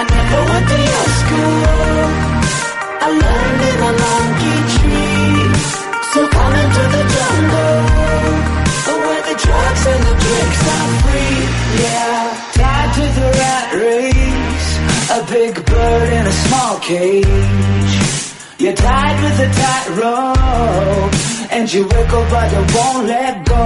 [0.00, 2.08] I never went to your school.
[3.04, 5.44] I learned in a monkey tree.
[6.12, 7.80] So come into the jungle,
[9.04, 11.36] where the drugs and the drinks are free.
[11.84, 14.68] Yeah, tied to the rat race,
[15.16, 17.92] a big bird in a small cage.
[18.56, 21.14] You're tied with a tight rope,
[21.52, 23.64] and you wiggle but you won't let go.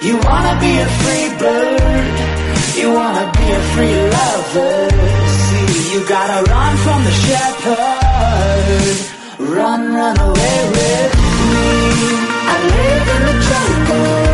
[0.00, 2.39] You wanna be a free bird
[2.80, 4.74] you wanna be a free lover.
[5.44, 8.96] See, you gotta run from the shepherd.
[9.56, 11.10] Run, run away with
[11.52, 11.68] me.
[12.52, 14.30] I live in the jungle.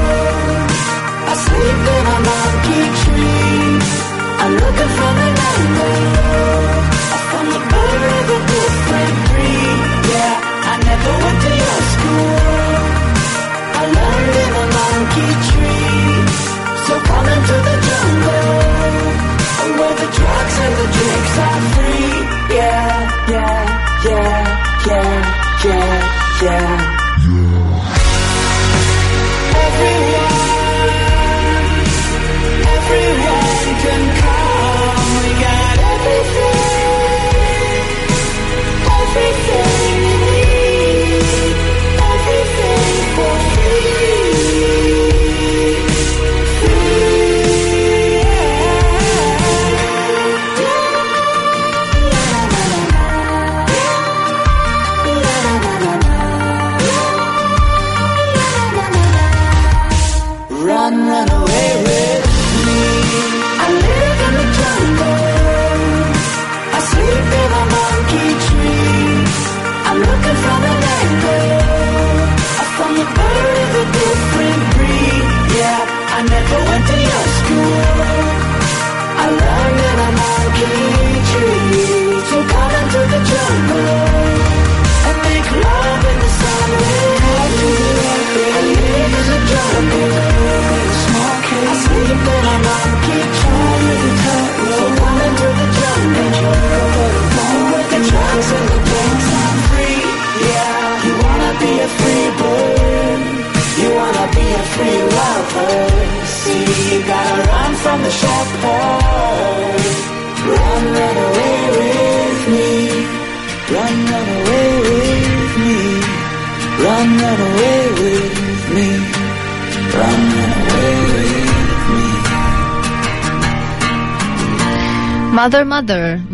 [1.30, 3.78] I sleep in a monkey tree.
[4.42, 6.76] I'm looking from an angle.
[7.30, 8.02] From the bird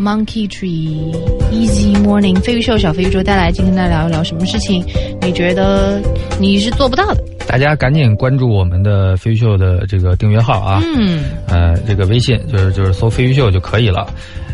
[0.03, 1.15] Monkey Tree
[1.49, 4.83] Easy Morning 飞鱼秀小飞鱼说带来，今天来聊一聊什么事情？
[5.21, 6.01] 你觉得
[6.41, 7.23] 你是做不到的？
[7.47, 14.05] 大家赶紧关注我们的飞鱼秀的这个订阅号啊，嗯，呃，这个微信就是就是搜飞鱼秀就可以了。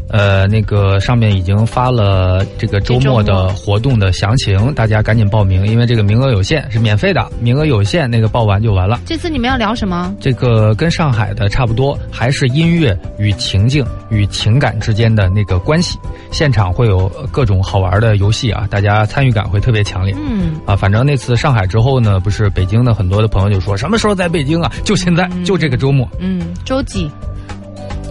[0.10, 9.00] 呃，那个上面已经发了这个周末的活动的详情，大家赶紧报名，因为这个名额有限，是免费的，名额有限，那个报完就完了。
[9.06, 10.14] 这次你们要聊什么？
[10.20, 15.98] 这个跟上海的差不多，还是音乐与情境与情感之间的那个关系。
[16.32, 20.16] 现场会有各种好玩的游戏啊，大家参与感会特别强烈。
[20.18, 24.72] 嗯，啊，反正那次上海之后呢，不是北京的很多的朋友就说什么时候在北京啊？
[24.84, 26.10] 就现在，就这个周末。
[26.20, 27.10] 嗯，周几？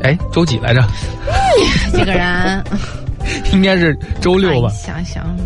[0.05, 0.81] 哎，周几来着？
[1.93, 2.65] 这个人
[3.53, 4.75] 应该是周六吧哎？
[4.75, 5.37] 想想，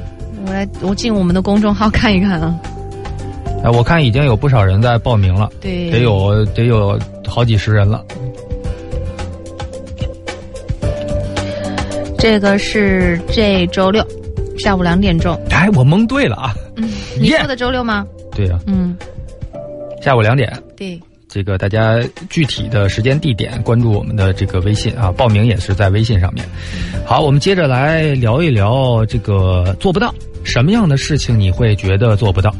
[0.47, 2.59] 我来，我进我们的公众号看一看啊。
[3.65, 8.05] 哎，我看已经有不少人在报名了，对，得有得有好几十人了。
[12.19, 14.05] 这个是这周六
[14.59, 15.37] 下午两点钟。
[15.51, 16.55] 哎，我蒙对了啊！
[16.77, 18.07] 嗯你说的周六吗？
[18.35, 18.97] 对呀、嗯，
[20.01, 20.53] 下午两点。
[21.33, 21.99] 对，这个大家
[22.29, 26.45] 具体的时间地点关注我们的这个微信啊，报名也是在微信上面。
[27.07, 30.15] 好，我们接着来聊一聊这个做不到
[30.45, 32.55] 什么样的事情你会觉得做不到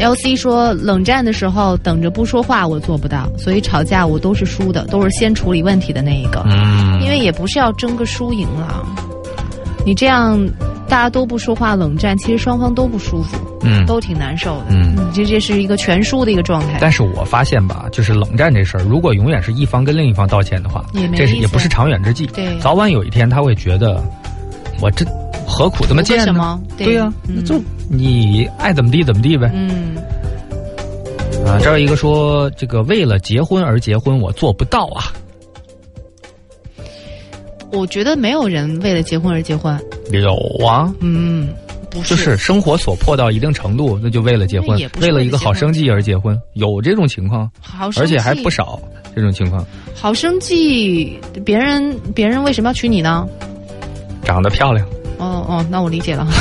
[0.00, 8.84] ？L C 说，冷战的时候等着不说话，我做不到，所以吵架我都是输的，都是先处理问题的那一个，嗯因为也不是要争个输赢了。
[9.86, 10.36] 你这样
[10.94, 14.66] 大家都不说话，冷战其实双方都不舒服，嗯都挺难受的。
[14.68, 16.78] 嗯这这是一个全输的一个状态。
[16.80, 22.28] 但是我发现吧，就是冷战这事儿，如果永远是一方跟另一方道歉的话也，没这是也不是长远之计。
[22.28, 24.00] 对早晚有一天他会觉得，
[24.80, 25.04] 我这
[25.44, 26.62] 何苦这么贱呢什么？
[26.76, 27.60] 对对呀、嗯那就
[27.90, 29.50] 你爱怎么地怎么地呗。
[29.52, 29.96] 嗯，
[31.44, 35.10] 啊，这儿有一个说，这个为了结婚而结婚，我做不到啊。
[37.72, 39.76] 我觉得没有人为了结婚而结婚。
[40.10, 40.34] 有
[40.66, 41.48] 啊，嗯，
[41.90, 47.50] 不是，就是生活所迫到一定程度，那就为了结婚为了一个好生计而结婚，有这种情况，
[47.96, 48.80] 而且还不少
[49.14, 49.64] 这种情况。
[49.94, 53.26] 好生计，别人别人为什么要娶你呢？
[54.24, 54.86] 长得漂亮，
[55.18, 56.26] 哦哦，那我理解了。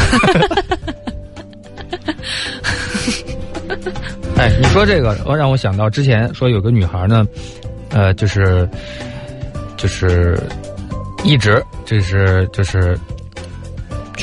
[4.37, 7.25] 哎，你说这个，让我想到之前说有个女孩呢，
[7.89, 8.67] 呃，就是
[9.77, 10.41] 就是
[11.23, 12.97] 一直这是就是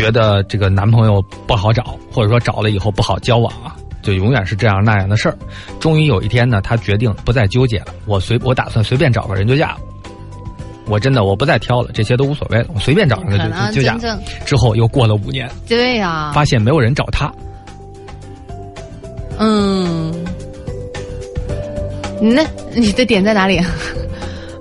[0.00, 5.36] 觉得这个男朋友不好找，或者说找了以后不好交往啊，就永远是这样那样的事儿。
[5.78, 9.78] 终于有一天呢，她决定不再纠结了，我随我打算随便找个人就嫁了。
[10.86, 13.98] 我真的我不再挑了，这些都无所谓了，我随便找一个可能就就嫁。
[14.46, 17.30] 之后又过了五年，对呀、发现没有人找她，
[19.38, 20.14] 嗯，
[22.22, 22.42] 那
[22.74, 23.60] 你的点在哪里？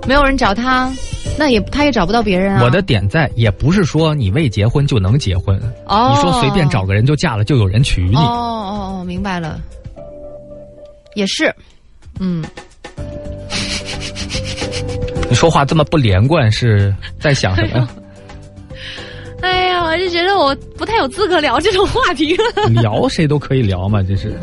[0.06, 0.90] 没有人找他，
[1.38, 2.62] 那也他也找不到别人啊。
[2.62, 8.16] 我的点在也不是说你未结婚就能结婚，哦，你说随便找个人就嫁了，就有人娶你。
[8.16, 9.58] 哦哦哦，明白了，
[11.14, 11.52] 也是，
[12.18, 12.44] 嗯，
[15.28, 17.88] 你说话这么不连贯，是在想什么？
[19.40, 22.44] 哎呀，我就觉得我不太有资格聊这种话题了。
[22.82, 24.38] 聊谁都可以聊嘛，这是。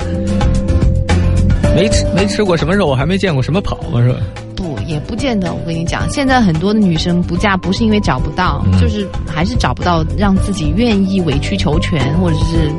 [1.76, 4.20] 没吃没吃过什么肉，还没见过什么跑嘛，是吧？
[4.58, 5.54] 不，也不见得。
[5.54, 12.70] 我跟你讲，现在很多的女生不嫁，不是因为找不到，嗯就是还是找不到让自己愿意委曲求全或者是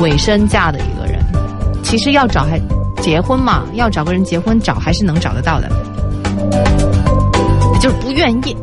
[0.00, 1.18] 委身嫁的一个人。
[1.82, 2.60] 其实要找还
[3.02, 5.68] 结婚嘛，要找个人结婚找还是能找得到的，
[7.80, 8.56] 就是不愿意。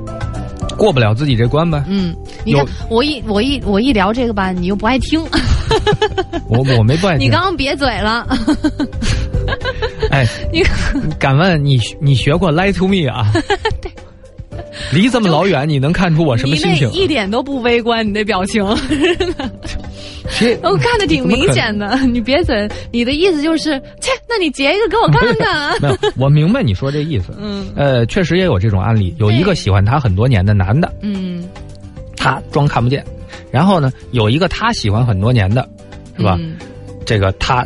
[0.77, 1.81] 过不了自己这关呗。
[1.87, 2.13] 嗯，
[2.43, 5.23] 你看我一我一我一聊这个吧，你又不爱听，
[6.49, 7.25] 我我没不爱听。
[7.27, 8.27] 你刚刚瘪嘴了，
[10.15, 10.63] 哎，你
[11.19, 13.29] 敢问你你学过 Lie to Me 啊？
[13.81, 13.91] 对
[14.93, 16.89] 离这么老远，你能看出我什么心情？
[16.91, 18.63] 一点都不微观，你那表情。
[20.39, 25.79] 这我看的挺明显的，你别嘴，你的意思就是，切，那你截一个给我看看。
[25.83, 27.35] 没有，我明白你说这意思。
[27.37, 31.43] 嗯呃，确实也有这种案例，有一个喜欢他很多年的男的，嗯，
[32.15, 33.05] 他装看不见，
[33.51, 35.67] 然后呢，有一个他喜欢很多年的，
[36.17, 36.37] 是吧？
[36.39, 36.55] 嗯
[37.05, 37.63] 这个他，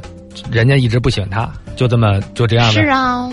[0.51, 1.49] 人家一直不喜欢他，
[1.79, 2.73] 就这么就这样的。
[2.73, 3.31] 是啊，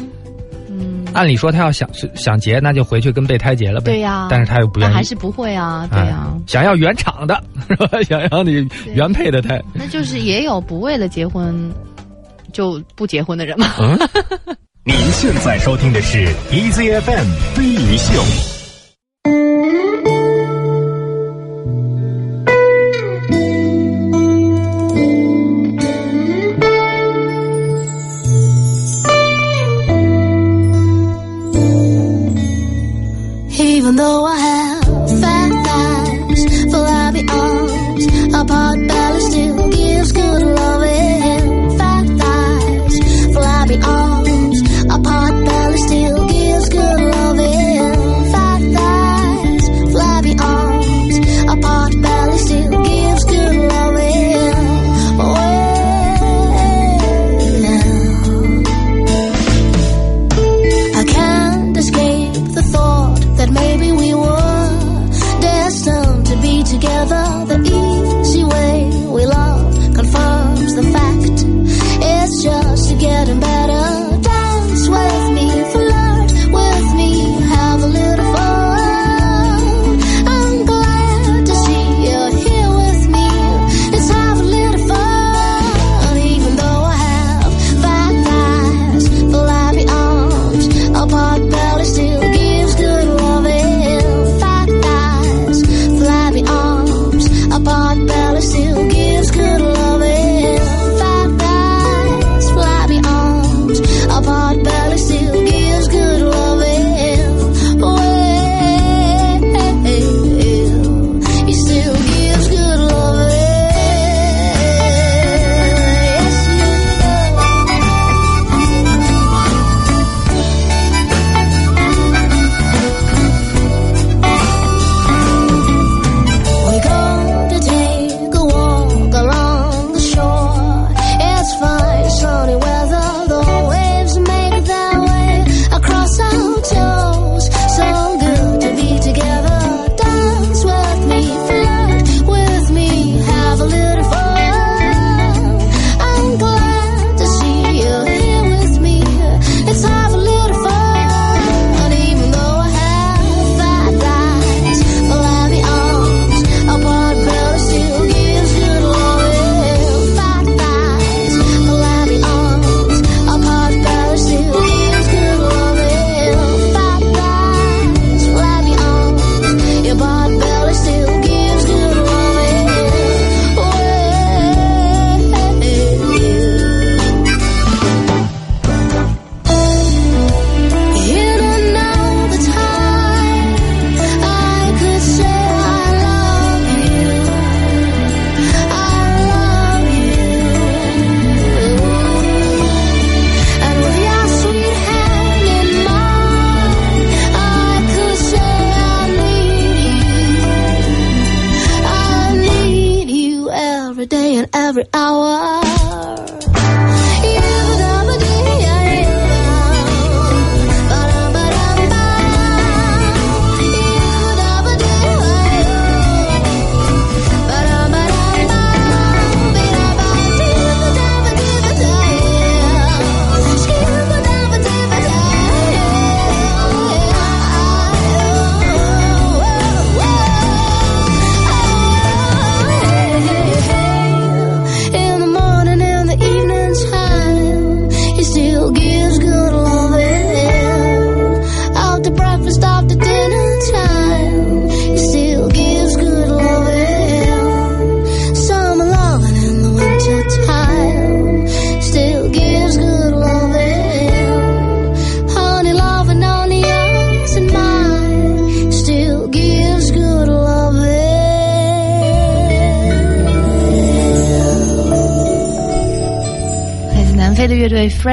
[0.70, 3.86] 嗯，按理说他要想想结，那就回去跟备胎结了呗。
[3.86, 4.92] 对呀但是他又不愿意。
[4.92, 8.00] 但还是不会啊，对呀、哎想要原厂的， 是吧？
[8.08, 8.64] 想要你
[8.94, 9.60] 原配的胎。
[9.74, 11.72] 那就是也有不为了结婚
[12.52, 13.66] 就不结婚的人嘛。
[13.80, 13.98] 嗯，
[14.86, 18.55] 您现在收听的是 EZFM 飞鱼秀。
[33.96, 34.45] Though I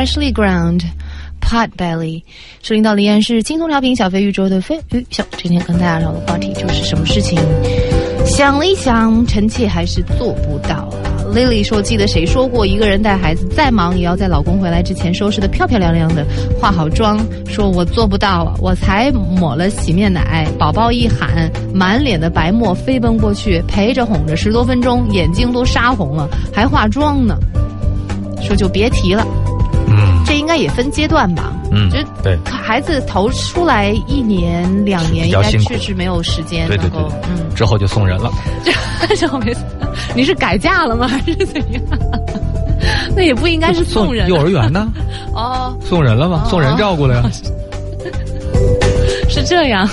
[0.03, 0.81] Freshly Ground。
[1.39, 2.23] Pot Belly，
[2.61, 5.23] 收听到的依然是轻松调频小飞宇宙的飞鱼小。
[5.37, 7.39] 今天跟大家聊的话题就是什么事情？
[8.25, 11.23] 想了一想，臣妾还是做不到啊。
[11.33, 16.25] Lily 说：“记得谁说过，一个人带孩子再忙，也要在老公回来之前收拾的漂漂亮亮的，
[16.59, 17.25] 化好妆。
[17.47, 27.37] 说我做不到啊，我才抹了洗面奶，宝宝一喊，满脸的白沫飞奔过去，陪着哄着十多分钟，眼睛都杀红了，还化妆呢。
[28.41, 29.25] 说就别提了。”
[30.43, 31.53] 应该也分阶段吧？
[31.71, 37.55] 嗯就对孩子头出来一年两年，应该确实没有时间对对能够对，嗯。
[37.55, 38.29] 之后就送人了。
[39.15, 39.55] 这我没，
[40.13, 41.07] 你是改嫁了吗？
[41.07, 41.81] 还是怎样？
[43.15, 44.91] 那也不应该是送人啊幼儿园呢？
[45.33, 46.43] 哦，送人了吗？
[46.45, 47.23] 哦送人照顾了呀。
[49.29, 49.87] 是这样。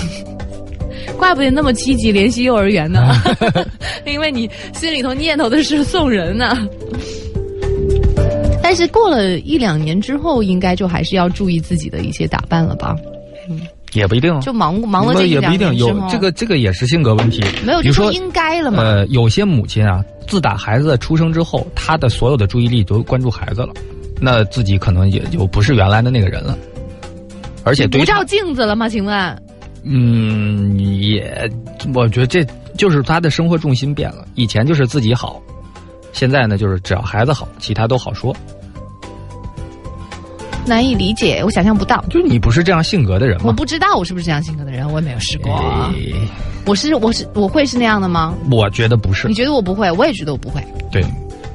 [1.17, 3.13] 怪不得那么积极联系幼儿园呢，
[4.05, 6.57] 因为你心里头念头的是送人呢。
[8.71, 12.95] 但是过了一两年之后，应该就还是要注意自己的一些打扮了吧？
[13.49, 13.59] 嗯
[13.91, 17.43] 也不一定，就忙忙了这一两也不一定有这个这个也是性格问题。
[17.65, 18.81] 没有比如说就说应该了嘛。
[18.81, 23.73] 呃，有些母亲啊，自打孩子出生之后，她的所有的注意力都关注孩子了，
[24.21, 26.57] 那自己可能也就不是原来的那个人了。
[27.65, 28.87] 而且对不照镜子了吗？
[28.87, 29.43] 请问？
[29.83, 31.51] 嗯，也，
[31.93, 32.45] 我觉得这
[32.77, 34.25] 就是他的生活重心变了。
[34.35, 35.41] 以前就是自己好，
[36.13, 38.33] 现在呢就是只要孩子好，其他都好说。
[40.65, 42.03] 难以理解，我想象不到。
[42.09, 43.45] 就你不是这样性格的人吗？
[43.47, 45.53] 我不知道我是不是这样性格的人，我也没有试过。
[45.53, 45.91] 哎
[46.65, 48.35] 我是我是我会是那样的吗？
[48.51, 49.33] 我觉得不是你。
[49.33, 49.89] 觉得我不会？
[49.91, 51.03] 我也觉得我不会，对，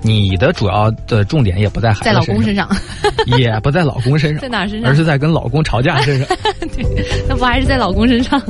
[0.03, 2.69] 你的主要的重点也不在孩子在老公身上，
[3.39, 4.95] 也不在老公身上在，哪身上而？
[4.95, 6.37] 是在跟老公吵架身上。
[7.29, 8.43] 那不还是在老公身上？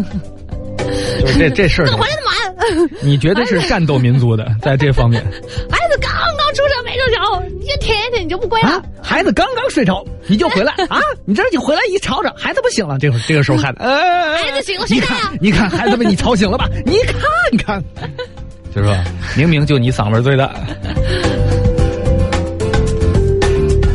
[1.21, 1.89] 就是这这事儿，
[3.03, 5.35] 你觉得是战斗民族的，在这方面孩子
[5.69, 5.86] 刚刚出生没多久，
[7.67, 16.69] 你这天天你就不乖啊了。，孩子刚刚睡着你就回来 啊，你这你回来一吵吵，孩子不醒了，这会儿这个时候孩子，呃， 孩子醒了谁你看呀，你看孩子被你吵醒了吧？
[16.87, 17.21] 你看，
[17.59, 17.83] 看，
[18.73, 19.03] 就是吧？
[19.37, 20.55] 明明就你嗓门最大，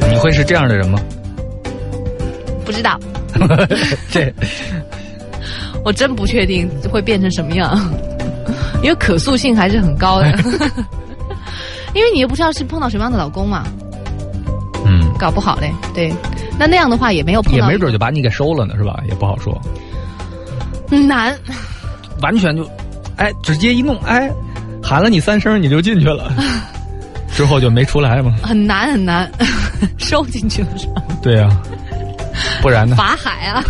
[0.09, 0.99] 你会是这样的人吗？
[2.65, 2.99] 不知道，
[4.11, 4.33] 这
[5.85, 7.73] 我真不确定会变成什么样，
[8.83, 10.37] 因为可塑性还是很高的。
[11.93, 13.63] 因为你又不知道是碰到什么样的老公嘛，
[14.85, 15.71] 嗯，搞不好嘞。
[15.93, 16.13] 对，
[16.57, 19.01] 那那样的话也没有碰到，也没准就把你给收了呢，是吧？
[19.07, 19.59] 也不好说，
[20.89, 21.37] 嗯难。
[22.21, 22.69] 完全就，
[23.17, 24.31] 哎，直接一弄，哎，
[24.83, 26.31] 喊了你三声你就进去了，
[27.33, 28.35] 之后就没出来嘛。
[28.43, 29.29] 很难很难，
[29.97, 31.01] 收进去了是吧？
[31.23, 31.49] 对呀、
[32.61, 32.95] 不然呢？
[32.95, 33.63] 法海啊，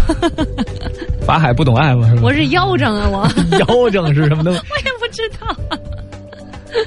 [1.25, 2.21] 法海不懂爱吗，是吧？
[2.23, 3.25] 我是妖精啊，我
[3.57, 4.59] 妖精是什么东西？
[4.69, 5.79] 我也不知道，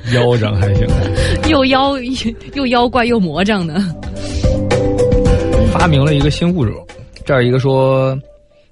[0.13, 0.87] 妖精还行，
[1.49, 1.95] 又妖
[2.55, 3.75] 又妖怪又魔怔的。
[5.73, 6.75] 发明了一个新物种。
[7.25, 8.17] 这儿一个说，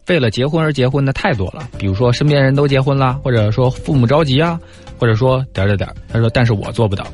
[0.08, 4.60] 为了结婚而结婚的太多了，比如说身边人都结婚啦，或者说父母着急啊，
[4.98, 5.96] 或者说点儿点儿点儿。
[6.12, 7.06] 他说，但是我做不到。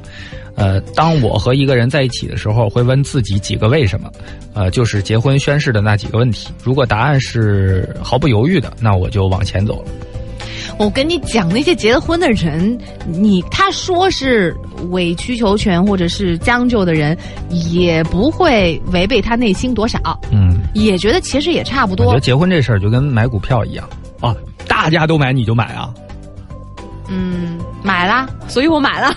[0.57, 4.11] 呃，当我和一个人在一起的时候，会问自己几个为什么，
[4.53, 6.49] 呃，就是结婚宣誓的那几个问题。
[6.65, 9.89] 如果答案是毫不犹豫的，那我就往前走了。
[10.79, 14.57] 我跟你讲，那些结了婚的人，你他说是
[14.91, 17.17] 委曲求全或者是将就的人，
[17.51, 19.99] 也不会违背他内心多少，
[20.31, 22.21] 嗯，也觉得其实也差不多我觉得。
[22.21, 23.89] 结婚这事儿就跟买股票一样
[24.21, 24.35] 啊，
[24.69, 25.93] 大家都买你就买啊，
[27.09, 29.17] 嗯，买啦，所以我买了。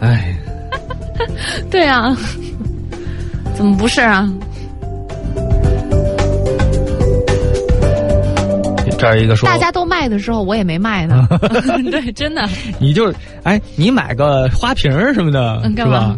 [0.00, 0.34] 哎。
[1.68, 2.16] 对啊，
[3.56, 4.32] 怎么不是啊？
[8.98, 11.26] 这儿一个说，大家都卖的时候，我也没卖呢。
[11.90, 12.46] 对，真的。
[12.78, 13.12] 你就
[13.44, 16.16] 哎，你买个花瓶儿什么的，是嗯干嘛吧？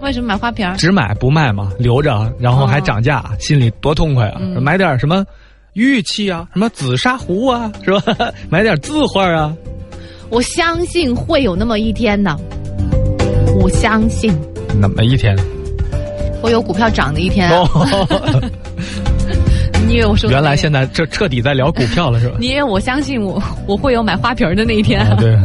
[0.00, 0.76] 为什么买花瓶儿？
[0.76, 4.38] 只买不卖嘛，留着，然后还涨价，心里多痛快啊！
[4.40, 5.24] 嗯买点什么
[5.74, 8.02] 玉器啊，什么紫砂壶啊，是吧？
[8.48, 9.54] 买点字画啊，
[10.30, 12.36] 我相信会有那么一天的，
[13.60, 14.32] 我相信
[14.80, 15.36] 那么一天
[16.42, 17.68] 会有股票涨的一天、啊。
[17.74, 18.50] 哦，
[19.92, 22.36] 你以为我说原来现在这彻底在聊股票了，是吧？
[22.40, 25.02] 你以为我相信我我会有买花瓶的那一天？
[25.06, 25.36] 啊，对。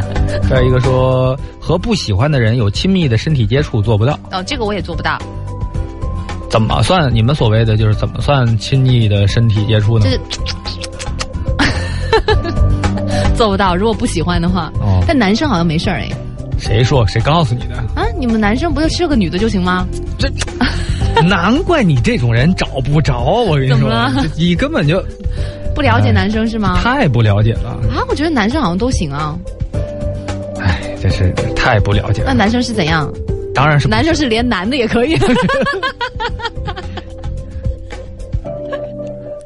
[0.50, 5.20] 再一个说和不喜欢的人有亲密的身体接触做不到，哦，这个我也做不到，
[6.50, 7.14] 怎么算？
[7.14, 10.12] 你们所谓的就是怎么算亲密的身体接触呢就？
[10.12, 10.20] 是
[13.36, 13.76] 做不到。
[13.76, 16.10] 如果不喜欢的话，哦，但男生好像没事儿哎。
[16.58, 17.06] 谁说？
[17.06, 17.76] 谁告诉你的？
[18.02, 19.86] 啊，你们男生不就是个女的就行吗？
[21.28, 23.90] 难怪你这种人找不着，我跟你说
[24.36, 25.04] 你根本就
[25.76, 26.80] 不了解男生是吗？
[26.84, 27.70] 太不了解了。
[27.94, 29.38] 啊，我觉得男生好像都行啊。
[30.60, 32.28] 哎，真是太不了解了。
[32.30, 33.12] 那男生是怎样？
[33.54, 35.18] 当然是男生是连男的也可以。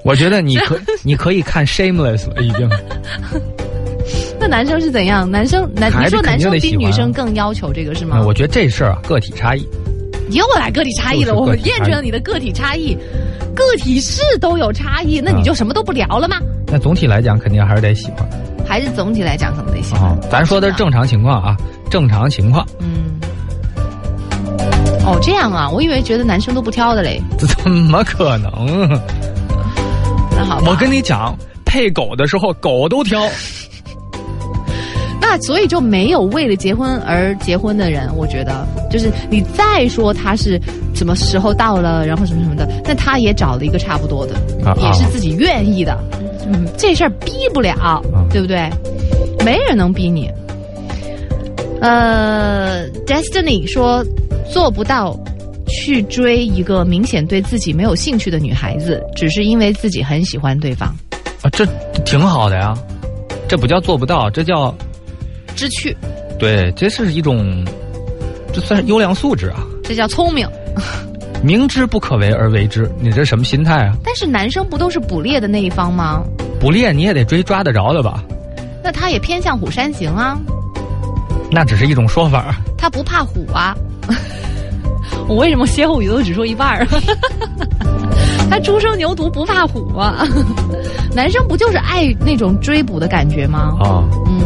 [0.03, 2.67] 我觉得你可你可以看 Shameless 了，已经。
[4.39, 5.29] 那男生是怎样？
[5.29, 8.17] 男生男你说男生比女生更要求这个是吗？
[8.19, 9.65] 嗯我觉得这事儿啊，个体差异。
[10.37, 12.97] 又来个体差异了，我就是个体差异验证了你的个体差异，
[13.55, 16.37] 个体是都有差异，那你就什么都不聊了吗？
[16.67, 18.27] 那总体来讲，肯定还是得喜欢
[18.65, 20.17] 还是总体来讲可能得喜欢啊。
[20.29, 21.57] 咱说的是正常情况啊，
[21.89, 23.19] 正常情况，嗯。
[25.05, 27.21] 哦，这样啊，我以为觉得男生都不挑的嘞。
[27.37, 28.87] 这怎么可能？
[30.31, 31.35] 那好吧，我跟你讲，
[31.65, 33.21] 配狗的时候狗都挑。
[35.31, 40.59] 那所以就没有为了结婚而结婚的人，我觉得就是你再说他是
[40.93, 44.35] 什么时候到了，然后什么什么的，但他也找了一个差不多的，
[44.65, 45.97] 啊也是自己愿意的。
[46.47, 48.69] 嗯，这事儿逼不了，对不对？
[49.45, 50.29] 没人能逼你。
[51.79, 54.05] 呃，Destiny 说
[54.51, 55.17] 做不到
[55.65, 60.93] 去追一个明显对自己没有兴趣的女孩子，只是因为自己很喜欢对方，
[61.41, 61.65] 啊，这
[62.03, 62.77] 挺好的呀，
[63.47, 64.75] 这不叫做不到，这叫
[65.61, 65.95] 知趣，
[66.39, 67.63] 对，这是一种，
[68.51, 69.63] 这算是优良素质啊。
[69.83, 70.47] 这叫聪明。
[71.43, 73.95] 明知不可为而为之，你这什么心态啊？
[74.03, 76.23] 但是男生不都是捕猎的那一方吗？
[76.59, 78.23] 捕猎你也得追抓得着的吧？
[78.83, 80.35] 那他也偏向虎山行啊，
[81.51, 82.55] 那只是一种说法。
[82.75, 83.77] 他不怕虎啊。
[85.29, 86.87] 我为什么歇后语都只说一半儿？
[88.49, 90.27] 他初生牛犊不怕虎啊！
[91.13, 93.77] 男生不就是爱那种追捕的感觉吗？
[93.79, 94.41] 啊，嗯，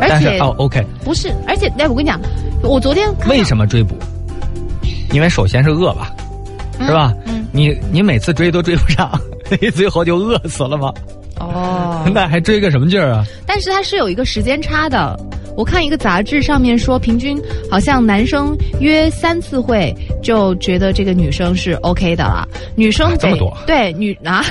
[0.00, 2.20] 而且但是哦，OK，不是，而且哎，我跟你讲，
[2.62, 3.96] 我昨天为什么追捕？
[5.12, 6.10] 因为首先是饿吧，
[6.80, 7.12] 是吧？
[7.26, 9.10] 嗯你你每次追都追不上，
[9.60, 10.90] 你最后就饿死了吗？
[11.38, 13.24] 哦， 那还追个什么劲儿啊？
[13.46, 15.18] 但是它是有一个时间差的。
[15.54, 17.38] 我看一个杂志上面说，平均
[17.70, 24.42] 好像男生约三次会就觉得这个女生是 OK 的了，女生、啊这么多对女啊。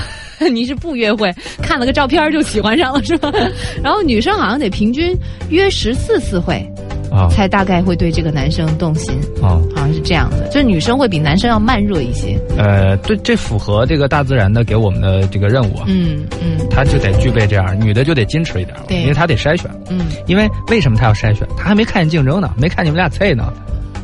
[0.48, 1.32] 你是不约会，
[1.62, 3.30] 看了个照片就喜欢上了是吧？
[3.82, 5.16] 然后女生好像得平均
[5.50, 6.64] 约十四次会，
[7.10, 10.48] 啊才大概会对这个男生动心，啊，好像是这样的。
[10.48, 12.38] 就是女生会比男生要慢热一些。
[12.56, 15.84] 呃，对，这符合这个大自然的给我们的这个任务啊。
[15.88, 19.70] 嗯嗯他就得具备这样，女的就得矜持一点，对因为她得筛选。
[19.90, 21.46] 嗯，因为为什么她要筛选？
[21.56, 23.52] 她还没看见竞争呢，没看你们俩菜呢，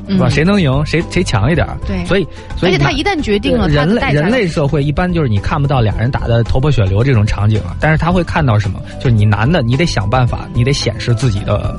[0.09, 0.27] 是吧？
[0.29, 1.67] 嗯谁能赢，谁谁强一点。
[1.87, 2.27] 对所以
[2.57, 8.81] 所以而且他一旦决定了，人类人类社会一般就是你看不到俩人打的头破血流这种场景啊，但是他会看到什么？
[8.99, 11.79] 就是你男的，你得想办法，你得显示自己的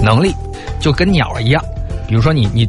[0.00, 0.32] 能力，
[0.80, 1.62] 就跟鸟一样。
[2.06, 2.68] 比如说你你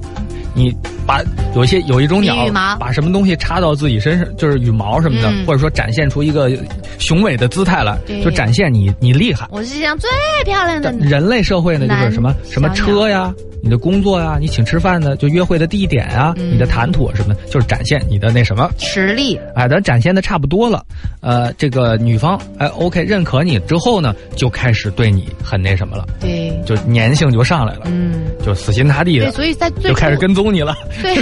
[0.56, 0.76] 你
[1.06, 1.22] 把
[1.56, 2.36] 有一些有一种鸟
[2.80, 5.45] 把什么东西插到自己身上，就是羽毛什么的，嗯。
[5.45, 6.49] 或者说展现出一个
[6.98, 9.48] 雄伟的姿态来，就展现你你厉害。
[9.52, 10.10] 我是世界上最
[10.45, 16.53] 漂亮的人类社会呢，就是什么什么车呀，你的工作呀，你请吃饭的，就约会的地点啊，嗯。
[16.53, 18.69] 你的谈吐什么的，就是展现你的那什么。
[18.80, 19.38] 实力。
[19.56, 20.84] 哎，咱展现的差不多了，
[21.22, 30.76] 呃，这个女方哎 OK 认可你之后呢，就开始对你很那什么了，对，就粘性就上来了，嗯，就死心塌地对，的，所以在最就开始跟踪你了。
[31.02, 31.16] 对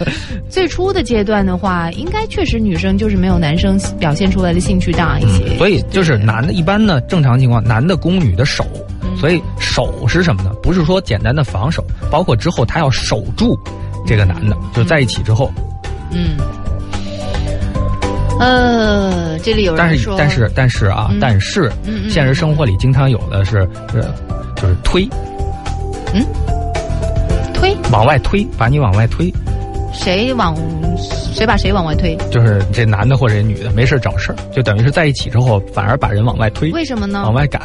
[0.48, 5.44] 最初的阶段的话，应该确实女生就是没有男生表现出来的兴趣大一些。
[5.44, 8.64] 嗯所以就是男的，一般呢，正常情况，男的攻女的守，
[9.02, 10.50] 嗯所以守是什么呢？
[10.62, 13.58] 不是说简单的防守，包括之后他要守住
[14.06, 15.50] 这个男的，就在一起之后。
[16.12, 16.36] 嗯，
[18.40, 24.02] 呃，这里有但是人说，但是但是啊，嗯但是嗯嗯现实生活里经常有的是是
[24.56, 25.06] 就是推
[27.60, 29.30] 推往外推，把你往外推，
[29.92, 30.56] 谁往
[31.34, 32.16] 谁把谁往外推？
[32.30, 37.34] 就是这男的或者这女的没事找事儿，就等于是在一起之后反而把人往外推，为什么呢往？
[37.34, 37.60] 外赶。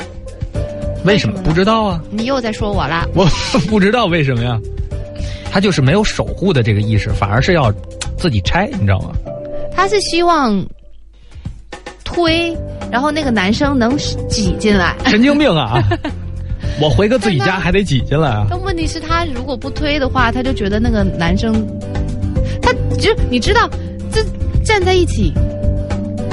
[1.06, 2.02] 为什么为什么不知道啊？
[2.12, 3.08] 你又在说我啦？
[3.14, 3.26] 我
[3.70, 4.60] 不知道为什么呀。
[5.50, 7.72] 他就是没有守护的这个意识，反而是要
[8.18, 9.12] 自己拆，你知道吗？
[9.74, 10.62] 他是希望
[12.04, 12.54] 推，
[12.92, 13.96] 然后那个男生能
[14.28, 14.94] 挤进来。
[15.08, 15.82] 神经病啊！
[16.80, 18.48] 我回个自己家还得挤进来啊！
[18.50, 21.54] 但问题是，他如果不推的话，他就觉得那个男生，
[22.62, 23.70] 他就你知道，
[24.12, 24.22] 这
[24.64, 25.34] 站在一起，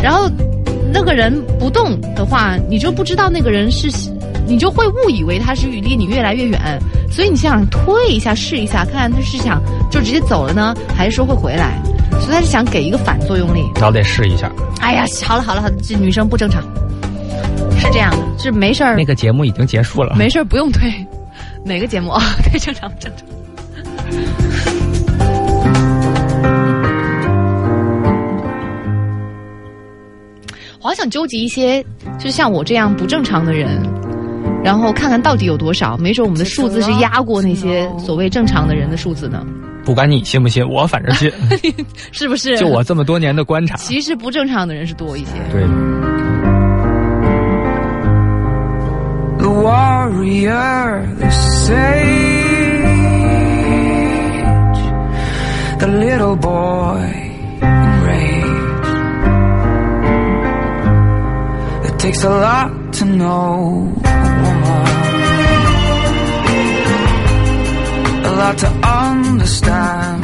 [0.02, 0.28] 然后
[0.93, 3.89] 那个人不动的话，你就不知道那个人是，
[4.47, 6.60] 你就会误以为他是离你越来越远，
[7.10, 11.81] 所以你想推一下试一下，看看他是想就直接走了呢，还是说会回来？
[12.20, 13.60] 所以他是想给一个反作用力。
[13.81, 14.51] 老得试一下。
[14.81, 16.62] 哎呀，好了好了好了，这女生不正常，
[17.78, 18.97] 是这样的，是没事儿。
[18.97, 20.93] 那个节目已经结束了，没事儿不用退。
[21.64, 22.12] 哪个节目？
[22.51, 23.26] 对正常正常。
[30.80, 31.84] 我好想纠集一些，
[32.18, 33.80] 就像我这样不正常的人，
[34.64, 39.47] 然后看看到底有多少，没准我们的数字是压过那些所谓正常的人的数字呢。
[39.84, 41.30] 不管你信不信，我反正信。
[42.10, 42.59] 是不是？
[42.59, 45.30] 就我这么多年的观察，其实不正常的人是多一些。
[45.52, 45.62] 对。
[49.62, 52.01] warrior, the sage,
[55.78, 57.05] the little boy
[57.62, 58.90] in rage.
[61.89, 64.86] It takes a lot to know a woman,
[68.24, 68.68] a lot to
[69.06, 70.22] understand.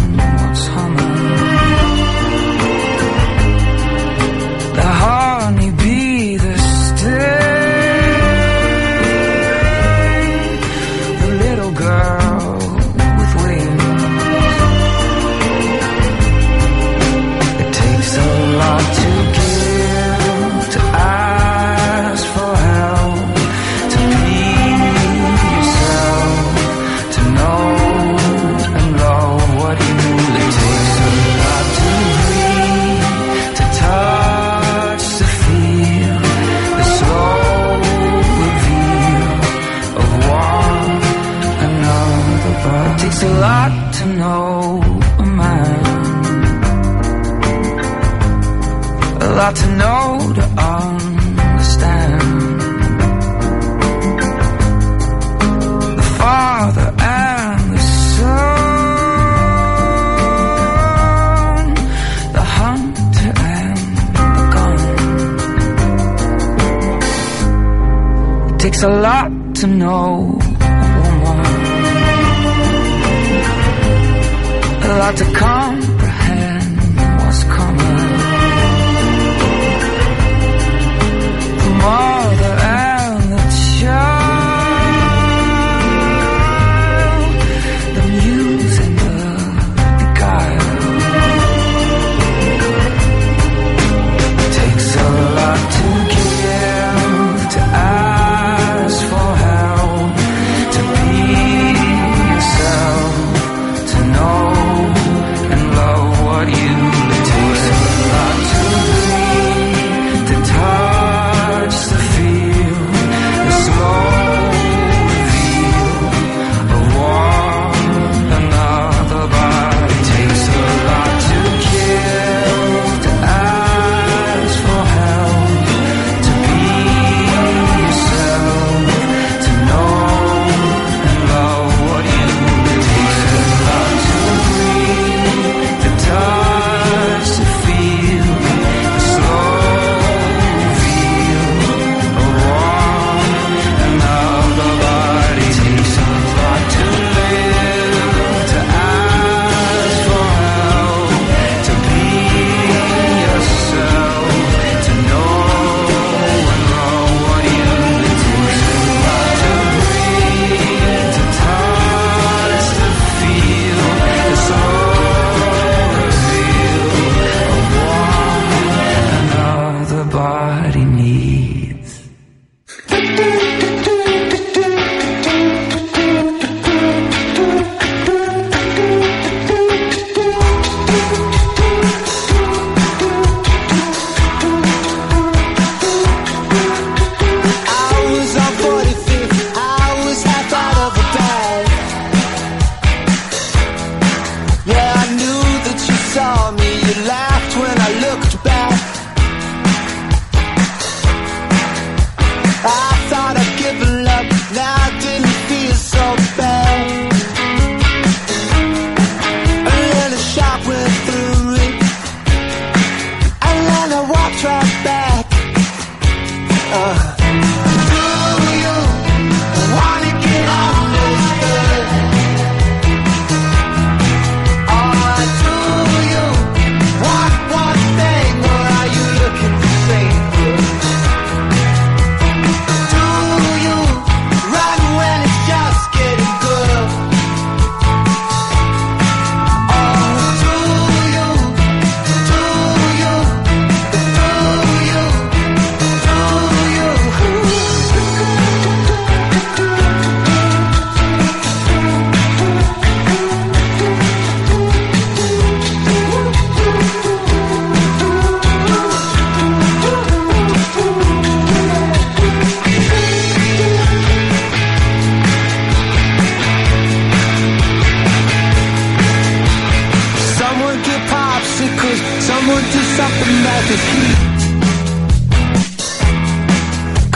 [272.29, 274.41] Someone do something about the heat.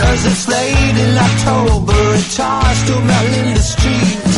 [0.01, 4.35] Cause it's late in October and tars still melt in the streets.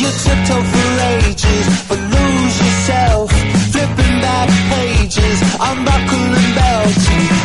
[0.00, 3.30] You tiptoe for ages, but lose yourself.
[3.72, 5.38] Flipping back pages,
[5.68, 7.43] unbuckling belts.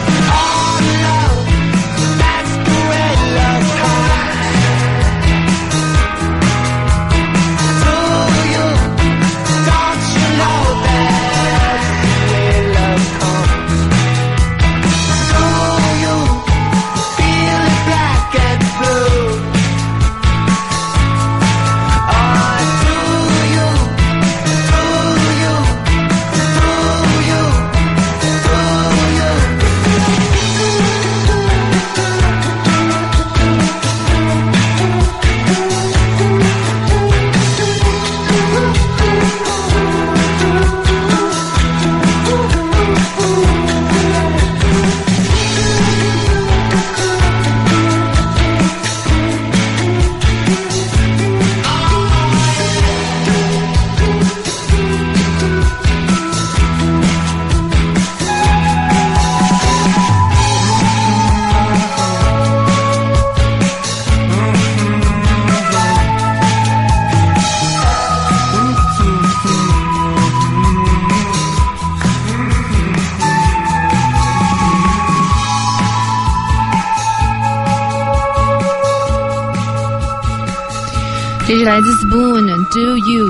[81.60, 83.26] 是来自 Spoon Do You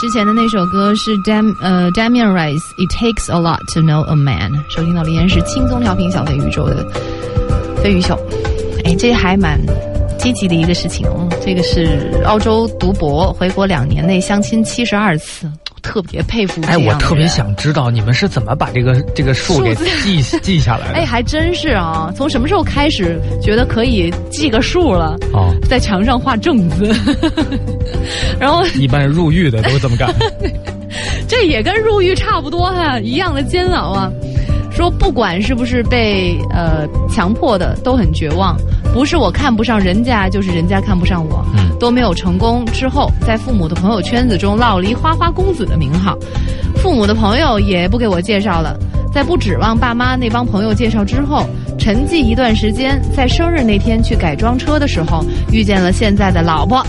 [0.00, 4.64] 之前的那首歌是 Dam 呃 Damian Rice It Takes a Lot to Know a Man。
[4.70, 6.90] 收听到的依然是轻松调频小飞宇宙的
[7.82, 8.18] 飞鱼秀。
[8.86, 9.60] 哎，这还蛮
[10.18, 11.28] 积极的一个事情哦。
[11.44, 15.46] 这个是澳洲读博回国两年内相亲七十二次，
[15.96, 16.76] 特别佩服哎。
[16.76, 20.92] 我特别想知道你们是怎么把这个这个数给记记下来的？
[21.00, 22.12] 哎，还真是啊！
[22.14, 25.16] 从什么时候开始觉得可以记个数了？
[25.32, 26.94] 哦，在墙上画正字，
[28.38, 30.14] 然后 一般入狱的都这么干。
[31.26, 34.12] 这也跟入狱差不多哈、一样的煎熬啊。
[34.70, 38.54] 说不管是不是被呃强迫的，都很绝望。
[38.96, 42.64] 不是我看不上人家，就是人家看不上我，嗯都没有成功。
[42.72, 46.16] 之后在父母的朋友圈子中落了一花花公子的名号，
[46.76, 48.74] 父母的朋友也不给我介绍了。
[49.12, 51.46] 在不指望爸妈那帮朋友介绍之后，
[51.78, 56.82] 沉寂一段时间，在生日那天去改装车的时候，遇见了现在的老婆，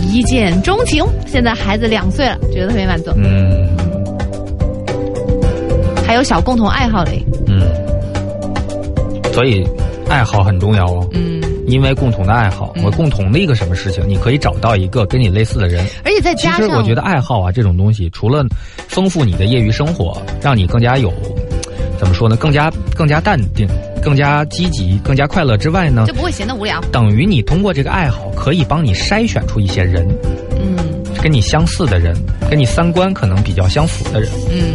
[0.00, 1.04] 一见钟情。
[1.24, 3.12] 现在孩子两岁了，觉得特别满足。
[3.14, 3.64] 嗯
[6.04, 7.62] 还有小共同爱好嘞，嗯，
[9.32, 9.64] 所以
[10.08, 11.08] 爱好很重要哦。
[11.12, 11.33] 嗯，
[11.66, 15.84] 因为共同的爱好和共同的一个什么事情，你可以找到一个跟你类似的人。
[16.04, 18.44] 而且再其加上，实我觉得爱好啊这种东西，除了
[18.88, 21.12] 丰富你的业余生活，让你更加有
[21.98, 23.66] 怎么说呢，更加更加淡定、
[24.02, 26.80] 更加积极、更加快乐之外呢就，不会闲得无聊。
[26.92, 30.06] 等于你通过这个爱好，可以帮你筛选出一些人，
[30.60, 30.76] 嗯
[31.22, 32.14] 跟你相似的人，
[32.50, 34.30] 跟你三观可能比较相符的人。
[34.50, 34.74] 嗯，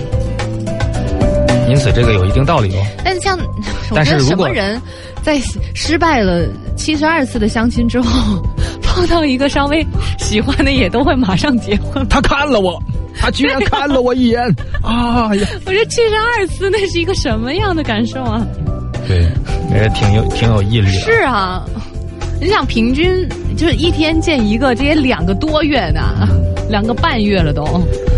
[1.69, 2.83] 因此，这个有一定道理哦。
[3.03, 3.37] 但是像
[3.93, 4.81] 但是如果人
[5.21, 5.39] 在
[5.75, 6.47] 失败了
[6.79, 8.41] 七十二次的相亲之后，
[8.81, 9.85] 碰到一个稍微
[10.17, 12.07] 喜欢的，也都会马上结婚。
[12.07, 12.81] 他看了我，
[13.19, 14.41] 他居然看了我一眼
[14.81, 15.47] 啊呀！
[15.67, 18.41] 我觉得七十二次那是一个什么样的感受啊？
[19.07, 19.27] 对，
[19.71, 20.99] 也挺有挺有毅力的。
[20.99, 21.63] 是啊，
[22.39, 23.27] 你想平均
[23.57, 26.27] 就是一天见一个，这也两个多月呢，
[26.69, 27.63] 两个半月了都。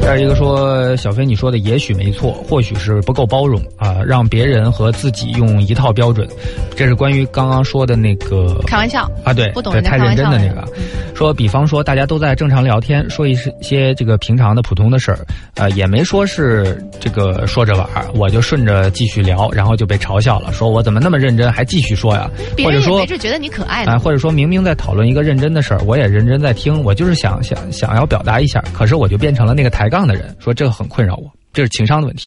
[0.02, 6.28] 再一个说，小飞你说的也许没错，或许是不够包容啊，让别人和自己用一套标准。
[6.76, 10.68] 这是关于刚刚说的那个开玩笑啊，对，不懂对太认真的那个。
[11.14, 15.20] 说，比方说大家都在正常聊天，说一些这个平常的普通的事儿，
[15.56, 22.30] 呃，也没说是这个说着玩儿，我就顺着继续聊，然后就被嘲笑了，说我怎么那么认真，还继续说呀？
[22.64, 24.00] 或者说没准觉得你可爱啊，呢。
[24.00, 32.26] 或者说明明在讨论一个认真的事儿，我也认真在听，我就是想想想要表达一下，可是我就变成了那个抬杠的人，说这个很困扰我，这是情商的问题。